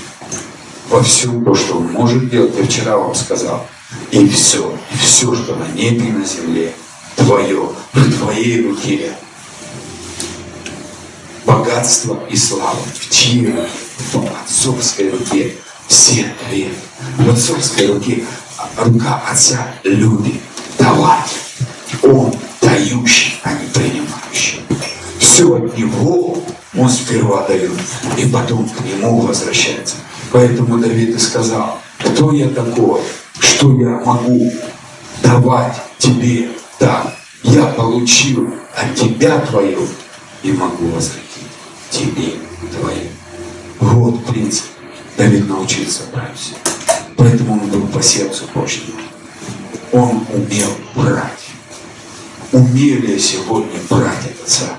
Во 0.89 1.03
всем 1.03 1.45
то, 1.45 1.55
что 1.55 1.79
он 1.79 1.93
может 1.93 2.31
делать, 2.31 2.55
я 2.57 2.65
вчера 2.65 2.97
вам 2.97 3.15
сказал. 3.15 3.67
И 4.11 4.27
все, 4.29 4.73
и 4.93 4.97
все, 4.97 5.35
что 5.35 5.57
на 5.57 5.69
небе 5.75 6.09
и 6.09 6.13
на 6.13 6.25
земле, 6.25 6.73
твое, 7.17 7.71
в 7.93 8.19
твоей 8.19 8.67
руке. 8.67 9.13
Богатство 11.47 12.19
и 12.29 12.37
слава 12.37 12.77
в 12.93 13.09
чьей 13.09 13.55
В 14.13 14.17
отцовской 14.43 15.11
руке. 15.11 15.55
Все 15.87 16.27
твои. 16.45 16.71
В 17.19 17.31
отцовской 17.31 17.87
руке 17.87 18.25
рука 18.77 19.23
Отца 19.31 19.69
любит 19.85 20.41
давать. 20.77 21.31
Он 22.03 22.35
дающий, 22.61 23.41
а 23.45 23.53
не 23.53 23.69
принимающий. 23.69 24.61
Все 25.21 25.55
от 25.55 25.79
Него 25.79 26.43
он 26.77 26.91
сперва 26.91 27.47
дает, 27.47 27.71
и 28.19 28.27
потом 28.29 28.69
к 28.69 28.81
нему 28.81 29.21
возвращается. 29.21 29.95
Поэтому 30.33 30.79
Давид 30.79 31.15
и 31.15 31.19
сказал, 31.19 31.79
кто 31.99 32.33
я 32.33 32.49
такой, 32.49 33.01
что 33.39 33.73
я 33.81 34.01
могу 34.05 34.53
давать 35.23 35.77
тебе 35.99 36.49
так. 36.81 37.15
Я 37.45 37.67
получил 37.67 38.53
от 38.75 38.97
тебя 38.97 39.39
твое 39.39 39.79
и 40.43 40.53
могу 40.53 40.89
возвратить 40.89 41.26
тебе 41.97 42.35
твое. 42.79 43.09
Вот 43.81 44.25
принцип. 44.27 44.67
Давид 45.17 45.49
научился 45.49 46.03
брать. 46.13 46.55
Поэтому 47.17 47.55
он 47.55 47.71
был 47.71 47.87
по 47.89 48.03
сердцу 48.03 48.45
Божьему. 48.55 48.93
Он 49.93 50.27
умел 50.33 50.71
брать. 50.95 51.47
Умели 52.53 53.19
сегодня 53.19 53.79
брать 53.89 54.27
этот 54.27 54.47
царь. 54.47 54.77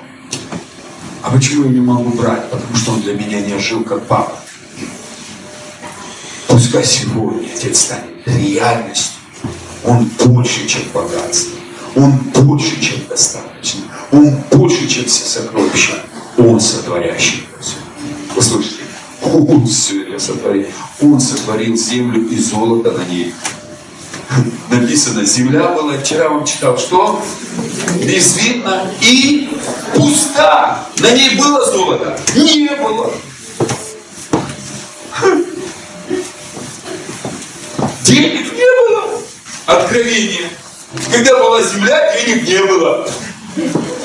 А 1.24 1.32
почему 1.32 1.65
я 1.65 1.72
не 1.72 1.80
могу 1.80 2.11
брать? 2.11 2.49
Потому 2.51 2.76
что 2.76 2.91
он 2.91 3.01
для 3.01 3.13
меня 3.13 3.41
не 3.41 3.57
жил 3.57 3.84
как 3.84 4.05
папа. 4.05 4.38
Пускай 6.47 6.86
сегодня 6.86 7.47
Отец 7.53 7.82
станет 7.82 8.28
реальностью. 8.28 9.13
Он 9.84 10.05
больше, 10.26 10.68
чем 10.68 10.84
богатство. 10.93 11.57
Он 11.95 12.11
больше, 12.36 12.80
чем 12.80 12.99
достаточно. 13.09 13.82
Он 14.11 14.38
больше, 14.51 14.88
чем 14.88 15.05
все 15.05 15.26
сокровища. 15.26 16.07
Он 16.38 16.60
сотворящий 16.60 17.48
все. 17.60 17.76
Послушайте, 18.36 18.84
Он 19.24 19.66
все 19.66 20.04
это 20.04 20.20
сотворил. 20.20 20.68
Он 21.02 21.20
сотворил 21.20 21.76
землю 21.76 22.28
и 22.30 22.38
золото 22.38 22.92
на 22.92 23.04
ней. 23.06 23.34
Написано, 24.70 25.26
земля 25.26 25.70
была, 25.70 25.98
вчера 25.98 26.30
вам 26.30 26.46
читал, 26.46 26.78
что? 26.78 27.24
Безвидна 28.04 28.92
и 29.02 29.50
пуста. 29.96 30.86
На 31.00 31.12
ней 31.12 31.36
было 31.36 31.66
золото? 31.66 32.20
Не 32.36 32.70
было. 32.76 33.12
Денег 38.04 38.54
не 38.54 38.90
было. 38.90 39.22
Откровение. 39.66 40.50
Когда 41.12 41.40
была 41.40 41.62
земля, 41.64 42.16
денег 42.16 42.48
не 42.48 42.64
было. 42.64 43.10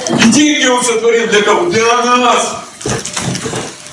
И 0.09 0.31
деньги 0.31 0.67
он 0.67 0.83
сотворил 0.83 1.29
для 1.29 1.43
кого? 1.43 1.71
Для 1.71 2.17
нас. 2.17 2.57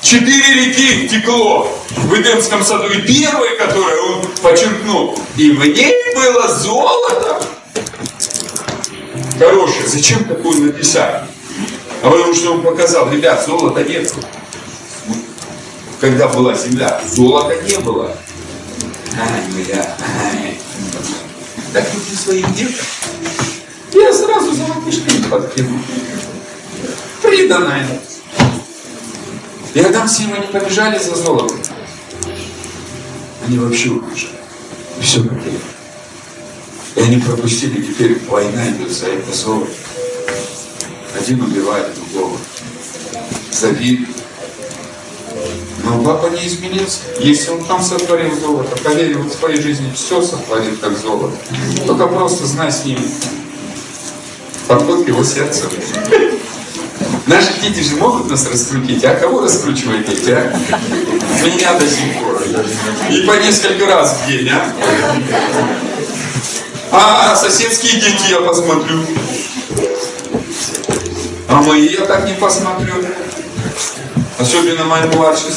Четыре 0.01 0.65
реки 0.65 1.07
текло 1.07 1.71
в 1.89 2.13
Эдемском 2.19 2.63
саду. 2.63 2.89
И 2.89 3.01
первая, 3.01 3.55
которую 3.57 4.17
он 4.17 4.27
подчеркнул, 4.41 5.19
и 5.37 5.51
в 5.51 5.59
ней 5.65 5.93
было 6.15 6.47
золото. 6.47 7.41
Хорошее. 9.37 9.87
Зачем 9.87 10.25
такое 10.25 10.57
написать? 10.57 11.23
А 12.01 12.09
потому 12.09 12.33
что 12.33 12.53
он 12.53 12.61
показал, 12.61 13.11
ребят, 13.11 13.45
золота 13.45 13.83
нет. 13.83 14.11
Когда 15.99 16.27
была 16.27 16.55
земля, 16.55 17.01
золота 17.07 17.55
не 17.61 17.77
было. 17.77 18.15
Ай, 19.19 19.41
бля, 19.51 19.97
ай. 20.33 20.57
Так 21.73 21.85
вот 21.93 22.19
своим 22.19 22.51
детям 22.53 22.85
я 23.93 24.13
сразу 24.13 24.53
золотые 24.53 24.91
штыки 24.91 25.23
подкину. 25.29 25.79
Приданное. 27.21 28.01
И 29.73 29.79
Адам 29.79 30.07
с 30.07 30.19
ним 30.19 30.33
они 30.33 30.47
побежали 30.47 30.99
за 30.99 31.15
золотом. 31.15 31.59
Они 33.45 33.57
вообще 33.57 33.89
убежали. 33.89 34.33
И 34.99 35.03
все 35.03 35.23
потеряли. 35.23 35.59
И 36.95 36.99
они 37.01 37.17
пропустили, 37.17 37.81
теперь 37.81 38.19
война 38.27 38.69
идет 38.69 38.91
за 38.91 39.07
это 39.07 39.33
золото. 39.33 39.71
Один 41.17 41.41
убивает 41.41 41.87
другого. 41.95 42.37
Завидует. 43.51 44.09
Но 45.83 46.03
папа 46.03 46.27
не 46.27 46.47
изменился. 46.47 46.99
Если 47.19 47.51
он 47.51 47.63
там 47.63 47.81
сотворил 47.81 48.37
золото, 48.39 48.75
поверь, 48.83 49.17
он 49.17 49.29
в 49.29 49.33
своей 49.33 49.61
жизни 49.61 49.91
все 49.95 50.21
сотворил 50.21 50.75
как 50.77 50.97
золото. 50.97 51.35
Только 51.87 52.07
просто 52.07 52.45
знай 52.45 52.71
с 52.71 52.85
ним 52.85 52.99
подход 54.69 55.03
к 55.03 55.07
его 55.07 55.23
сердцу. 55.23 55.63
Наши 57.25 57.59
дети 57.59 57.81
же 57.81 57.95
могут 57.95 58.29
нас 58.29 58.47
раскрутить, 58.47 59.03
а 59.03 59.15
кого 59.15 59.41
раскручивать 59.41 60.07
дети, 60.07 60.29
а? 60.29 60.55
Меня 61.43 61.73
до 61.73 61.87
сих 61.87 62.19
пор. 62.19 62.43
И 63.09 63.21
по 63.21 63.31
несколько 63.33 63.87
раз 63.87 64.19
в 64.21 64.27
день, 64.27 64.49
а? 64.49 64.71
А 66.91 67.35
соседские 67.35 67.93
дети 67.99 68.29
я 68.29 68.41
посмотрю. 68.41 68.99
А 71.47 71.61
мои 71.63 71.87
я 71.87 72.05
так 72.05 72.27
не 72.27 72.33
посмотрю. 72.35 72.93
Особенно 74.37 74.85
мои 74.85 75.07
младшие. 75.15 75.53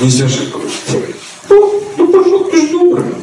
Нельзя 0.00 0.28
же 0.28 0.52
Ну, 1.50 1.82
ну 1.98 2.08
пошел 2.08 2.44
ты 2.44 2.66
ж 2.66 2.70
добрый. 2.70 3.14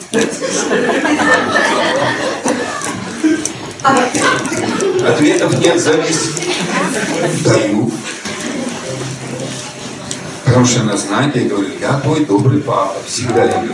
Ответов 3.84 5.60
нет, 5.60 5.80
завис. 5.80 6.32
Даю. 7.44 7.92
Потому 10.46 10.66
что 10.66 10.82
она 10.82 10.98
знает, 10.98 11.36
я 11.36 11.44
говорю, 11.44 11.70
я 11.80 12.00
твой 12.00 12.26
добрый 12.26 12.62
папа, 12.62 12.96
всегда 13.08 13.48
говорю. 13.48 13.74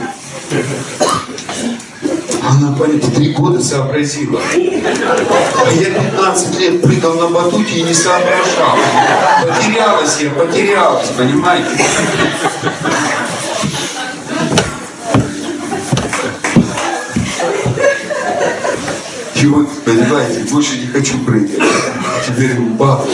Она 2.41 2.73
понятно, 2.77 3.11
три 3.11 3.33
года 3.33 3.61
сообразила. 3.61 4.39
А 4.39 5.71
я 5.71 5.89
15 5.89 6.59
лет 6.59 6.81
прыгал 6.81 7.15
на 7.15 7.27
батуте 7.27 7.79
и 7.79 7.81
не 7.81 7.93
соображал. 7.93 8.77
Потерялась 9.41 10.21
я, 10.21 10.29
потерялась, 10.29 11.07
понимаете? 11.17 11.83
Вот, 19.43 19.69
понимаете, 19.85 20.51
больше 20.51 20.79
не 20.79 20.87
хочу 20.87 21.19
прыгать. 21.19 21.61
Теперь 22.25 22.55
папа 22.77 23.07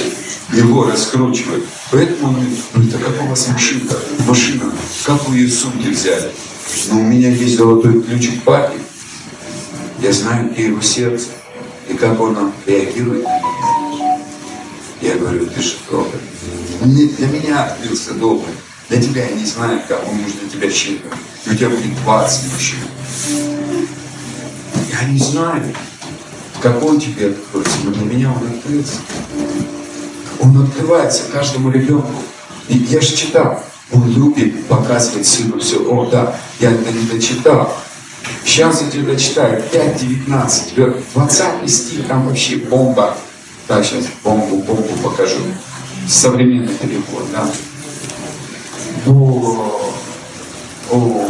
его 0.53 0.85
раскручивает. 0.89 1.65
Поэтому 1.91 2.29
он 2.29 2.35
говорит, 2.73 2.95
а 2.95 2.97
как 2.97 3.23
у 3.23 3.27
вас 3.27 3.47
машина? 3.49 3.91
Машина, 4.25 4.71
как 5.05 5.27
вы 5.27 5.37
ее 5.37 5.49
сумки 5.49 5.89
взяли? 5.89 6.31
Но 6.89 6.99
у 6.99 7.03
меня 7.03 7.29
есть 7.29 7.57
золотой 7.57 8.01
ключик 8.01 8.41
папе. 8.43 8.77
Я 10.01 10.13
знаю, 10.13 10.49
где 10.49 10.67
его 10.67 10.81
сердце. 10.81 11.27
И 11.89 11.93
как 11.93 12.19
он 12.21 12.53
реагирует 12.65 13.23
на 13.23 13.39
меня. 13.39 14.19
Я 15.01 15.15
говорю, 15.15 15.45
ты 15.47 15.61
что? 15.61 16.09
Не 16.85 17.07
для 17.07 17.27
меня 17.27 17.63
открылся 17.65 18.13
добрый. 18.13 18.53
Для 18.89 19.01
тебя 19.01 19.27
я 19.27 19.35
не 19.35 19.45
знаю, 19.45 19.81
как 19.87 20.07
он 20.07 20.15
может 20.15 20.39
для 20.39 20.49
тебя 20.49 20.69
щедрый. 20.69 21.11
У 21.45 21.53
тебя 21.53 21.69
будет 21.69 22.03
20 22.03 22.53
мужчин. 22.53 22.79
Я 24.89 25.09
не 25.09 25.19
знаю, 25.19 25.63
как 26.63 26.81
он 26.81 26.97
тебе 26.97 27.27
откроется, 27.27 27.77
но 27.83 27.91
для 27.91 28.05
меня 28.05 28.31
он 28.31 28.47
открылся. 28.47 28.93
Он 30.39 30.63
открывается 30.63 31.23
каждому 31.29 31.69
ребенку. 31.69 32.13
И 32.69 32.77
я 32.77 33.01
же 33.01 33.13
читал, 33.13 33.61
он 33.91 34.09
любит 34.09 34.65
показывать 34.67 35.27
сыну 35.27 35.59
все. 35.59 35.85
О, 35.85 36.05
да, 36.09 36.37
я 36.61 36.71
это 36.71 36.89
не 36.89 37.05
дочитал. 37.05 37.75
Сейчас 38.45 38.81
я 38.81 38.89
тебе 38.89 39.03
дочитаю. 39.03 39.61
5.19. 39.73 41.03
20 41.13 41.69
стих, 41.69 42.07
там 42.07 42.27
вообще 42.29 42.55
бомба. 42.55 43.17
Так, 43.67 43.83
сейчас 43.85 44.05
бомбу, 44.23 44.57
бомбу 44.57 44.95
покажу. 45.03 45.41
Современный 46.07 46.73
перевод, 46.75 47.25
да. 47.33 47.45
О, 49.05 49.91
о, 50.91 51.29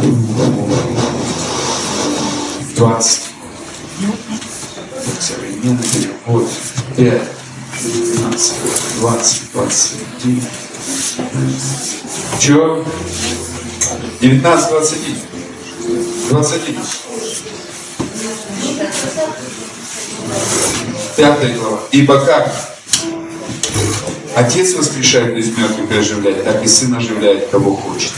20. 2.76 3.20
Современный 5.20 5.82
перевод. 5.82 6.48
5. 6.96 7.22
15, 7.74 8.52
20, 9.00 9.52
21. 9.52 10.42
Че? 12.38 12.84
19, 14.20 14.70
21. 14.70 15.16
21. 16.30 16.76
Пятая 21.16 21.58
глава. 21.58 21.80
Ибо 21.92 22.20
как 22.24 22.74
Отец 24.34 24.74
воскрешает 24.74 25.36
из 25.36 25.56
мертвых 25.56 25.90
и 25.92 25.94
оживляет, 25.94 26.44
так 26.44 26.64
и 26.64 26.66
Сын 26.66 26.92
оживляет, 26.94 27.50
кого 27.50 27.76
хочет. 27.76 28.12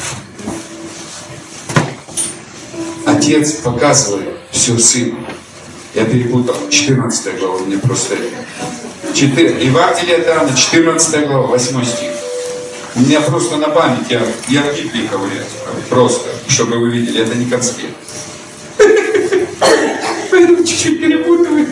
Отец 3.04 3.52
показывает 3.56 4.38
все 4.50 4.78
Сыну. 4.78 5.18
Я 5.96 6.04
перепутал. 6.04 6.54
14 6.68 7.38
глава, 7.38 7.58
мне 7.60 7.78
просто... 7.78 8.16
4... 9.14 9.64
Евангелие 9.64 10.16
от 10.16 10.26
Иоанна, 10.26 10.54
14 10.54 11.26
глава, 11.26 11.46
8 11.46 11.84
стих. 11.84 12.10
У 12.96 13.00
меня 13.00 13.22
просто 13.22 13.56
на 13.56 13.68
память, 13.68 14.10
я, 14.10 14.20
я 14.48 14.62
Библии 14.74 15.06
ковыряю. 15.06 15.46
Просто, 15.88 16.28
чтобы 16.48 16.78
вы 16.80 16.90
видели, 16.90 17.22
это 17.22 17.34
не 17.34 17.46
конспект. 17.46 17.94
Поэтому 20.30 20.64
чуть-чуть 20.64 21.00
перепутываю. 21.00 21.66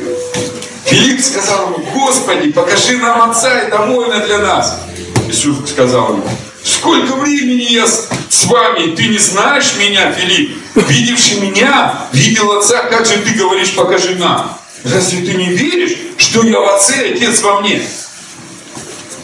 Филипп 0.87 1.21
сказал 1.23 1.75
ему, 1.75 1.85
Господи, 1.93 2.51
покажи 2.51 2.97
нам 2.97 3.31
Отца, 3.31 3.51
это 3.51 3.77
воина 3.83 4.25
для 4.25 4.39
нас. 4.39 4.81
Иисус 5.29 5.69
сказал 5.69 6.15
ему, 6.15 6.29
сколько 6.65 7.15
времени 7.17 7.73
я 7.73 7.87
с 7.87 8.45
вами, 8.47 8.97
ты 8.97 9.07
не 9.09 9.19
знаешь 9.19 9.75
меня, 9.79 10.11
Филипп? 10.13 10.57
Видевший 10.75 11.41
меня, 11.41 12.09
видел 12.13 12.51
Отца, 12.53 12.83
как 12.85 13.07
же 13.07 13.19
ты 13.19 13.35
говоришь, 13.35 13.75
покажи 13.75 14.17
нам? 14.17 14.59
Разве 14.83 15.25
ты 15.25 15.35
не 15.35 15.51
веришь, 15.51 15.97
что 16.17 16.43
я 16.43 16.59
в 16.59 16.75
Отце, 16.75 17.13
Отец 17.15 17.43
во 17.43 17.61
мне? 17.61 17.81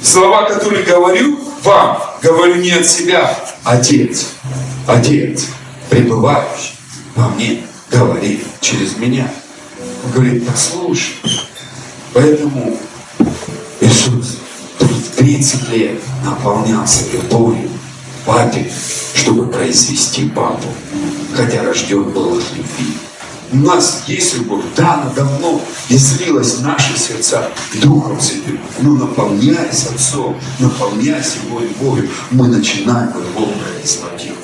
Слова, 0.03 0.45
которые 0.45 0.84
говорю 0.84 1.38
вам, 1.62 1.99
говорю 2.22 2.57
не 2.57 2.70
от 2.70 2.86
себя. 2.86 3.36
Отец, 3.64 4.28
Отец, 4.86 5.47
пребывающий 5.88 6.74
во 7.14 7.28
мне, 7.28 7.64
говорит 7.91 8.45
через 8.61 8.97
меня. 8.97 9.30
Он 10.05 10.12
говорит, 10.12 10.47
послушай. 10.47 11.16
Поэтому 12.12 12.78
Иисус 13.80 14.38
30 15.16 15.68
лет 15.70 16.01
наполнялся 16.24 17.05
любовью 17.12 17.70
папе, 18.24 18.70
чтобы 19.14 19.47
произвести 19.47 20.28
папу, 20.28 20.68
хотя 21.35 21.62
рожден 21.62 22.05
был 22.05 22.39
от 22.39 22.45
любви. 22.57 22.95
У 23.53 23.57
нас 23.57 24.05
есть 24.07 24.39
любовь, 24.39 24.64
да, 24.76 24.95
она 24.95 25.11
давно 25.11 25.61
излилась 25.89 26.55
в 26.55 26.62
наши 26.62 26.97
сердца 26.97 27.49
Духом 27.83 28.20
Святым. 28.20 28.61
Но 28.81 28.95
наполняясь 28.95 29.87
Отцом, 29.87 30.37
наполняясь 30.61 31.35
Его 31.45 31.59
любовью, 31.59 32.09
мы 32.31 32.47
начинаем 32.47 33.09
любовь 33.09 33.51
производить. 33.59 34.35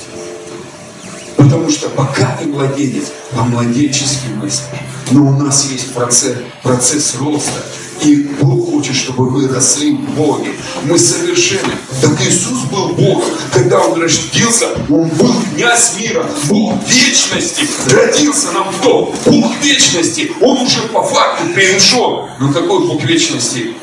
Потому 1.36 1.70
что 1.70 1.88
пока 1.90 2.36
ты 2.36 2.46
младенец, 2.46 3.12
по 3.30 3.44
младенческим 3.44 4.38
мыслям, 4.38 4.78
но 5.12 5.26
у 5.28 5.38
нас 5.38 5.70
есть 5.70 5.92
процесс, 5.92 6.38
процесс 6.64 7.14
роста. 7.20 7.62
И 8.02 8.28
Бог 8.40 8.70
хочет, 8.70 8.94
чтобы 8.94 9.28
вы 9.28 9.48
росли 9.48 9.92
в 9.96 10.10
Боге. 10.14 10.50
Мы 10.84 10.98
совершенны. 10.98 11.72
Так 12.00 12.20
Иисус 12.22 12.64
был 12.64 12.88
Бог. 12.90 13.24
Когда 13.52 13.80
Он 13.80 14.00
родился, 14.00 14.68
Он 14.88 15.08
был 15.08 15.34
князь 15.54 15.96
мира. 15.98 16.28
Бог 16.44 16.74
вечности 16.88 17.62
родился 17.90 18.52
нам 18.52 18.72
кто? 18.78 19.14
Бог 19.24 19.52
вечности. 19.62 20.30
Он 20.40 20.58
уже 20.58 20.82
по 20.92 21.02
факту 21.02 21.44
пришел. 21.54 22.28
Но 22.38 22.52
какой 22.52 22.86
Бог 22.86 23.02
вечности? 23.04 23.74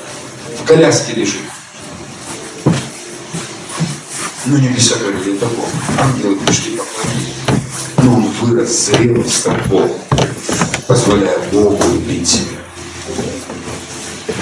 В 0.62 0.66
коляске 0.66 1.14
лежит. 1.14 1.42
Ну, 4.46 4.58
небеса 4.58 4.96
говорили, 4.98 5.38
Бог. 5.38 5.68
Ангелы 6.00 6.36
пришли 6.36 6.78
поклонить. 6.78 7.34
Но 8.04 8.16
он 8.16 8.28
вырос, 8.42 8.88
зрелый, 8.88 9.28
стал 9.30 9.56
Богом, 9.70 9.92
позволяя 10.86 11.40
Богу 11.50 11.82
любить 11.94 12.28
себя. 12.28 12.60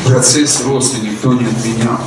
Процесс 0.06 0.62
роста 0.66 0.98
никто 1.00 1.34
не 1.34 1.46
отменял. 1.46 2.00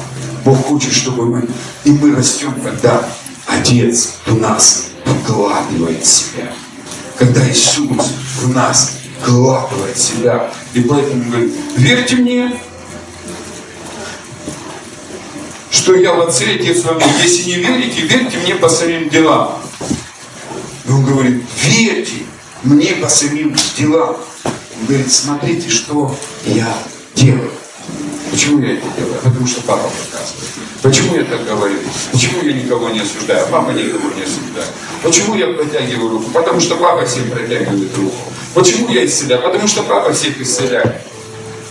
Бог 0.45 0.67
хочет, 0.67 0.93
чтобы 0.93 1.27
мы, 1.27 1.49
и 1.85 1.91
мы 1.91 2.15
растем, 2.15 2.55
когда 2.63 3.09
Отец 3.47 4.17
в 4.27 4.39
нас 4.39 4.87
вкладывает 5.05 6.05
себя. 6.05 6.53
Когда 7.19 7.49
Иисус 7.49 8.13
в 8.43 8.49
нас 8.55 8.99
вкладывает 9.21 9.97
себя. 9.97 10.51
И 10.75 10.81
поэтому 10.81 11.31
говорит, 11.31 11.53
верьте 11.77 12.17
мне, 12.17 12.53
что 15.71 15.95
я 15.95 16.15
в 16.15 16.21
Отце, 16.21 16.55
Отец 16.55 16.83
во. 16.85 17.01
Если 17.23 17.51
не 17.51 17.57
верите, 17.57 18.03
верьте 18.03 18.39
мне 18.39 18.55
по 18.57 18.69
самим 18.69 19.09
делам. 19.09 19.59
И 20.87 20.91
он 20.91 21.05
говорит, 21.05 21.43
верьте 21.63 22.25
мне 22.63 22.95
по 22.97 23.09
самим 23.09 23.57
делам. 23.79 24.17
Он 24.45 24.87
говорит, 24.87 25.13
смотрите, 25.13 25.71
что 25.71 26.15
я 26.45 26.77
делаю. 27.15 27.51
Почему 28.35 28.61
я 28.63 28.73
это 28.73 28.87
делаю? 28.99 29.15
Потому 29.23 29.47
что 29.47 29.63
папа 29.63 29.85
показывает. 29.85 30.51
Почему 30.83 31.15
я 31.15 31.23
так 31.23 31.47
говорю? 31.47 31.77
Почему 32.11 32.43
я 32.43 32.53
никого 32.53 32.89
не 32.89 32.99
осуждаю? 32.99 33.47
Папа 33.49 33.71
никого 33.71 34.11
не 34.13 34.23
осуждает. 34.25 34.71
Почему 35.05 35.37
я 35.37 35.47
протягиваю 35.47 36.11
руку? 36.11 36.31
Потому 36.33 36.59
что 36.59 36.75
папа 36.75 37.07
всем 37.07 37.31
протягивает 37.31 37.97
руку. 37.97 38.17
Почему 38.53 38.89
я 38.89 39.07
исцеляю? 39.07 39.41
Потому 39.41 39.69
что 39.69 39.85
папа 39.85 40.13
всех 40.13 40.41
исцеляет. 40.41 40.97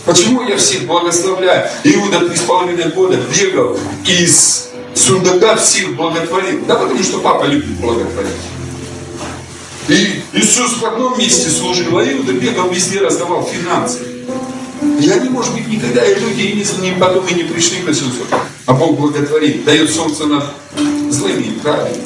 Почему 0.06 0.40
я 0.48 0.56
всех 0.56 0.86
благословляю? 0.86 1.68
Иуда 1.84 2.26
три 2.26 2.34
с 2.34 2.40
половиной 2.40 2.90
года 2.92 3.18
бегал 3.18 3.78
из 4.06 4.70
сундука 4.94 5.56
всех 5.56 5.94
благотворил. 5.96 6.64
Да 6.64 6.76
потому 6.76 7.02
что 7.02 7.18
папа 7.18 7.44
любит 7.44 7.78
благотворить. 7.78 8.30
И 9.88 10.22
Иисус 10.32 10.78
в 10.78 10.86
одном 10.86 11.18
месте 11.18 11.50
служил, 11.50 11.98
а 11.98 12.02
Иуда 12.02 12.32
бегал 12.32 12.70
везде, 12.70 13.00
раздавал 13.00 13.46
финансы. 13.46 14.14
И 14.82 15.10
они, 15.10 15.28
может 15.28 15.52
быть, 15.54 15.68
никогда 15.68 16.04
и 16.04 16.18
люди 16.18 16.40
и 16.40 16.54
не, 16.54 16.90
не 16.90 16.96
потом 16.98 17.26
и 17.26 17.34
не 17.34 17.44
пришли 17.44 17.82
к 17.82 17.88
Иисусу. 17.88 18.26
А 18.66 18.72
Бог 18.72 18.98
благотворит, 18.98 19.64
дает 19.64 19.90
солнце 19.90 20.26
над 20.26 20.44
злыми, 21.10 21.58
правильно? 21.62 22.02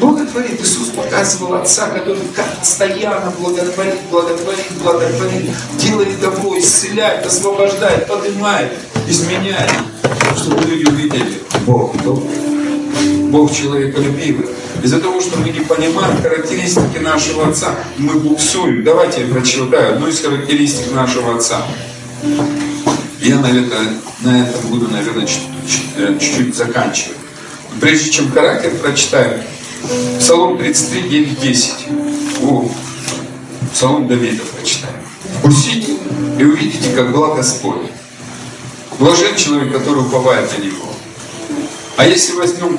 Благотворит. 0.00 0.60
Иисус 0.60 0.88
показывал 0.88 1.54
Отца, 1.54 1.88
который 1.88 2.22
постоянно 2.58 3.30
благотворит, 3.38 4.00
благотворит, 4.10 4.72
благотворит, 4.82 5.50
делает 5.78 6.20
добро, 6.20 6.58
исцеляет, 6.58 7.26
освобождает, 7.26 8.06
поднимает, 8.06 8.72
изменяет, 9.06 9.70
чтобы 10.36 10.62
люди 10.62 10.88
увидели 10.88 11.40
Бог 11.66 11.94
добрый. 12.02 12.36
Бог 13.30 13.52
человеколюбивый. 13.52 14.48
Из-за 14.82 15.00
того, 15.00 15.20
что 15.20 15.38
мы 15.38 15.50
не 15.50 15.60
понимаем 15.60 16.20
характеристики 16.20 16.98
нашего 16.98 17.48
Отца, 17.48 17.76
мы 17.98 18.14
буксуем. 18.14 18.82
Давайте 18.82 19.22
я 19.22 19.28
прочитаю 19.28 19.94
одну 19.94 20.08
из 20.08 20.20
характеристик 20.20 20.92
нашего 20.92 21.36
Отца. 21.36 21.62
Я 23.20 23.38
на, 23.38 23.46
это, 23.46 23.76
на 24.22 24.42
этом 24.42 24.60
буду, 24.70 24.88
наверное, 24.88 25.26
чуть-чуть 25.26 26.56
заканчивать. 26.56 27.16
Прежде 27.80 28.10
чем 28.10 28.32
характер 28.32 28.72
прочитаю, 28.82 29.42
Псалом 30.18 30.58
33, 30.58 31.02
9, 31.08 31.40
10. 31.40 31.72
О, 32.42 32.68
Псалом 33.72 34.08
Давида 34.08 34.42
прочитаем. 34.56 34.96
Вкусите 35.38 35.92
и 36.38 36.44
увидите, 36.44 36.90
как 36.96 37.12
благ 37.12 37.36
Господь. 37.36 37.82
Блажен 38.98 39.36
человек, 39.36 39.72
который 39.72 40.02
уповает 40.02 40.50
на 40.58 40.62
Него. 40.62 40.92
А 41.96 42.06
если 42.06 42.32
возьмем 42.34 42.78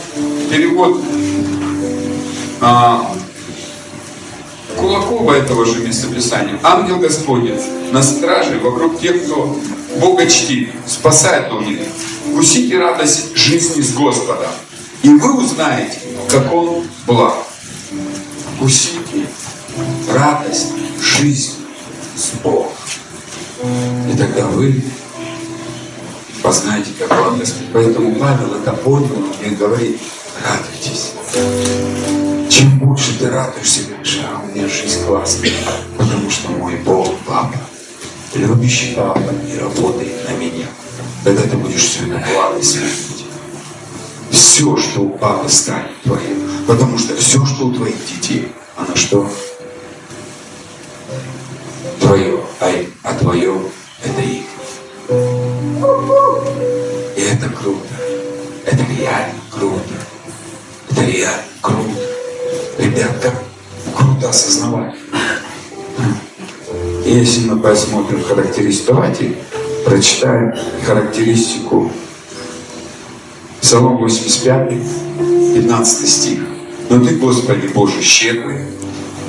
перевод 0.50 1.02
а, 2.64 3.12
Кулакова 4.78 5.34
этого 5.34 5.66
же 5.66 5.86
местописания, 5.86 6.58
ангел 6.64 6.98
Господень 6.98 7.60
на 7.92 8.02
страже 8.02 8.60
вокруг 8.60 9.00
тех, 9.00 9.24
кто 9.24 9.60
Бога 10.00 10.26
чтит, 10.26 10.70
спасает 10.88 11.52
он 11.52 11.66
их. 11.66 11.80
Вкусите 12.26 12.80
радость 12.80 13.36
жизни 13.36 13.82
с 13.82 13.94
Господом, 13.94 14.52
и 15.04 15.10
вы 15.10 15.38
узнаете, 15.38 16.00
как 16.30 16.52
Он 16.54 16.84
благ. 17.06 17.36
Вкусите 18.56 19.28
радость 20.12 20.72
жизни 21.02 21.66
с 22.16 22.38
Богом. 22.42 22.72
И 24.12 24.18
тогда 24.18 24.48
вы 24.48 24.82
познаете, 26.42 26.92
как 26.98 27.10
благ 27.10 27.38
Господь. 27.38 27.68
Поэтому 27.74 28.16
Павел 28.16 28.56
это 28.56 28.72
понял 28.74 29.28
и 29.46 29.50
говорит, 29.50 30.00
радуйтесь. 30.44 31.12
Чем 32.54 32.78
больше 32.78 33.18
ты 33.18 33.32
радуешься, 33.32 33.82
говоришь, 33.90 34.20
у 34.44 34.56
меня 34.56 34.68
жизнь 34.68 35.04
классная, 35.08 35.50
потому 35.98 36.30
что 36.30 36.52
мой 36.52 36.76
Бог, 36.76 37.10
папа, 37.26 37.58
любящий 38.36 38.94
папа 38.94 39.34
и 39.52 39.58
работает 39.58 40.30
на 40.30 40.34
меня. 40.36 40.68
Тогда 41.24 41.42
ты 41.42 41.58
будешь 41.58 41.82
все 41.82 42.06
это 42.06 42.24
благость. 42.32 42.78
Все, 44.30 44.78
что 44.78 45.00
у 45.02 45.10
папы 45.18 45.50
станет 45.50 46.00
твоим. 46.04 46.48
Потому 46.68 47.00
что 47.00 47.16
все, 47.16 47.44
что 47.44 47.70
у 47.70 47.74
твоих 47.74 47.96
детей, 48.08 48.52
оно 48.78 48.96
что? 48.96 49.28
Твое, 52.02 52.40
а, 52.60 52.86
а 53.02 53.14
твое 53.16 53.62
это 54.04 54.22
их. 54.22 54.46
И 57.18 57.22
это 57.22 57.50
круто. 57.50 57.96
Это 58.64 58.84
реально 58.96 59.42
круто. 59.50 59.94
Это 60.92 61.02
реально 61.02 61.44
круто. 61.60 62.13
Ребят, 62.94 63.20
как 63.24 63.44
круто 63.98 64.30
осознавать. 64.30 64.94
Если 67.06 67.50
мы 67.50 67.60
посмотрим 67.60 68.24
характеристику, 68.24 68.94
давайте 68.94 69.36
прочитаем 69.84 70.54
характеристику 70.86 71.92
Псалом 73.62 73.98
85, 73.98 74.74
15 75.56 76.08
стих. 76.08 76.40
Но 76.90 77.04
ты, 77.04 77.16
Господи 77.16 77.68
Боже, 77.74 78.00
щедрый, 78.04 78.60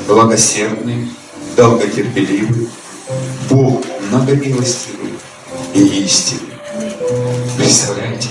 благосердный, 0.06 1.08
долготерпеливый, 1.56 2.68
Бог 3.48 3.82
многомилостивый 4.10 5.14
и 5.72 6.04
истинный. 6.04 6.52
Представляете? 7.56 8.28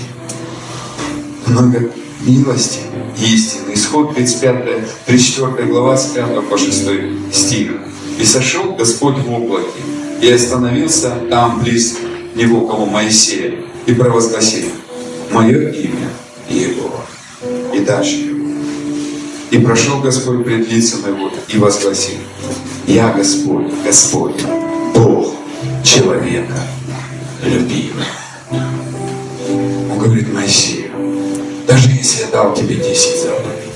Много 1.46 1.90
милости 2.24 2.80
и 3.18 3.34
истины. 3.34 3.74
Исход 3.74 4.14
35, 4.14 5.06
34 5.06 5.68
глава 5.68 5.96
с 5.96 6.06
5 6.06 6.48
по 6.48 6.58
6 6.58 6.84
стих. 7.32 7.72
«И 8.18 8.24
сошел 8.24 8.74
Господь 8.76 9.18
в 9.18 9.32
облаке, 9.32 9.80
и 10.20 10.30
остановился 10.30 11.12
там 11.30 11.60
близ 11.60 11.98
него, 12.34 12.66
кого 12.66 12.86
Моисея, 12.86 13.54
и 13.86 13.92
провозгласил, 13.92 14.70
мое 15.30 15.70
имя 15.70 16.10
Иегова. 16.48 17.04
И 17.74 17.80
дальше 17.80 18.16
его. 18.16 18.48
И 19.50 19.58
прошел 19.58 20.00
Господь 20.00 20.44
пред 20.44 20.70
лицом 20.70 21.00
его 21.06 21.30
и 21.48 21.58
возгласил, 21.58 22.18
я 22.86 23.12
Господь, 23.12 23.72
Господь, 23.84 24.42
Бог 24.94 25.34
человека 25.84 26.60
любимый. 27.42 28.06
Он 29.90 29.98
говорит 29.98 30.32
Моисею, 30.32 30.83
даже 31.66 31.88
если 31.90 32.22
я 32.22 32.26
дал 32.28 32.54
тебе 32.54 32.76
10 32.76 33.22
заповедей, 33.22 33.72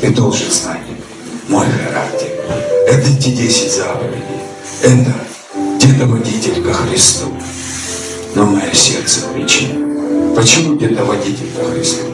ты 0.00 0.10
должен 0.10 0.50
знать 0.50 0.80
мой 1.48 1.66
характер. 1.66 2.28
Это 2.86 3.12
те 3.20 3.30
10 3.32 3.72
заповедей. 3.72 4.22
Это 4.82 5.12
где-то 5.76 6.06
водитель 6.06 6.62
ко 6.62 6.72
Христу. 6.72 7.26
Но 8.34 8.46
мое 8.46 8.72
сердце 8.72 9.22
причина. 9.34 10.34
Почему 10.36 10.76
где-то 10.76 11.04
водитель 11.04 11.50
ко 11.56 11.64
Христу? 11.70 12.04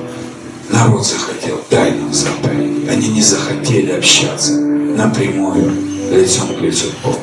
Народ 0.71 1.07
захотел 1.07 1.59
тайных 1.69 2.15
заповедей. 2.15 2.89
Они 2.89 3.09
не 3.09 3.23
захотели 3.23 3.93
общаться 3.93 4.53
напрямую, 4.53 5.73
лицом 6.11 6.57
к 6.57 6.61
лицу 6.61 6.87
к 6.91 7.05
Богу. 7.05 7.21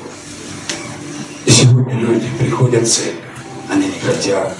И 1.46 1.52
сегодня 1.52 2.00
люди 2.00 2.28
приходят 2.38 2.88
в 2.88 2.92
церковь, 2.92 3.16
они 3.70 3.86
не 3.88 4.00
хотят 4.00 4.56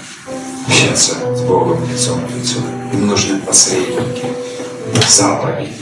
общаться 0.66 1.14
с 1.34 1.40
Богом 1.42 1.78
лицом 1.90 2.20
к 2.26 2.30
лицу. 2.30 2.58
Им 2.92 3.06
нужны 3.06 3.38
посредники, 3.40 4.26
заповеди, 5.08 5.72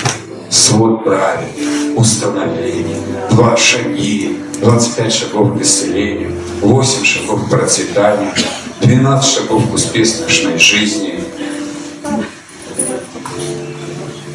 свод 0.50 1.04
правил, 1.04 1.48
установление, 1.96 3.00
два 3.30 3.56
шаги, 3.56 4.38
25 4.60 5.12
шагов 5.12 5.58
к 5.58 5.62
исцелению, 5.62 6.34
8 6.60 7.04
шагов 7.04 7.46
к 7.46 7.50
процветанию, 7.50 8.32
12 8.80 9.34
шагов 9.34 9.70
к 9.70 9.74
успешной 9.74 10.58
жизни. 10.58 11.24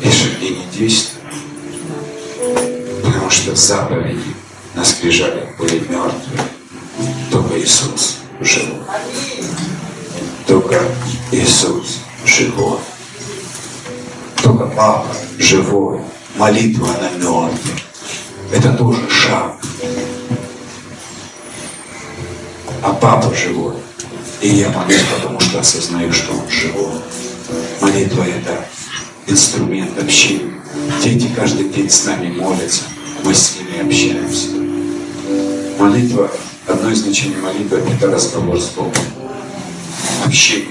И 0.02 0.10
шаги 0.10 0.58
не 0.58 0.66
действуют, 0.78 1.24
потому 3.04 3.30
что 3.30 3.56
заповеди 3.56 4.36
на 4.76 4.84
скрижалях 4.84 5.58
были 5.58 5.80
мертвые, 5.80 6.42
только 7.32 7.60
Иисус 7.60 8.18
живой. 8.40 8.80
Только 10.48 10.82
Иисус 11.32 12.00
живой. 12.26 12.80
Только 14.42 14.66
Папа 14.66 15.08
живой. 15.38 16.02
Молитва 16.36 16.88
на 16.88 17.10
мертвых. 17.18 17.80
Это 18.52 18.74
тоже 18.74 19.10
шаг. 19.10 19.56
А 22.82 22.94
Папа 22.94 23.34
живой. 23.34 23.76
И 24.42 24.50
я 24.50 24.70
молюсь, 24.70 25.04
потому 25.16 25.40
что 25.40 25.60
осознаю, 25.60 26.12
что 26.12 26.34
Он 26.34 26.50
живой. 26.50 27.02
Молитва– 27.80 28.24
это 28.24 28.66
инструмент 29.28 29.98
общения. 29.98 30.54
Дети 31.02 31.30
каждый 31.34 31.70
день 31.70 31.90
с 31.90 32.06
нами 32.06 32.36
молятся. 32.36 32.82
Мы 33.24 33.34
с 33.34 33.56
ними 33.56 33.86
общаемся. 33.86 34.50
Молитва, 35.80 36.30
одно 36.68 36.90
из 36.90 37.00
значений 37.00 37.38
молитвы– 37.38 37.82
это 37.96 38.12
разговор 38.12 38.60
с 38.60 38.70
Богом. 38.70 39.23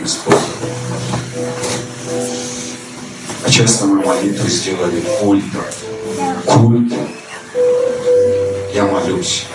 С 0.05 0.17
Богом. 0.27 0.41
А 3.45 3.51
часто 3.51 3.87
мы 3.87 4.05
молитву 4.05 4.49
сделали 4.49 5.01
культом. 5.21 5.63
Культ. 6.47 6.93
Я 8.75 8.87
молюсь. 8.87 9.47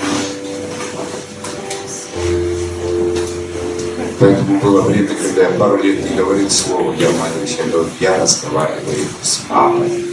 Поэтому 4.19 4.59
было 4.59 4.81
время, 4.81 5.07
когда 5.07 5.43
я 5.43 5.49
пару 5.59 5.81
лет 5.83 6.09
не 6.09 6.15
говорил 6.15 6.49
слово, 6.49 6.93
я 6.93 7.09
молюсь. 7.11 7.57
Я 7.57 7.65
говорю, 7.65 7.89
я 7.99 8.17
разговариваю 8.17 9.07
с 9.21 9.41
мамой. 9.49 10.05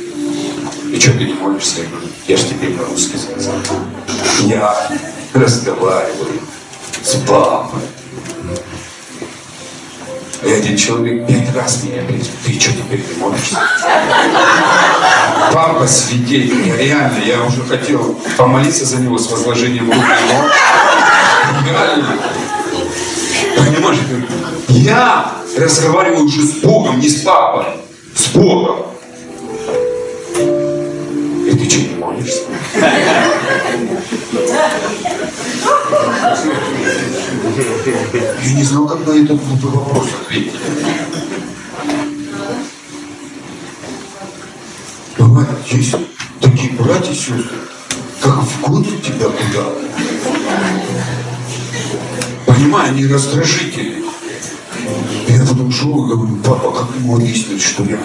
И 0.93 1.01
что 1.01 1.13
ты 1.13 1.25
не 1.25 1.35
молишься? 1.35 1.83
Я 1.83 1.89
говорю, 1.89 2.09
я 2.27 2.37
же 2.37 2.45
тебе 2.45 2.69
по-русски 2.71 3.17
сказал. 3.17 3.55
Я 4.43 4.91
разговариваю 5.33 6.41
с 7.03 7.15
папой. 7.27 7.81
И 10.45 10.53
один 10.53 10.77
человек 10.77 11.27
пять 11.27 11.55
раз 11.55 11.85
меня 11.85 12.03
говорит, 12.03 12.29
ты 12.45 12.61
что 12.61 12.73
теперь 12.73 13.03
не 13.09 13.21
молишься? 13.21 13.59
Папа 15.53 15.87
свидетель, 15.87 16.77
реально, 16.77 17.19
я 17.25 17.43
уже 17.43 17.63
хотел 17.63 18.19
помолиться 18.37 18.85
за 18.85 18.99
него 18.99 19.17
с 19.17 19.31
возложением 19.31 19.91
рук 19.91 20.05
но 20.27 21.69
реально. 21.69 22.19
Понимаешь, 23.57 23.99
я 24.69 25.33
разговариваю 25.57 26.25
уже 26.25 26.43
с 26.43 26.53
Богом, 26.61 27.01
не 27.01 27.09
с 27.09 27.23
папой, 27.23 27.67
с 28.15 28.29
Богом. 28.29 28.94
И 31.45 31.55
ты 31.55 31.69
что, 31.69 31.81
не 31.81 31.97
молишься? 31.97 32.43
Я 38.43 38.53
не 38.55 38.63
знал, 38.63 38.87
как 38.87 39.07
на 39.07 39.13
этот 39.13 39.45
глупый 39.45 39.71
вопрос 39.71 40.09
ответить. 40.23 40.55
Бывает, 45.19 45.49
есть 45.71 45.95
такие 46.41 46.73
братья 46.73 47.13
и 47.13 47.15
сестры, 47.15 47.45
как 48.23 48.37
вгонят 48.37 49.03
тебя 49.03 49.27
куда 49.27 49.69
Понимаю, 52.47 52.89
они 52.91 53.07
раздражительные. 53.07 54.05
Я 55.29 55.41
потом 55.47 55.71
шел 55.71 56.07
и 56.07 56.09
говорю, 56.09 56.37
папа, 56.43 56.71
как 56.73 56.97
ему 56.97 57.17
объяснить, 57.17 57.63
что 57.63 57.85
я? 57.85 57.99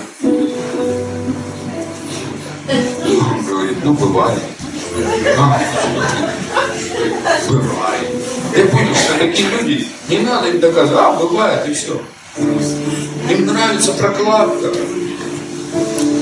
Ну 3.84 3.93
бывает. 3.93 4.39
А, 5.38 5.61
бывает. 7.47 8.09
Я 8.55 8.65
понял, 8.65 8.95
что 8.95 9.19
такие 9.19 9.49
люди, 9.49 9.88
не 10.09 10.19
надо 10.19 10.49
им 10.49 10.59
доказывать, 10.59 10.99
а 10.99 11.13
бывает 11.13 11.67
и 11.67 11.73
все. 11.73 12.01
Им 12.38 13.45
нравится 13.45 13.93
прокладка. 13.93 14.71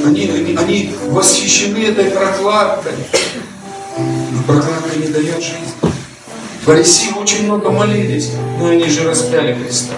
Они, 0.05 0.30
они, 0.30 0.55
они 0.55 0.95
восхищены 1.08 1.78
этой 1.80 2.12
прокладкой. 2.12 2.93
Но 3.97 4.43
прокладка 4.43 4.97
не 4.97 5.08
дает 5.08 5.41
жизни. 5.41 5.74
Фарисеи 6.66 7.14
очень 7.18 7.45
много 7.45 7.72
молились, 7.72 8.32
но 8.60 8.68
они 8.68 8.89
же 8.89 9.08
распяли 9.08 9.53
Христа. 9.53 9.93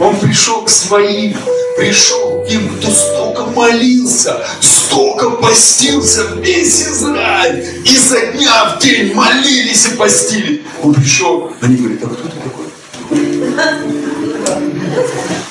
Он 0.00 0.16
пришел 0.16 0.62
к 0.62 0.70
своим, 0.70 1.36
пришел 1.76 2.42
к 2.42 2.48
тем, 2.48 2.68
кто 2.76 2.90
столько 2.90 3.42
молился, 3.54 4.42
столько 4.60 5.28
постился 5.30 6.22
весь 6.36 6.82
Израиль. 6.82 7.82
И 7.84 7.96
за 7.96 8.26
дня 8.32 8.76
в 8.76 8.82
день 8.82 9.12
молились 9.12 9.86
и 9.86 9.96
постили. 9.96 10.62
Он 10.82 10.94
пришел, 10.94 11.52
они 11.60 11.76
говорят, 11.76 11.98
а 12.02 12.06
кто 12.08 12.28
ты 12.28 12.36
такой? 12.36 12.66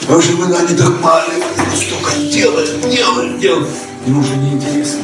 А 0.07 0.21
же 0.21 0.31
мы 0.31 0.45
они 0.45 0.75
так 0.75 0.99
молились, 0.99 1.87
столько 1.87 2.15
делали, 2.31 2.91
делали, 2.91 3.37
делали. 3.37 3.67
Ему 4.07 4.21
уже 4.21 4.35
не 4.35 4.53
интересно 4.53 4.99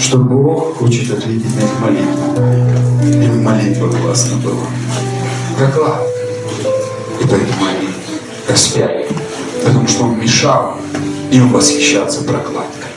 что 0.00 0.18
Бог 0.18 0.78
хочет 0.78 1.10
ответить 1.10 1.54
на 1.54 1.60
их 1.60 1.80
молитву. 1.80 2.22
И 3.04 3.40
молитва 3.40 3.88
классно 3.88 4.36
была. 4.38 4.66
Прокладка. 5.56 6.21
Поэтому 7.20 7.66
они 7.66 7.88
распяли. 8.48 9.08
Потому 9.64 9.86
что 9.88 10.04
он 10.04 10.18
мешал 10.18 10.76
им 11.30 11.52
восхищаться 11.52 12.22
прокладкой. 12.22 12.90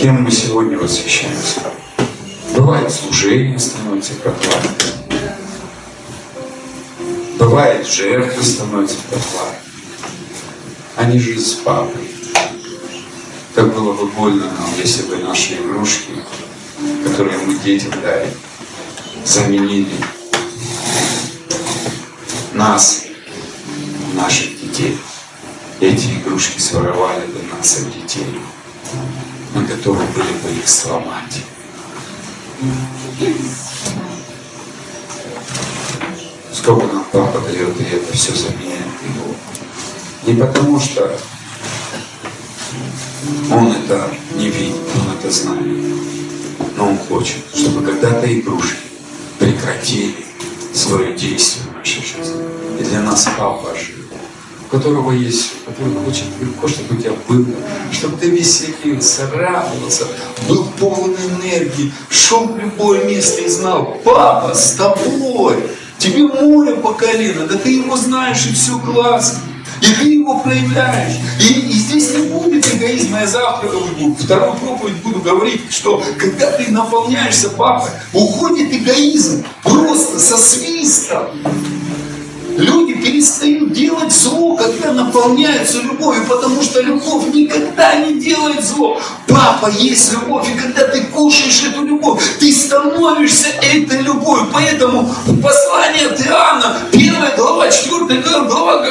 Кем 0.00 0.22
мы 0.22 0.30
сегодня 0.30 0.78
восхищаемся? 0.78 1.60
Бывает 2.54 2.90
служение 2.90 3.58
становится 3.58 4.14
прокладкой. 4.14 4.88
Бывает 7.38 7.86
жертва 7.86 8.42
становится 8.42 8.96
прокладкой. 9.08 9.58
Они 10.96 11.18
же 11.18 11.38
с 11.38 11.54
папой. 11.54 12.10
Как 13.54 13.72
было 13.74 13.92
бы 13.92 14.06
больно 14.06 14.44
нам, 14.44 14.70
если 14.82 15.02
бы 15.02 15.16
наши 15.18 15.54
игрушки, 15.54 16.12
которые 17.04 17.38
мы 17.38 17.58
детям 17.58 17.92
дали, 18.02 18.32
заменили 19.24 19.96
нас, 22.54 23.04
наших 24.14 24.60
детей. 24.60 24.98
Эти 25.80 26.06
игрушки 26.06 26.58
своровали 26.58 27.26
бы 27.26 27.40
нас 27.56 27.78
от 27.78 27.92
детей. 27.92 28.40
Мы 29.54 29.64
готовы 29.64 30.04
были 30.06 30.32
бы 30.32 30.50
их 30.58 30.68
сломать. 30.68 31.44
Сколько 36.52 36.86
нам 36.92 37.04
папа 37.12 37.40
дает, 37.40 37.80
и 37.80 37.84
это 37.84 38.12
все 38.12 38.34
заменяет 38.34 38.86
его. 39.04 39.34
Не 40.26 40.34
потому 40.34 40.80
что 40.80 41.18
Он 43.50 43.72
это 43.72 44.10
не 44.34 44.50
видит, 44.50 44.76
он 44.94 45.16
это 45.18 45.30
знает. 45.30 45.88
Но 46.78 46.90
он 46.90 46.96
хочет, 46.96 47.38
чтобы 47.54 47.84
когда-то 47.84 48.32
игрушки 48.32 48.78
прекратили 49.38 50.14
свое 50.72 51.12
действие 51.14 51.64
в 51.70 51.76
нашей 51.76 52.02
жизни. 52.02 52.46
И 52.78 52.84
для 52.84 53.02
нас 53.02 53.28
папа 53.36 53.74
жив 53.74 53.98
у 54.70 54.76
которого 54.76 55.12
есть, 55.12 55.52
который 55.64 55.94
хочет 56.04 56.24
легко, 56.40 56.68
чтобы 56.68 56.94
у 56.94 57.00
тебя 57.00 57.12
было, 57.26 57.46
чтобы 57.90 58.18
ты 58.18 58.30
веселился, 58.30 59.28
радовался, 59.32 60.04
был 60.46 60.66
полон 60.78 61.16
энергии, 61.16 61.92
шел 62.10 62.48
в 62.48 62.58
любое 62.58 63.04
место 63.04 63.40
и 63.40 63.48
знал, 63.48 63.98
папа 64.04 64.54
с 64.54 64.72
тобой, 64.72 65.56
тебе 65.98 66.24
море 66.24 66.74
по 66.76 66.92
колено, 66.92 67.46
да 67.46 67.56
ты 67.56 67.70
его 67.70 67.96
знаешь 67.96 68.46
и 68.46 68.52
все 68.52 68.78
классно. 68.78 69.40
И 69.80 69.86
ты 70.00 70.14
его 70.14 70.40
проявляешь. 70.40 71.16
И, 71.40 71.52
и 71.52 71.72
здесь 71.72 72.14
не 72.14 72.22
будет 72.28 72.66
эгоизма. 72.74 73.20
Я 73.20 73.26
завтра 73.26 73.70
вторую 74.18 74.54
проповедь 74.54 75.02
буду 75.02 75.20
говорить, 75.20 75.70
что 75.70 76.02
когда 76.18 76.52
ты 76.52 76.70
наполняешься 76.70 77.50
папой, 77.50 77.90
уходит 78.12 78.72
эгоизм 78.72 79.44
просто 79.62 80.18
со 80.18 80.36
свистом. 80.36 81.26
Люди 82.58 82.94
перестают 82.94 83.72
делать 83.72 84.12
зло, 84.12 84.56
когда 84.56 84.92
наполняются 84.92 85.80
любовью, 85.80 86.26
потому 86.26 86.60
что 86.60 86.80
любовь 86.80 87.32
никогда 87.32 87.94
не 87.94 88.18
делает 88.18 88.64
зло. 88.64 89.00
Папа 89.28 89.70
есть 89.70 90.12
любовь, 90.12 90.48
и 90.52 90.58
когда 90.58 90.88
ты 90.88 91.02
кушаешь 91.02 91.62
эту 91.62 91.84
любовь, 91.84 92.20
ты 92.40 92.52
становишься 92.52 93.46
этой 93.62 94.02
любовью. 94.02 94.48
Поэтому 94.52 95.08
послание 95.40 96.08
Иоанна, 96.26 96.78
первая 96.90 97.36
глава, 97.36 97.70
четвертая 97.70 98.22
глава, 98.22 98.84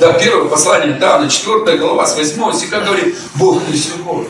да, 0.00 0.12
первое 0.12 0.48
послание 0.48 0.96
Иоанна, 0.96 1.28
четвертая 1.28 1.78
глава, 1.78 2.06
с 2.06 2.16
восьмого 2.16 2.54
стиха 2.54 2.82
говорит, 2.82 3.16
Бог 3.34 3.60
есть 3.72 3.96
любовь. 3.96 4.28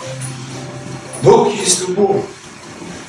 Бог 1.22 1.52
есть 1.54 1.86
любовь. 1.86 2.22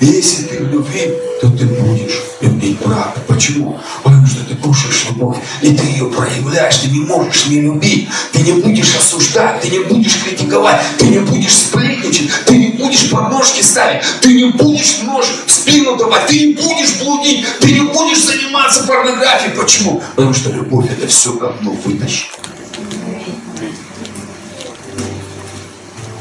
Если 0.03 0.43
ты 0.43 0.61
в 0.61 0.67
любви, 0.67 1.13
то 1.39 1.49
ты 1.49 1.65
будешь 1.65 2.23
любить 2.41 2.77
брата. 2.79 3.21
Почему? 3.25 3.79
Потому 4.03 4.27
что 4.27 4.43
ты 4.43 4.53
кушаешь 4.55 5.05
любовь, 5.09 5.37
и 5.61 5.73
ты 5.73 5.85
ее 5.85 6.07
проявляешь, 6.07 6.75
ты 6.79 6.89
не 6.89 6.99
можешь 6.99 7.45
не 7.47 7.61
любить, 7.61 8.09
ты 8.33 8.41
не 8.41 8.51
будешь 8.51 8.93
осуждать, 8.95 9.61
ты 9.61 9.69
не 9.69 9.79
будешь 9.79 10.21
критиковать, 10.21 10.81
ты 10.97 11.05
не 11.05 11.19
будешь 11.19 11.55
сплетничать, 11.55 12.29
ты 12.45 12.57
не 12.57 12.67
будешь 12.71 13.09
подножки 13.09 13.61
ставить, 13.61 14.03
ты 14.19 14.33
не 14.33 14.51
будешь 14.51 15.03
нож 15.03 15.25
в 15.47 15.49
спину 15.49 15.95
давать, 15.95 16.27
ты 16.27 16.47
не 16.47 16.53
будешь 16.53 16.95
блудить, 16.99 17.45
ты 17.61 17.71
не 17.71 17.81
будешь 17.87 18.25
заниматься 18.25 18.83
порнографией. 18.83 19.55
Почему? 19.55 20.03
Потому 20.17 20.33
что 20.33 20.51
любовь 20.51 20.87
это 20.91 21.07
все 21.07 21.31
говно 21.31 21.71
вытащит. 21.85 22.27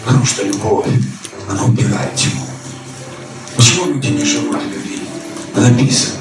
Потому 0.05 0.25
что 0.25 0.45
любовь, 0.45 0.87
она 1.49 1.65
убирает 1.65 2.15
тьму. 2.15 2.47
Почему 3.63 3.93
люди 3.93 4.09
не 4.09 4.25
живут 4.25 4.57
любви? 4.57 4.99
Написано. 5.55 6.19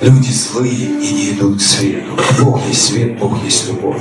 Люди 0.00 0.30
злые 0.30 0.72
и 0.72 1.12
не 1.14 1.30
идут 1.30 1.58
к 1.58 1.60
свету. 1.60 2.16
Бог 2.38 2.64
есть 2.68 2.86
свет, 2.86 3.18
Бог 3.18 3.42
есть 3.42 3.66
любовь. 3.66 4.00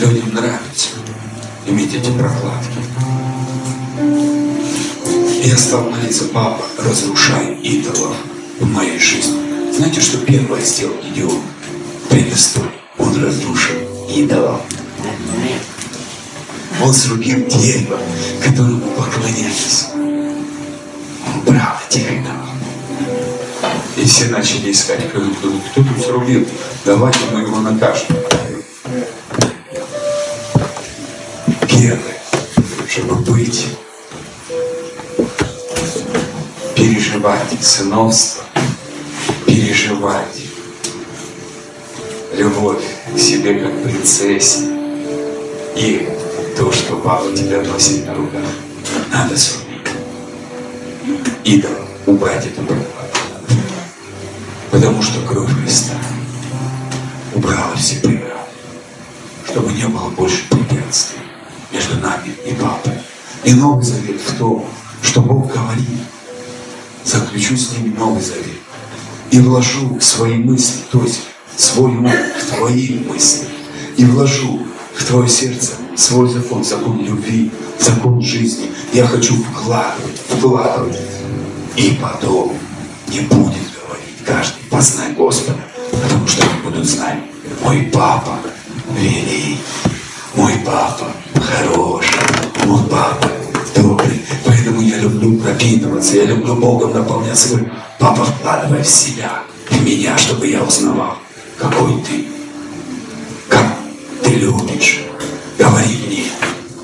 Людям 0.00 0.32
нравится 0.32 0.88
иметь 1.66 1.94
эти 1.94 2.10
прокладки. 2.12 2.78
Я 5.44 5.58
стал 5.58 5.90
молиться, 5.90 6.24
папа, 6.32 6.64
разрушай 6.78 7.56
идолов 7.56 8.16
в 8.58 8.66
моей 8.72 8.98
жизни. 8.98 9.36
Знаете, 9.70 10.00
что 10.00 10.16
первое 10.16 10.62
сделал 10.62 10.94
Гедеон 11.04 11.42
в 12.06 12.08
предыстории? 12.08 12.70
Он 12.96 13.22
разрушил 13.22 13.76
идолов. 14.08 14.62
Он 16.82 16.94
срубил 16.94 17.46
дерево, 17.46 17.98
которому 18.42 18.80
поклонялись. 18.92 19.88
Он 19.94 21.40
брал 21.44 21.76
идолов. 21.90 22.50
И 23.96 24.04
все 24.04 24.26
начали 24.28 24.72
искать, 24.72 25.08
кто, 25.10 25.20
кто, 25.20 25.50
кто 25.50 25.82
тут 25.82 26.04
срубил. 26.04 26.46
Давайте 26.86 27.18
мы 27.32 27.40
его 27.40 27.60
накажем. 27.60 28.16
Первое, 31.68 32.18
чтобы 32.88 33.16
быть, 33.16 33.66
переживать 36.74 37.40
сыновство, 37.60 38.44
переживать 39.44 40.44
любовь 42.34 42.82
к 43.14 43.18
себе 43.18 43.60
как 43.60 43.82
принцессе 43.82 44.64
и 45.76 46.08
то, 46.60 46.70
что 46.70 46.96
папа 46.96 47.34
тебя 47.34 47.62
носит 47.62 48.06
на 48.06 48.14
руках. 48.14 48.44
Надо 49.10 49.34
срубить. 49.34 49.80
Идол, 51.42 51.70
убрать 52.04 52.46
эту 52.46 52.60
прокладку. 52.60 53.18
Потому 54.70 55.02
что 55.02 55.26
кровь 55.26 55.50
Христа 55.50 55.94
убрала 57.34 57.74
все 57.76 57.96
преграды. 58.00 58.34
Чтобы 59.46 59.72
не 59.72 59.88
было 59.88 60.10
больше 60.10 60.46
препятствий 60.50 61.20
между 61.72 61.96
нами 61.96 62.28
и 62.46 62.52
папой. 62.52 62.92
И 63.42 63.54
Новый 63.54 63.82
Завет 63.82 64.20
в 64.20 64.36
том, 64.36 64.66
что 65.00 65.22
Бог 65.22 65.50
говорит, 65.50 65.88
заключу 67.04 67.56
с 67.56 67.72
ним 67.72 67.94
Новый 67.98 68.20
Завет 68.20 68.60
и 69.30 69.40
вложу 69.40 69.98
свои 70.00 70.34
мысли, 70.34 70.80
то 70.92 71.02
есть 71.02 71.20
свой 71.56 71.90
ум 71.90 72.06
в 72.06 72.54
твои 72.54 72.98
мысли, 72.98 73.48
и 73.96 74.04
вложу 74.04 74.66
в 75.00 75.04
твое 75.06 75.28
сердце 75.28 75.72
свой 75.96 76.28
закон, 76.28 76.62
закон 76.62 77.02
любви, 77.02 77.50
закон 77.78 78.20
жизни. 78.20 78.70
Я 78.92 79.06
хочу 79.06 79.34
вкладывать, 79.34 80.18
вкладывать. 80.28 80.98
И 81.76 81.98
потом 82.00 82.52
не 83.08 83.20
будет 83.20 83.38
говорить 83.38 84.24
каждый, 84.26 84.62
познай 84.68 85.12
Господа, 85.12 85.60
потому 85.90 86.26
что 86.26 86.42
они 86.42 86.62
будут 86.62 86.86
знать, 86.86 87.18
мой 87.62 87.90
папа 87.92 88.38
великий, 88.94 89.58
мой 90.34 90.52
папа 90.66 91.06
хороший, 91.34 92.18
мой 92.66 92.82
папа 92.90 93.30
добрый. 93.74 94.20
Поэтому 94.44 94.82
я 94.82 94.98
люблю 94.98 95.38
пропитываться, 95.38 96.16
я 96.16 96.24
люблю 96.24 96.56
Богом 96.56 96.92
наполняться. 96.92 97.58
Папа, 97.98 98.24
вкладывай 98.24 98.82
в 98.82 98.88
себя, 98.88 99.42
в 99.70 99.82
меня, 99.82 100.18
чтобы 100.18 100.46
я 100.46 100.62
узнавал, 100.62 101.16
какой 101.58 102.02
ты, 102.02 102.26
ты 104.22 104.30
любишь. 104.30 105.02
Говори 105.58 105.96
мне 106.06 106.24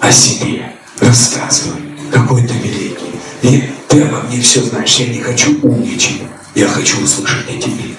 о 0.00 0.10
себе, 0.12 0.72
рассказывай, 1.00 1.80
какой 2.12 2.46
ты 2.46 2.54
великий. 2.54 3.12
И 3.42 3.70
ты 3.88 4.02
обо 4.02 4.20
мне 4.22 4.40
все 4.40 4.62
знаешь, 4.62 4.96
я 4.96 5.06
не 5.06 5.20
хочу 5.20 5.58
умничать, 5.62 6.22
я 6.54 6.68
хочу 6.68 7.02
услышать 7.02 7.48
о 7.48 7.60
тебе. 7.60 7.94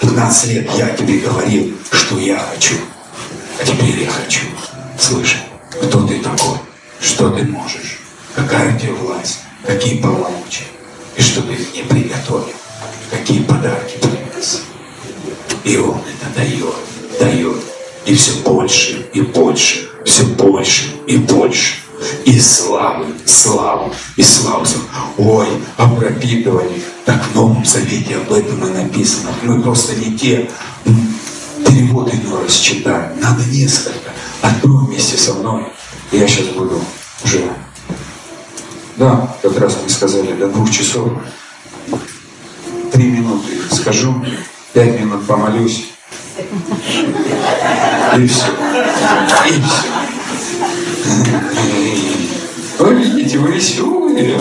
15 0.00 0.50
лет 0.52 0.70
я 0.76 0.88
тебе 0.90 1.18
говорил, 1.18 1.74
что 1.92 2.18
я 2.18 2.38
хочу, 2.38 2.74
а 3.60 3.64
теперь 3.64 4.04
я 4.04 4.10
хочу. 4.10 4.46
Слышать, 4.98 5.42
кто 5.70 6.06
ты 6.06 6.20
такой, 6.20 6.58
что 7.00 7.30
ты 7.30 7.44
можешь, 7.44 8.00
какая 8.34 8.74
у 8.74 8.78
тебя 8.78 8.92
власть, 8.94 9.40
какие 9.66 10.00
полномочия, 10.00 10.64
и 11.16 11.22
что 11.22 11.42
ты 11.42 11.52
мне 11.52 11.82
приготовил, 11.88 12.54
какие 13.10 13.42
подарки 13.42 13.98
принес. 13.98 14.62
И 15.64 15.76
он 15.76 15.98
это 15.98 16.34
дает, 16.34 16.74
дает, 17.18 17.69
и 18.06 18.14
все 18.14 18.32
больше 18.44 19.08
и 19.12 19.20
больше, 19.20 19.88
все 20.04 20.24
больше 20.24 20.84
и 21.06 21.16
больше. 21.16 21.74
И 22.24 22.40
славы, 22.40 23.06
славу, 23.26 23.92
и 24.16 24.22
славу. 24.22 24.64
Ой, 25.18 25.48
о 25.76 25.88
пропитывании. 25.88 26.82
Так 27.04 27.22
в 27.22 27.34
Новом 27.34 27.62
Завете 27.64 28.16
об 28.16 28.32
этом 28.32 28.66
и 28.66 28.70
написано. 28.70 29.30
Мы 29.42 29.60
просто 29.60 29.94
не 29.96 30.16
те 30.16 30.48
переводы 31.66 32.12
иной 32.12 32.44
раз 32.44 32.54
читаем. 32.54 33.20
Надо 33.20 33.44
несколько. 33.44 34.12
Открой 34.40 34.86
вместе 34.86 35.18
со 35.18 35.34
мной. 35.34 35.66
Я 36.10 36.26
сейчас 36.26 36.46
буду 36.48 36.80
уже. 37.22 37.52
Да, 38.96 39.36
как 39.42 39.58
раз 39.58 39.76
мы 39.82 39.90
сказали, 39.90 40.32
до 40.32 40.48
двух 40.48 40.70
часов. 40.70 41.10
Три 42.92 43.10
минуты 43.10 43.58
скажу, 43.70 44.14
пять 44.72 45.00
минут 45.00 45.26
помолюсь. 45.26 45.90
И 48.16 48.26
все. 48.26 48.46
И 49.48 49.52
все. 49.52 49.88
Вы 52.78 52.94
видите, 52.94 53.38
вы 53.38 53.52
веселые. 53.52 54.40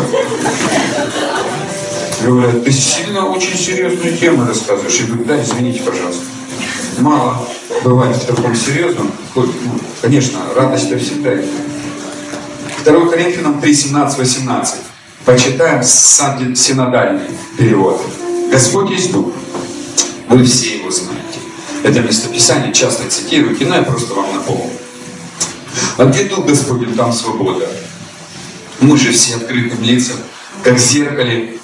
Говорят, 2.24 2.64
ты 2.64 2.72
сильно 2.72 3.26
очень 3.28 3.58
серьезную 3.58 4.18
тему 4.18 4.46
рассказываешь. 4.46 5.00
Я 5.00 5.08
говорю, 5.08 5.26
да, 5.26 5.42
извините, 5.42 5.82
пожалуйста. 5.82 6.24
Мало 7.00 7.48
бывает 7.84 8.16
в 8.16 8.26
таком 8.26 8.56
серьезном. 8.56 9.12
Хоть, 9.34 9.50
ну, 9.64 9.80
конечно, 10.02 10.40
радость-то 10.56 10.98
всегда 10.98 11.34
есть. 11.34 11.50
2 12.86 13.10
Коринфянам 13.10 13.62
3, 13.62 13.74
17, 13.74 14.20
18. 14.20 14.76
Почитаем 15.26 15.84
синодальный 15.84 17.30
перевод. 17.58 18.02
Господь 18.52 18.90
есть 18.90 19.12
Дух. 19.12 19.34
Вы 20.28 20.44
все 20.44 20.78
его 20.78 20.92
знаете. 20.92 21.19
Это 21.84 22.02
местописание 22.02 22.74
часто 22.74 23.10
цитируете, 23.10 23.66
но 23.66 23.76
я 23.76 23.84
просто 23.84 24.14
вам 24.14 24.34
напомню. 24.36 24.72
А 25.98 26.06
где 26.06 26.26
Дух 26.26 26.46
Господень, 26.46 26.96
там 26.96 27.14
свобода. 27.14 27.68
Мы 28.82 28.98
же 28.98 29.12
все 29.12 29.36
открытым 29.36 29.82
лицам, 29.84 30.18
как 30.64 30.76
в 30.76 30.80
зеркале, 30.80 31.60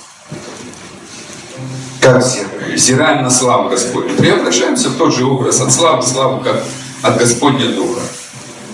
как 2.01 2.23
в 2.23 2.27
зеркале, 2.27 2.75
взираем 2.75 3.23
на 3.23 3.29
славу 3.29 3.69
Господню. 3.69 4.15
Преображаемся 4.15 4.89
в 4.89 4.97
тот 4.97 5.13
же 5.13 5.25
образ, 5.25 5.61
от 5.61 5.71
славы 5.73 6.03
к 6.03 6.05
славу, 6.05 6.43
как 6.43 6.63
от 7.01 7.17
Господня 7.17 7.69
Духа. 7.69 8.01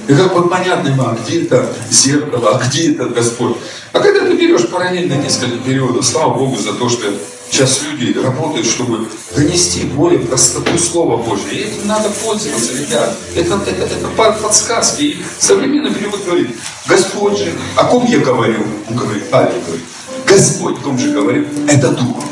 И 0.08 0.14
как 0.14 0.34
бы 0.34 0.50
понятно 0.50 0.96
вам, 0.96 1.18
где 1.24 1.44
это 1.44 1.72
зеркало, 1.90 2.58
а 2.58 2.68
где 2.68 2.92
этот 2.92 3.14
Господь. 3.14 3.58
А 3.94 4.00
когда 4.00 4.22
ты 4.22 4.34
берешь 4.36 4.70
параллельно 4.70 5.16
несколько 5.16 5.58
периодов, 5.58 6.06
слава 6.06 6.34
Богу 6.34 6.56
за 6.56 6.74
то, 6.74 6.88
что 6.88 7.08
сейчас 7.50 7.82
люди 7.84 8.18
работают, 8.18 8.66
чтобы 8.66 9.10
донести 9.36 9.84
более 9.84 10.20
простоту 10.20 10.78
Слова 10.78 11.18
Божьего. 11.18 11.50
И 11.50 11.58
этим 11.58 11.88
надо 11.88 12.10
пользоваться, 12.10 12.72
ребят. 12.74 13.18
Это, 13.36 13.56
это, 13.68 13.84
это 13.84 14.08
подсказки. 14.42 15.02
И 15.02 15.26
современный 15.40 15.94
перевод 15.94 16.24
говорит, 16.24 16.56
Господь 16.88 17.38
же, 17.38 17.54
о 17.76 17.84
ком 17.84 18.06
я 18.06 18.20
говорю? 18.20 18.64
Он 18.90 18.96
говорит, 18.96 19.30
Павел 19.30 19.60
говорит, 19.66 19.86
Господь, 20.26 20.78
о 20.80 20.84
ком 20.84 20.98
же 20.98 21.12
говорю? 21.12 21.46
Это 21.68 21.90
Дух. 21.90 22.24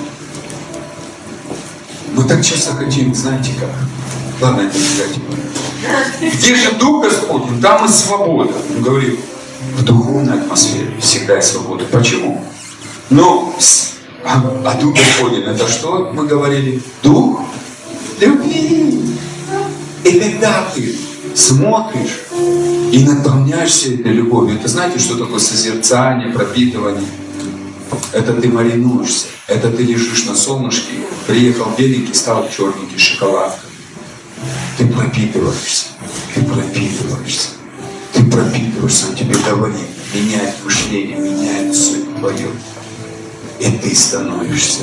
Мы 2.13 2.23
так 2.23 2.43
часто 2.43 2.73
хотим, 2.73 3.13
знаете 3.13 3.51
как? 3.59 3.69
Ладно, 4.41 4.61
это 4.61 4.77
не 6.21 6.29
Где 6.29 6.55
же 6.55 6.71
Дух 6.79 7.03
Господень, 7.03 7.61
там 7.61 7.85
и 7.85 7.89
свобода. 7.89 8.53
Он 8.75 8.81
говорит, 8.81 9.19
в 9.75 9.83
духовной 9.83 10.39
атмосфере 10.39 10.91
всегда 10.99 11.35
есть 11.35 11.51
свобода. 11.51 11.85
Почему? 11.91 12.43
Но 13.09 13.55
а, 14.25 14.61
а 14.65 14.81
Дух 14.81 14.95
Господень, 14.95 15.43
это 15.43 15.67
что 15.67 16.11
мы 16.13 16.27
говорили? 16.27 16.81
Дух 17.01 17.41
любви. 18.19 19.01
И 20.03 20.19
когда 20.19 20.67
ты 20.73 20.95
смотришь 21.35 22.19
и 22.91 23.05
наполняешься 23.05 23.93
этой 23.93 24.11
любовью, 24.11 24.57
это 24.57 24.67
знаете, 24.67 24.99
что 24.99 25.17
такое 25.17 25.39
созерцание, 25.39 26.31
пропитывание? 26.31 27.07
Это 28.11 28.33
ты 28.33 28.49
маринуешься, 28.49 29.27
это 29.47 29.71
ты 29.71 29.83
лежишь 29.83 30.25
на 30.25 30.35
солнышке, 30.35 30.93
приехал 31.27 31.71
беленький, 31.77 32.13
стал 32.13 32.47
черненький 32.49 32.97
шоколадкой. 32.97 33.69
Ты 34.77 34.87
пропитываешься, 34.87 35.87
ты 36.33 36.43
пропитываешься, 36.43 37.49
ты 38.13 38.23
пропитываешься, 38.23 39.07
он 39.07 39.15
тебе 39.15 39.35
говорит, 39.35 39.87
меняет 40.13 40.55
мышление, 40.63 41.17
меняет 41.17 41.75
суть 41.75 42.17
твою. 42.17 42.51
И 43.59 43.71
ты 43.71 43.95
становишься 43.95 44.81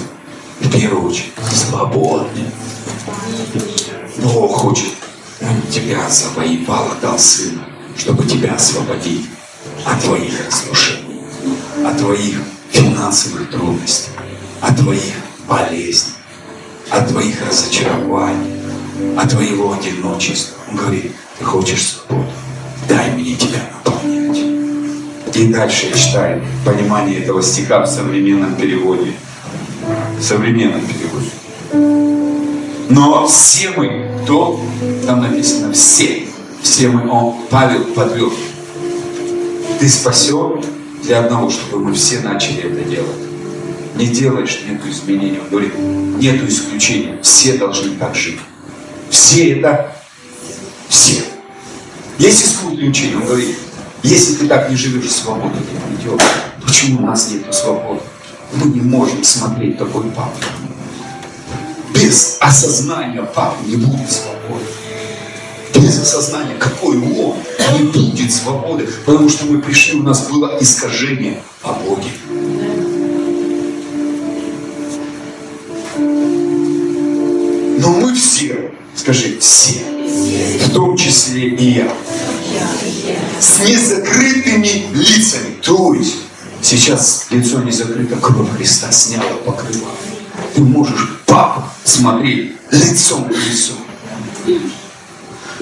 в 0.60 0.70
первую 0.70 1.10
очередь 1.10 1.32
свободным. 1.52 2.50
Бог 4.18 4.52
хочет, 4.56 4.92
Он 5.40 5.62
тебя 5.70 6.08
завоевал, 6.08 6.90
дал 7.00 7.18
Сына, 7.18 7.64
чтобы 7.96 8.24
тебя 8.24 8.54
освободить 8.54 9.26
от 9.84 10.02
твоих 10.02 10.46
разрушений, 10.46 11.22
от 11.84 11.98
твоих 11.98 12.38
финансовых 12.70 13.50
трудностей, 13.50 14.10
от 14.60 14.76
твоих 14.76 15.14
болезней, 15.48 16.14
от 16.90 17.08
твоих 17.08 17.46
разочарований, 17.46 18.60
от 19.16 19.30
твоего 19.30 19.72
одиночества. 19.72 20.56
Он 20.70 20.76
говорит, 20.76 21.12
ты 21.38 21.44
хочешь 21.44 21.82
свободу, 21.82 22.30
дай 22.88 23.10
мне 23.12 23.34
тебя 23.34 23.58
наполнять. 23.72 24.38
И 25.34 25.48
дальше 25.48 25.86
я 25.86 25.96
читаю 25.96 26.42
понимание 26.64 27.20
этого 27.20 27.42
стиха 27.42 27.80
в 27.82 27.86
современном 27.86 28.54
переводе. 28.56 29.12
В 30.18 30.22
современном 30.22 30.80
переводе. 30.86 31.30
Но 32.88 33.26
все 33.26 33.70
мы, 33.76 34.10
кто, 34.22 34.60
там 35.04 35.20
написано, 35.20 35.72
все, 35.72 36.26
все 36.62 36.88
мы, 36.88 37.08
он, 37.10 37.36
Павел 37.50 37.84
подвел. 37.94 38.32
Ты 39.78 39.88
спасен 39.88 40.62
для 41.02 41.20
одного, 41.20 41.50
чтобы 41.50 41.84
мы 41.84 41.94
все 41.94 42.20
начали 42.20 42.62
это 42.62 42.88
делать. 42.88 43.10
Не 43.96 44.06
делаешь, 44.06 44.60
нету 44.68 44.88
изменений. 44.90 45.38
Он 45.40 45.48
говорит, 45.50 45.72
нету 45.78 46.46
исключения. 46.46 47.18
Все 47.22 47.54
должны 47.54 47.96
так 47.96 48.14
жить. 48.14 48.38
Все 49.10 49.58
это, 49.58 49.92
все. 50.88 51.22
Есть 52.18 52.46
исключение. 52.46 53.16
Он 53.18 53.26
говорит, 53.26 53.58
если 54.02 54.34
ты 54.36 54.46
так 54.46 54.70
не 54.70 54.76
живешь, 54.76 55.10
свободы 55.10 55.56
не 55.58 55.96
придет. 55.96 56.22
Почему 56.64 57.02
у 57.02 57.06
нас 57.06 57.30
нет 57.30 57.54
свободы? 57.54 58.00
Мы 58.54 58.70
не 58.70 58.80
можем 58.80 59.22
смотреть 59.22 59.78
такой 59.78 60.04
папу. 60.10 60.38
Без 61.92 62.38
осознания 62.40 63.22
папы 63.22 63.66
не 63.66 63.76
будет 63.76 64.10
свободы. 64.10 64.64
Без 65.74 66.00
осознания, 66.00 66.54
какой 66.58 66.96
он, 66.96 67.36
не 67.78 67.84
будет 67.84 68.32
свободы. 68.32 68.88
Потому 69.04 69.28
что 69.28 69.44
мы 69.46 69.60
пришли, 69.60 69.98
у 69.98 70.02
нас 70.02 70.28
было 70.28 70.56
искажение 70.60 71.42
о 71.62 71.72
Боге. 71.72 72.10
Но 77.78 77.90
мы 77.90 78.14
все, 78.14 78.72
скажи, 78.94 79.38
все, 79.38 79.95
в 80.06 80.72
том 80.72 80.96
числе 80.96 81.48
и 81.48 81.72
я, 81.78 81.92
с 83.40 83.60
незакрытыми 83.60 84.86
лицами. 84.94 85.56
То 85.62 85.94
есть 85.94 86.16
сейчас 86.62 87.26
лицо 87.30 87.62
не 87.62 87.72
закрыто, 87.72 88.16
кровь 88.16 88.50
Христа 88.56 88.90
сняла 88.92 89.36
покрывало. 89.44 89.94
Ты 90.54 90.62
можешь, 90.62 91.18
папа, 91.26 91.72
смотреть 91.84 92.52
лицом 92.70 93.24
к 93.24 93.32
лицу. 93.32 93.72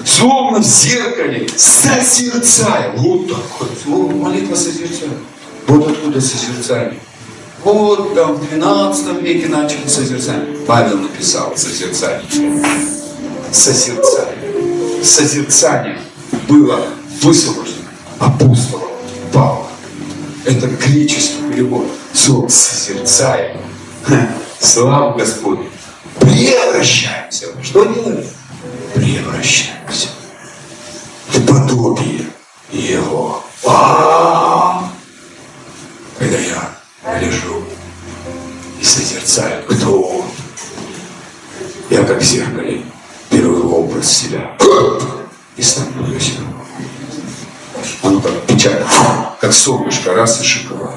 Словно 0.05 0.59
в 0.59 0.65
зеркале, 0.65 1.47
созерцая. 1.55 2.93
Вот 2.95 3.27
такое 3.27 3.69
слово, 3.83 4.11
молитва 4.11 4.55
созерцая. 4.55 5.17
Вот 5.67 5.89
откуда 5.89 6.21
созерцание. 6.21 6.99
Вот 7.63 8.13
там 8.13 8.35
в 8.35 8.47
12 8.47 9.21
веке 9.23 9.47
начали 9.47 9.87
созерцание. 9.87 10.55
Павел 10.67 10.99
написал 10.99 11.57
созерцание. 11.57 12.21
Созерцание. 13.55 15.01
Созерцание 15.01 15.97
было 16.49 16.89
высвобождено 17.21 17.87
апостолом 18.19 18.89
Павла. 19.31 19.67
Это 20.43 20.67
греческий 20.67 21.41
перевод. 21.49 21.87
Слово 22.13 22.49
созерцаем. 22.49 23.61
Слава 24.59 25.17
Господу. 25.17 25.65
Превращаемся. 26.19 27.47
Что 27.63 27.85
делаем? 27.85 28.27
Превращаемся 28.93 30.09
в 31.29 31.45
подобие 31.45 32.25
Его. 32.73 33.41
А-а-а! 33.63 34.91
Когда 36.19 36.37
я 36.37 37.19
лежу 37.21 37.63
и 38.81 38.83
созерцаю, 38.83 39.63
кто 39.63 40.01
Он. 40.01 40.25
Я 41.89 42.03
как 42.03 42.21
в 42.21 42.94
беру 43.35 43.69
образ 43.71 44.09
себя 44.09 44.57
и 45.57 45.61
становлюсь 45.61 46.33
оно 48.01 48.21
как 48.21 48.45
печаль, 48.45 48.83
как 49.39 49.53
солнышко, 49.53 50.13
раз 50.13 50.41
и 50.41 50.43
шоколад. 50.43 50.95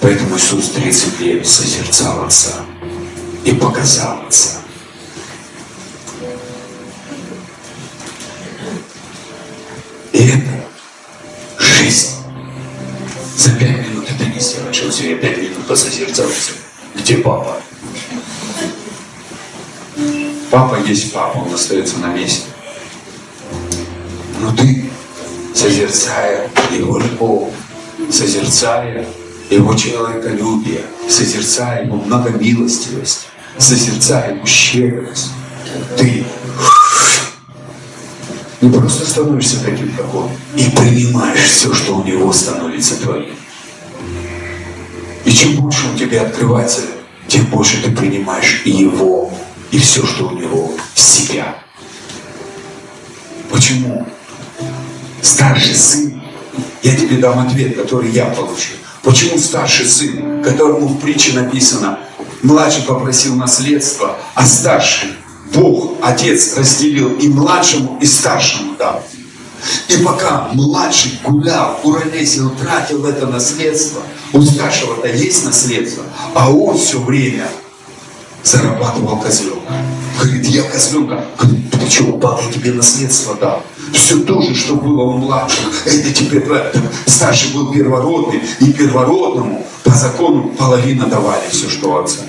Поэтому 0.00 0.36
Иисус 0.36 0.70
30 0.70 1.20
лет 1.20 1.46
созерцал 1.46 2.24
Отца 2.24 2.52
и 3.44 3.52
показал 3.52 4.26
Отца. 4.26 4.58
И 10.12 10.28
это 10.28 10.64
жизнь. 11.58 12.16
За 13.36 13.50
пять 13.50 13.88
минут 13.88 14.06
это 14.08 14.24
не 14.24 14.40
сделаешь. 14.40 14.82
Вот 14.82 14.94
я 15.00 15.16
пять 15.16 15.38
минут 15.38 15.66
посозерцался. 15.66 16.52
Где 16.94 17.18
папа? 17.18 17.60
Папа 20.50 20.78
есть 20.86 21.12
папа, 21.12 21.38
он 21.38 21.52
остается 21.52 21.98
на 21.98 22.06
месте. 22.06 22.46
Но 24.40 24.54
ты, 24.56 24.90
созерцая 25.54 26.48
Его 26.70 26.98
любовь, 26.98 27.52
созерцая 28.10 29.06
Его 29.50 29.74
человеколюбие, 29.74 30.82
созерцая 31.06 31.84
Его 31.84 31.96
многомилостивость, 31.96 33.26
созерцая 33.58 34.36
Его 34.36 34.46
щедрость, 34.46 35.32
ты 35.98 36.24
не 38.62 38.70
просто 38.70 39.04
становишься 39.04 39.62
таким, 39.62 39.92
как 39.92 40.14
Он, 40.14 40.30
и 40.56 40.64
принимаешь 40.70 41.44
все, 41.44 41.74
что 41.74 41.96
у 41.96 42.04
Него 42.04 42.32
становится 42.32 42.96
твоим. 42.96 43.34
И 45.26 45.30
чем 45.30 45.56
больше 45.56 45.88
Он 45.88 45.98
тебе 45.98 46.22
открывается, 46.22 46.80
тем 47.26 47.44
больше 47.46 47.82
ты 47.82 47.90
принимаешь 47.90 48.62
Его, 48.64 49.30
и 49.70 49.78
все, 49.78 50.06
что 50.06 50.28
у 50.28 50.30
Него, 50.32 50.72
себя. 50.94 51.56
Почему? 53.50 54.06
Старший 55.22 55.74
сын. 55.74 56.22
Я 56.82 56.94
тебе 56.94 57.18
дам 57.18 57.38
ответ, 57.40 57.76
который 57.76 58.10
я 58.10 58.26
получил. 58.26 58.76
Почему 59.02 59.38
старший 59.38 59.86
сын, 59.86 60.42
которому 60.42 60.88
в 60.88 61.00
притче 61.00 61.32
написано, 61.32 61.98
младший 62.42 62.82
попросил 62.82 63.34
наследство, 63.34 64.16
а 64.34 64.44
старший 64.44 65.10
Бог, 65.54 65.96
Отец 66.02 66.56
разделил 66.56 67.14
и 67.14 67.28
младшему, 67.28 67.98
и 68.00 68.06
старшему 68.06 68.74
дал. 68.76 69.02
И 69.88 69.96
пока 70.04 70.48
младший 70.52 71.18
гулял, 71.24 71.78
куролесил, 71.82 72.50
тратил 72.50 73.06
это 73.06 73.26
наследство, 73.26 74.02
у 74.32 74.42
старшего-то 74.42 75.08
есть 75.08 75.44
наследство, 75.44 76.04
а 76.34 76.50
он 76.50 76.76
все 76.76 77.00
время 77.00 77.48
зарабатывал 78.48 79.18
козленка. 79.18 79.72
Говорит, 80.20 80.46
я 80.46 80.62
козленка. 80.62 81.24
Говорит, 81.38 81.70
ты 81.70 81.90
что, 81.90 82.04
упал, 82.04 82.40
тебе 82.52 82.72
наследство 82.72 83.34
дал. 83.34 83.62
Все 83.92 84.18
то 84.20 84.40
же, 84.42 84.54
что 84.54 84.74
было 84.74 85.02
у 85.02 85.18
младшего. 85.18 85.70
Это 85.84 86.12
теперь 86.12 86.42
это, 86.42 86.82
старший 87.06 87.52
был 87.52 87.72
первородный, 87.72 88.42
и 88.60 88.72
первородному 88.72 89.66
по 89.84 89.90
закону 89.90 90.48
половина 90.58 91.06
давали 91.06 91.48
все, 91.50 91.68
что 91.68 91.98
отца. 91.98 92.22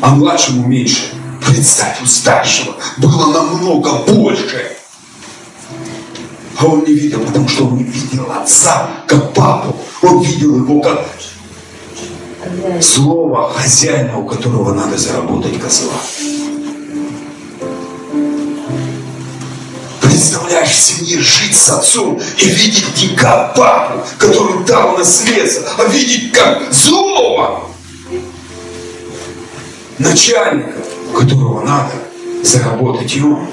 А 0.00 0.14
младшему 0.14 0.66
меньше. 0.66 1.12
Представь, 1.46 2.02
у 2.02 2.06
старшего 2.06 2.74
было 2.98 3.32
намного 3.32 3.92
больше. 4.08 4.72
А 6.58 6.66
он 6.66 6.84
не 6.84 6.94
видел, 6.94 7.20
потому 7.20 7.48
что 7.48 7.66
он 7.66 7.76
не 7.76 7.84
видел 7.84 8.26
отца, 8.32 8.88
как 9.06 9.32
папу. 9.34 9.76
Он 10.02 10.22
видел 10.22 10.56
его 10.56 10.80
как 10.80 11.06
слово 12.80 13.52
хозяина, 13.52 14.18
у 14.18 14.26
которого 14.26 14.72
надо 14.72 14.96
заработать 14.96 15.60
козла. 15.60 15.94
Представляешь, 20.00 20.70
в 20.70 20.80
семье 20.80 21.18
жить 21.20 21.56
с 21.56 21.68
отцом 21.68 22.20
и 22.38 22.44
видеть 22.46 23.16
как 23.16 23.54
папу, 23.54 24.00
который 24.18 24.64
дал 24.64 24.96
наследство, 24.96 25.68
а 25.78 25.84
видеть 25.88 26.32
как 26.32 26.72
злого 26.72 27.68
начальника, 29.98 30.78
у 31.10 31.16
которого 31.16 31.64
надо 31.64 31.92
заработать 32.42 33.16
он. 33.18 33.46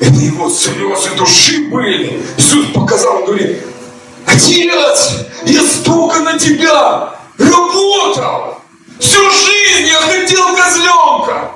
Это 0.00 0.14
его 0.14 0.50
слезы 0.50 1.14
души 1.16 1.68
были. 1.70 2.22
Иисус 2.36 2.66
показал, 2.74 3.18
он 3.18 3.26
говорит, 3.26 3.62
Отец, 4.26 5.26
я 5.44 5.62
столько 5.62 6.20
на 6.20 6.38
тебя 6.38 7.14
работал. 7.38 8.60
Всю 8.98 9.30
жизнь 9.30 9.88
я 9.88 10.00
хотел 10.00 10.56
козленка. 10.56 11.50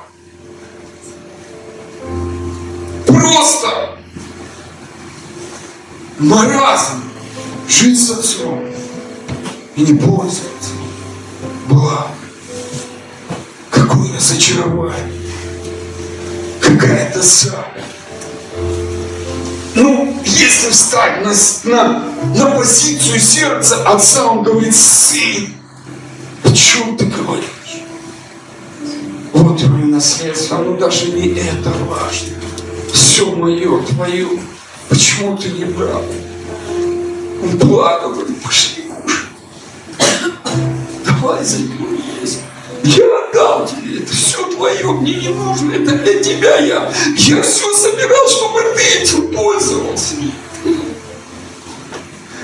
Просто 3.07 3.97
маразм 6.19 7.03
жить 7.67 7.99
с 7.99 8.11
отцом 8.11 8.65
и 9.75 9.81
не 9.81 9.97
пользоваться. 9.97 10.71
Была 11.67 12.07
какое 13.69 14.15
разочарование, 14.15 15.33
какая-то 16.59 17.23
сага. 17.23 17.65
Ну, 19.75 20.19
если 20.25 20.71
встать 20.71 21.23
на, 21.23 21.33
на, 21.71 22.03
на 22.35 22.51
позицию 22.57 23.19
сердца 23.19 23.87
отца, 23.87 24.25
он 24.25 24.43
говорит, 24.43 24.75
сын, 24.75 25.53
о 26.49 26.53
чем 26.53 26.97
ты 26.97 27.05
говоришь? 27.05 27.83
Вот 29.33 29.59
твое 29.59 29.85
наследство, 29.85 30.57
ну 30.57 30.77
даже 30.77 31.11
не 31.11 31.27
это 31.27 31.71
важно. 31.87 32.35
Все 32.91 33.31
мое, 33.31 33.83
твое. 33.83 34.27
Почему 34.89 35.37
ты 35.37 35.49
не 35.49 35.65
брал? 35.65 36.03
Он 37.43 37.59
плакал, 37.59 38.13
говорит, 38.13 38.41
пошли 38.41 38.85
муж. 38.85 39.29
Давай 41.05 41.43
заберем 41.43 42.01
здесь. 42.17 42.39
Я 42.83 43.05
отдал 43.27 43.67
тебе, 43.67 43.99
это 43.99 44.11
все 44.11 44.43
твое, 44.49 44.91
мне 44.91 45.13
не 45.13 45.29
нужно, 45.29 45.71
это 45.71 45.91
для 45.99 46.23
тебя 46.23 46.57
я. 46.57 46.91
Я 47.15 47.41
все 47.43 47.73
собирал, 47.73 48.27
чтобы 48.27 48.61
ты 48.75 49.01
этим 49.01 49.31
пользовался. 49.31 50.15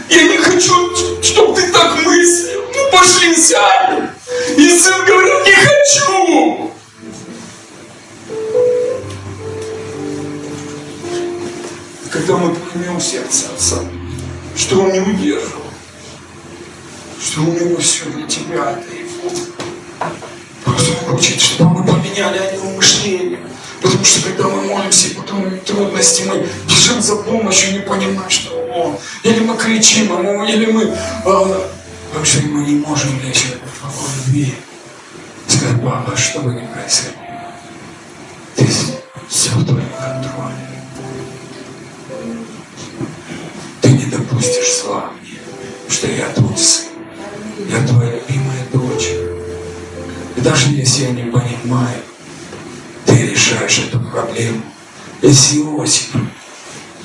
Я 0.09 0.23
не 0.23 0.37
хочу, 0.37 0.95
сядем. 3.45 4.09
И 4.57 4.69
сын 4.79 5.05
говорил, 5.05 5.43
не 5.43 5.51
хочу. 5.51 6.71
Когда 12.11 12.37
мы 12.37 12.55
поймем 12.55 12.99
сердце 12.99 13.47
отца, 13.53 13.77
что 14.55 14.81
он 14.81 14.93
не 14.93 14.99
удерживал, 14.99 15.61
что 17.21 17.41
у 17.41 17.51
него 17.53 17.77
все 17.77 18.05
для 18.05 18.25
тебя, 18.25 18.79
это 18.79 18.95
его. 18.95 19.29
Просто 20.63 20.91
он 20.91 21.15
хочет, 21.15 21.41
чтобы 21.41 21.79
мы 21.79 21.85
поменяли 21.85 22.37
о 22.37 22.51
нем 22.53 22.75
мышление. 22.75 23.39
Потому 23.81 24.03
что 24.03 24.21
когда 24.23 24.47
мы 24.47 24.61
молимся, 24.63 25.09
и 25.09 25.13
потом 25.13 25.59
трудности, 25.59 26.23
мы 26.23 26.47
бежим 26.67 27.01
за 27.01 27.17
помощью, 27.17 27.73
не 27.73 27.79
понимая, 27.79 28.29
что 28.29 28.55
он. 28.73 28.97
Или 29.23 29.41
мы 29.41 29.57
кричим, 29.57 30.11
а 30.13 30.17
мы, 30.17 30.49
или 30.49 30.71
мы... 30.71 30.95
А, 32.15 32.17
вообще 32.17 32.41
мы 32.43 32.63
не 32.63 32.75
можем 32.75 33.19
лечь 33.21 33.43
в 33.43 33.81
покой 33.81 34.09
любви. 34.15 34.55
Сказать, 35.47 35.83
папа, 35.83 36.15
что 36.15 36.39
бы 36.39 36.53
ни 36.53 36.65
происходило, 36.65 37.21
ты 38.55 38.67
все 39.27 39.49
в 39.51 39.65
твоем 39.65 39.89
контроле. 39.99 40.55
Ты 43.81 43.89
не 43.89 44.05
допустишь 44.05 44.81
зла 44.81 45.11
мне, 45.19 45.39
что 45.89 46.07
я 46.07 46.29
твой 46.29 46.57
сын. 46.57 46.85
Я 47.69 47.85
твоя 47.85 48.11
любимая 48.13 48.65
дочь. 48.71 49.09
И 50.37 50.41
даже 50.41 50.69
если 50.69 51.03
я 51.03 51.11
не 51.11 51.29
понимаю, 51.29 52.01
ты 53.05 53.27
решаешь 53.27 53.79
эту 53.89 53.99
проблему. 53.99 54.61
Если 55.21 55.57
Иосиф 55.57 56.15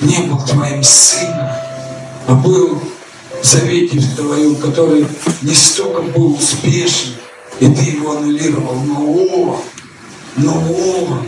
не 0.01 0.19
был 0.19 0.41
твоим 0.47 0.85
сыном, 0.85 1.49
а 2.29 2.35
был 2.35 2.81
в 3.43 3.45
завете 3.45 4.01
твоем, 4.17 4.57
который 4.57 5.07
не 5.43 5.55
столько 5.55 6.03
был 6.03 6.35
успешен, 6.35 7.15
и 7.59 7.67
ты 7.67 7.83
его 7.83 8.17
аннулировал, 8.17 8.75
но 8.75 9.13
он, 9.13 9.61
но 10.37 10.53
он, 10.53 11.27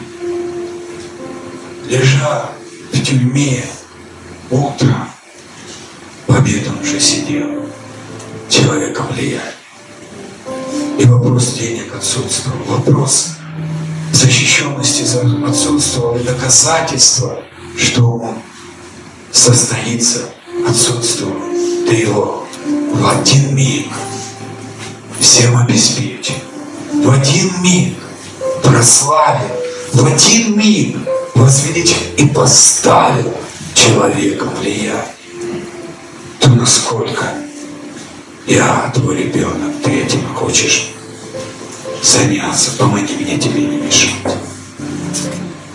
лежа 1.88 2.50
в 2.92 3.02
тюрьме 3.02 3.64
утром, 4.50 5.08
в 6.26 6.36
обед 6.36 6.68
он 6.68 6.80
уже 6.80 7.00
сидел, 7.00 7.66
человека 8.48 9.02
влияния. 9.10 9.54
И 10.98 11.04
вопрос 11.04 11.54
денег 11.54 11.94
отсутствовал, 11.94 12.58
вопрос 12.66 13.30
защищенности 14.12 15.02
отсутствовал, 15.44 16.16
и 16.16 16.22
доказательства, 16.22 17.42
что 17.76 18.12
он 18.18 18.34
состоится, 19.32 20.28
отсутствовал. 20.68 21.51
Ты 21.88 21.94
его 21.94 22.46
в 22.94 23.08
один 23.08 23.54
миг 23.54 23.88
всем 25.18 25.56
обеспечил, 25.56 26.34
в 26.92 27.10
один 27.10 27.50
миг 27.62 27.94
прославил, 28.62 29.50
в 29.92 30.06
один 30.06 30.58
миг 30.58 30.96
возвеличил 31.34 31.96
и 32.16 32.26
поставил 32.26 33.34
человека 33.74 34.44
влияние. 34.58 35.04
То 36.40 36.50
насколько 36.50 37.26
я 38.46 38.90
твой 38.94 39.16
ребенок, 39.16 39.82
ты 39.84 40.02
этим 40.02 40.26
хочешь 40.34 40.92
заняться. 42.02 42.72
Помоги 42.78 43.14
мне 43.14 43.38
тебе 43.38 43.62
не 43.62 43.76
мешать. 43.76 44.10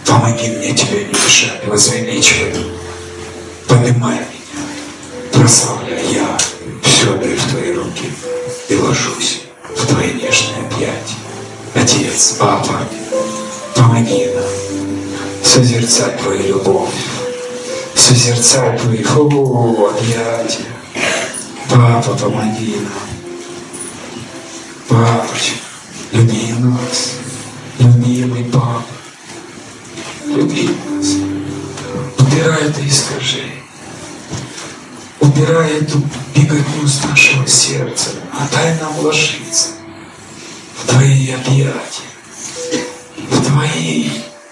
Помоги 0.06 0.50
мне 0.50 0.74
тебе 0.74 1.06
не 1.06 1.14
мешать, 1.14 1.66
возвеличивай. 1.68 2.54
Поднимай 3.68 4.36
меня, 5.38 5.41
прославляй. 5.41 6.14
Я 6.14 6.38
все 6.81 7.18
даю 7.18 7.38
в 7.38 7.49
твои 7.49 7.73
руки 7.73 8.11
и 8.69 8.76
ложусь 8.76 9.41
в 9.76 9.88
твои 9.88 10.14
нежные 10.14 10.65
объятия. 10.65 11.15
Отец, 11.73 12.38
папа, 12.39 12.80
помоги 13.76 14.27
нам 14.34 14.43
созерцать 15.43 16.19
твою 16.19 16.57
любовь, 16.57 16.93
созерцать 17.95 18.81
твои 18.81 19.03
фу, 19.03 19.89
объятия. 19.89 20.65
Папа, 21.69 22.15
помоги 22.15 22.76
нам. 22.77 22.91
Папочка, 24.88 25.57
люби 26.11 26.53
нас, 26.59 27.11
любимый 27.80 28.45
папа, 28.45 28.84
люби 30.26 30.69
нас. 30.89 31.07
Убирай 32.19 32.69
это 32.69 32.88
искажение, 32.88 33.57
убирай 35.19 35.81
эту 35.81 36.02
беготню 36.35 36.88
с 36.88 37.03
нашего 37.03 37.48
сердца, 37.48 38.10
а 38.34 38.48
дай 38.52 38.80
нам 38.80 38.99
ложиться 38.99 39.69
в 40.76 40.88
Твои 40.88 41.31
объятия, 41.31 42.03
в 43.30 43.45
Твои 43.45 44.10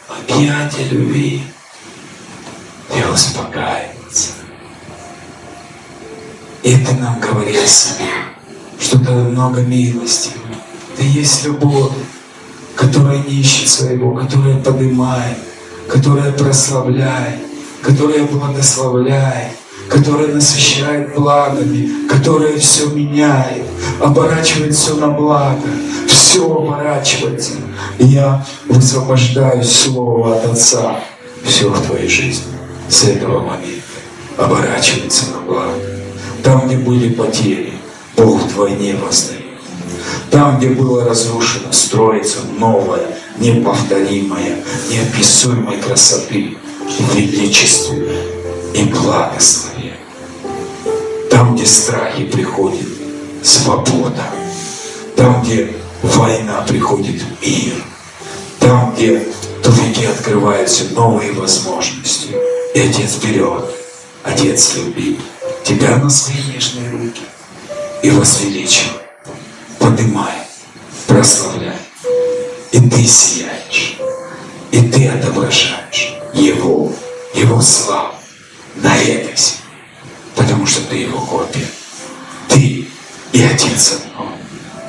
объятия 0.07 0.83
любви. 0.89 1.43
И 2.95 3.03
успокаиваться. 3.11 4.31
И 6.63 6.77
Ты 6.77 6.93
нам 6.93 7.19
говорил 7.19 7.65
себе, 7.65 8.09
что 8.79 8.99
Ты 8.99 9.11
много 9.11 9.61
милости, 9.61 10.31
Ты 10.95 11.03
есть 11.03 11.45
любовь, 11.45 11.91
которая 12.75 13.17
не 13.23 13.41
ищет 13.41 13.67
своего, 13.69 14.13
которая 14.13 14.61
поднимает, 14.61 15.37
которая 15.89 16.31
прославляет, 16.31 17.39
которая 17.81 18.25
благословляет, 18.25 19.53
которая 19.89 20.27
насыщает 20.27 21.13
благами, 21.15 22.07
которая 22.07 22.57
все 22.57 22.87
меняет, 22.87 23.63
оборачивает 24.01 24.75
все 24.75 24.95
на 24.95 25.09
благо, 25.09 25.67
все 26.07 26.45
оборачивается. 26.45 27.53
И 27.99 28.05
я 28.05 28.45
высвобождаю 28.67 29.63
Слово 29.63 30.37
от 30.37 30.45
Отца. 30.45 30.99
Все 31.43 31.69
в 31.69 31.79
твоей 31.85 32.07
жизни 32.07 32.53
с 32.89 33.03
этого 33.03 33.39
момента 33.39 33.83
оборачивается 34.37 35.25
на 35.31 35.41
благо. 35.41 35.73
Там, 36.43 36.67
где 36.67 36.77
были 36.77 37.13
потери, 37.13 37.73
Бог 38.17 38.41
вдвойне 38.41 38.95
воздает. 38.95 39.43
Там, 40.31 40.57
где 40.57 40.69
было 40.69 41.05
разрушено, 41.05 41.71
строится 41.71 42.39
новое, 42.57 43.05
неповторимое, 43.37 44.57
неописуемой 44.89 45.77
красоты, 45.77 46.57
величестве 47.13 48.34
и 48.75 48.83
благословение. 48.83 49.97
Там, 51.31 51.55
где 51.55 51.65
страхи 51.65 52.25
приходит 52.25 52.87
свобода. 53.41 54.23
Там, 55.15 55.41
где 55.41 55.73
война 56.03 56.61
приходит 56.67 57.23
мир. 57.41 57.75
Там, 58.59 58.93
где 58.93 59.19
тупики 59.63 60.05
открываются 60.05 60.85
новые 60.91 61.31
возможности. 61.31 62.35
И 62.73 62.79
Отец 62.79 63.15
берет, 63.23 63.63
Отец 64.23 64.75
любит 64.75 65.19
тебя 65.63 65.95
на 65.97 66.09
свои 66.09 66.43
нежные 66.53 66.91
руки 66.91 67.21
и 68.03 68.09
возвеличивает, 68.09 69.03
поднимает, 69.79 70.47
прославляет. 71.07 71.79
И 72.71 72.79
ты 72.89 73.05
сияешь, 73.05 73.97
и 74.71 74.81
ты 74.81 75.07
отображаешь 75.07 76.17
Его, 76.33 76.91
Его 77.33 77.61
славу 77.61 78.14
на 78.75 78.97
земле, 78.97 79.35
потому 80.35 80.65
что 80.65 80.81
ты 80.89 80.97
Его 80.97 81.19
копия. 81.19 81.67
Ты 82.49 82.87
и 83.31 83.41
Отец 83.43 83.93
одно. 83.93 84.31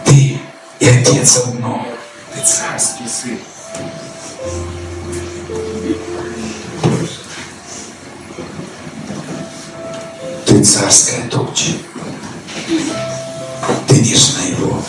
Ты 0.05 0.39
и 0.81 0.87
Отец 0.87 1.39
одно. 1.39 1.87
Ты 2.35 2.41
царский 2.41 3.09
сын. 3.09 3.39
Ты 10.47 10.63
царская 10.63 11.29
туча. 11.29 11.73
Ты 13.89 14.01
нежное 14.01 14.49
его, 14.51 14.83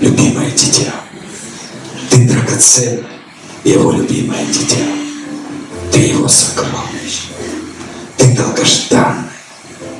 любимое 0.00 0.50
дитя. 0.50 0.92
Ты 2.10 2.28
драгоценное 2.28 3.16
его 3.66 3.92
любимое 3.92 4.46
дитя. 4.46 4.84
Ты 5.92 5.98
его 5.98 6.28
сокровище. 6.28 7.25
Ты 8.16 8.36
долгожданный. 8.36 9.30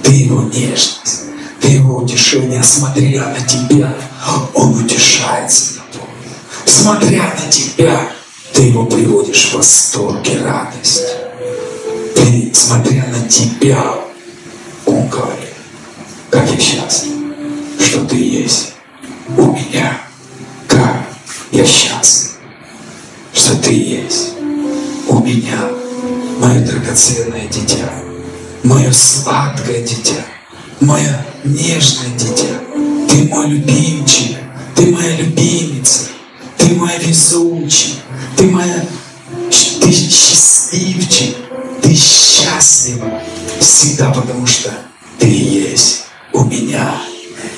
Ты 0.03 0.13
его 0.13 0.43
нежность. 0.43 1.25
Ты 1.61 1.69
его 1.69 1.99
утешение. 1.99 2.63
Смотря 2.63 3.27
на 3.29 3.41
тебя, 3.47 3.95
он 4.55 4.75
утешается 4.75 5.75
тобой. 5.93 6.09
Смотря 6.65 7.23
на 7.23 7.51
тебя, 7.51 8.11
ты 8.53 8.63
его 8.63 8.87
приводишь 8.87 9.51
в 9.51 9.55
восторг 9.57 10.27
и 10.29 10.39
радость. 10.39 11.17
Ты, 12.15 12.51
смотря 12.55 13.05
на 13.07 13.29
тебя, 13.29 13.95
он 14.85 15.09
говорит, 15.09 15.55
как 16.31 16.51
я 16.51 16.59
счастлив, 16.59 17.13
что 17.79 18.05
ты 18.07 18.17
есть 18.17 18.73
у 19.37 19.53
меня. 19.53 20.01
Как 20.67 21.07
я 21.53 21.65
счастлив, 21.65 22.33
что 23.33 23.57
ты 23.57 23.73
есть 23.73 24.33
у 25.09 25.19
меня, 25.21 25.69
мое 26.41 26.61
драгоценное 26.65 27.47
дитя, 27.49 27.89
мое 28.67 28.91
сладкое 28.91 29.83
дитя, 29.83 30.25
мое 30.81 31.25
нежное 31.45 32.11
дитя. 32.19 32.59
Ты 33.09 33.29
мой 33.29 33.49
любимчик, 33.49 34.39
ты 34.75 34.91
моя 34.91 35.17
любимица, 35.17 36.09
ты 36.59 36.75
моя 36.75 36.99
везучий, 36.99 38.01
ты 38.37 38.51
моя, 38.51 38.85
ты 39.81 39.93
счастливчик, 39.93 41.37
ты 41.81 41.95
счастлива 41.95 43.23
всегда, 43.61 44.11
потому 44.11 44.45
что 44.47 44.73
ты 45.19 45.29
есть 45.29 46.07
у 46.33 46.45
меня. 46.45 47.01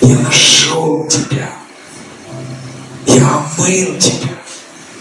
Я 0.03 0.19
нашел 0.19 1.09
тебя. 1.09 1.51
Я 3.07 3.45
омыл 3.57 3.99
тебя. 3.99 4.37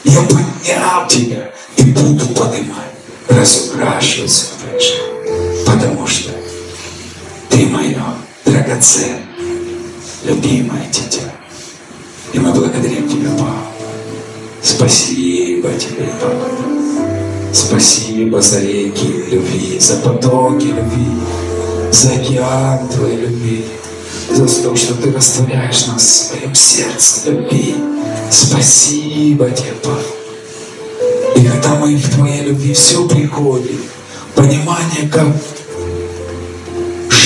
Я 0.06 0.22
поднял 0.22 1.08
тебя 1.08 1.52
и 1.76 1.84
буду 1.84 2.28
поднимать, 2.28 2.94
твоей 3.28 4.02
жизни. 4.02 5.17
Потому 5.68 6.08
что 6.08 6.32
ты 7.50 7.66
мое 7.66 8.02
драгоценное, 8.46 9.20
любимое 10.24 10.88
дитя. 10.90 11.30
И 12.32 12.40
мы 12.40 12.54
благодарим 12.54 13.08
тебя, 13.10 13.30
Папа. 13.32 13.54
Спасибо 14.64 15.70
тебе, 15.74 16.10
Папа. 16.22 16.50
Спасибо 17.52 18.42
за 18.42 18.62
реки 18.62 19.26
любви, 19.30 19.78
за 19.78 19.98
потоки 19.98 20.68
любви, 20.68 21.20
за 21.92 22.12
океан 22.14 22.88
Твоей 22.88 23.18
любви, 23.18 23.66
за 24.32 24.46
то, 24.64 24.74
что 24.74 24.94
Ты 24.96 25.12
растворяешь 25.12 25.88
нас 25.88 26.02
в 26.02 26.28
своем 26.28 26.56
сердце 26.56 27.32
любви. 27.32 27.76
Спасибо 28.32 29.50
Тебе, 29.52 29.74
Папа. 29.84 30.00
И 31.36 31.46
когда 31.46 31.76
мы 31.76 31.98
в 31.98 32.10
Твоей 32.16 32.44
любви 32.44 32.74
все 32.74 33.06
приходит, 33.06 33.82
понимание, 34.34 35.10
как 35.12 35.28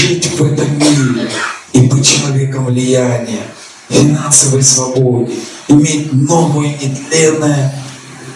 жить 0.01 0.31
в 0.31 0.43
этом 0.43 0.79
мире 0.79 1.29
и 1.73 1.81
быть 1.81 2.07
человеком 2.07 2.65
влияния, 2.65 3.43
финансовой 3.89 4.63
свободе, 4.63 5.33
иметь 5.67 6.11
новое 6.11 6.69
нетленное 6.69 7.73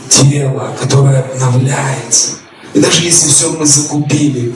тело, 0.07 0.75
которое 0.79 1.21
обновляется. 1.21 2.33
И 2.73 2.79
даже 2.79 3.03
если 3.03 3.29
все 3.29 3.51
мы 3.51 3.65
закупили, 3.65 4.55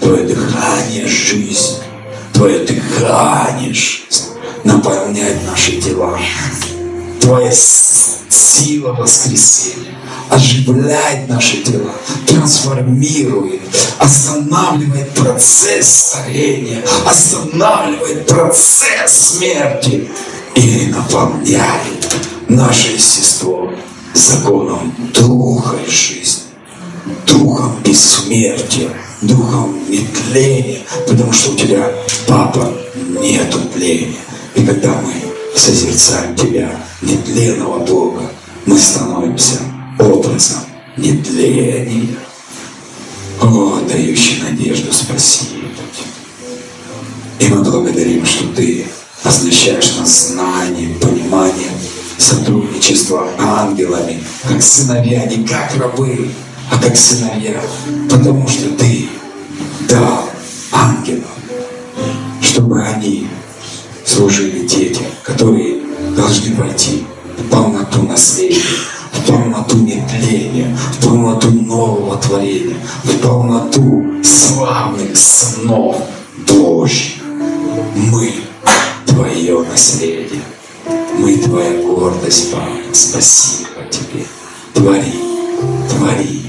Твое 0.00 0.24
дыхание– 0.24 1.06
жизнь, 1.08 1.78
Твое 2.32 2.64
дыхание– 2.64 3.74
наполняет 4.64 5.44
наши 5.46 5.80
тела. 5.80 6.18
Твоя 7.26 7.50
сила 7.50 8.92
воскресения 8.92 9.98
оживляет 10.30 11.28
наши 11.28 11.56
тела, 11.56 11.90
трансформирует, 12.24 13.62
останавливает 13.98 15.10
процесс 15.10 15.88
старения, 15.88 16.84
останавливает 17.04 18.28
процесс 18.28 19.10
смерти 19.10 20.08
и 20.54 20.86
наполняет 20.86 22.14
наше 22.48 22.92
естество 22.92 23.72
законом 24.14 24.94
Духа 25.12 25.74
и 25.84 25.90
жизни, 25.90 26.44
Духом 27.26 27.82
бессмертия, 27.82 28.90
Духом 29.22 29.76
нетления, 29.90 30.82
потому 31.08 31.32
что 31.32 31.50
у 31.50 31.56
тебя, 31.56 31.92
Папа, 32.28 32.72
нету 33.20 33.58
тления. 33.74 34.14
И 34.54 34.64
когда 34.64 34.92
мы 34.92 35.35
созерцаем 35.56 36.36
Тебя, 36.36 36.70
нетленного 37.02 37.84
Бога, 37.84 38.22
мы 38.66 38.78
становимся 38.78 39.58
образом 39.98 40.60
нетления. 40.96 42.16
О, 43.40 43.80
дающий 43.88 44.42
надежду, 44.42 44.92
спасибо 44.92 45.66
И 47.38 47.48
мы 47.48 47.62
благодарим, 47.62 48.24
что 48.24 48.46
Ты 48.48 48.86
оснащаешь 49.22 49.96
нас 49.98 50.28
знанием, 50.28 50.98
пониманием, 50.98 51.72
сотрудничество 52.18 53.28
ангелами, 53.38 54.22
как 54.48 54.62
сыновья, 54.62 55.26
не 55.26 55.46
как 55.46 55.74
рабы, 55.76 56.30
а 56.70 56.78
как 56.78 56.96
сыновья, 56.96 57.60
потому 58.10 58.46
что 58.48 58.70
Ты 58.70 59.08
дал 59.88 60.30
ангелам, 60.72 61.24
чтобы 62.40 62.82
они 62.82 63.28
служили 64.06 64.66
детям, 64.66 65.06
которые 65.22 65.80
должны 66.16 66.54
войти 66.54 67.04
в 67.36 67.50
полноту 67.50 68.02
наследия, 68.02 68.62
в 69.12 69.26
полноту 69.26 69.78
нетления, 69.78 70.76
в 70.94 71.04
полноту 71.04 71.50
нового 71.50 72.16
творения, 72.16 72.76
в 73.02 73.18
полноту 73.18 74.22
славных 74.22 75.16
сынов 75.16 75.96
Божьих. 76.48 77.22
Мы 77.94 78.32
Твое 79.06 79.62
наследие. 79.62 80.42
Мы 81.18 81.38
Твоя 81.38 81.82
гордость, 81.82 82.52
Папа. 82.52 82.70
Спасибо 82.92 83.82
Тебе. 83.90 84.24
Твори, 84.74 85.14
твори, 85.88 86.42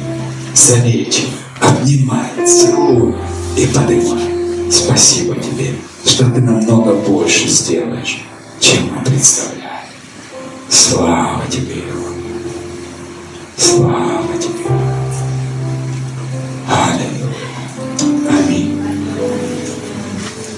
залечи, 0.53 1.27
обнимай, 1.61 2.29
целуй 2.45 3.15
и 3.55 3.65
поднимай. 3.67 4.69
Спасибо 4.69 5.35
Тебе, 5.35 5.75
что 6.07 6.25
ты 6.31 6.41
намного 6.41 6.93
больше 6.93 7.47
сделаешь, 7.47 8.25
чем 8.59 8.93
мы 8.95 9.03
представляем. 9.03 9.57
Слава 10.69 11.43
тебе, 11.49 11.83
Слава 13.57 14.37
тебе. 14.39 14.65
Аллилуйя. 16.67 17.16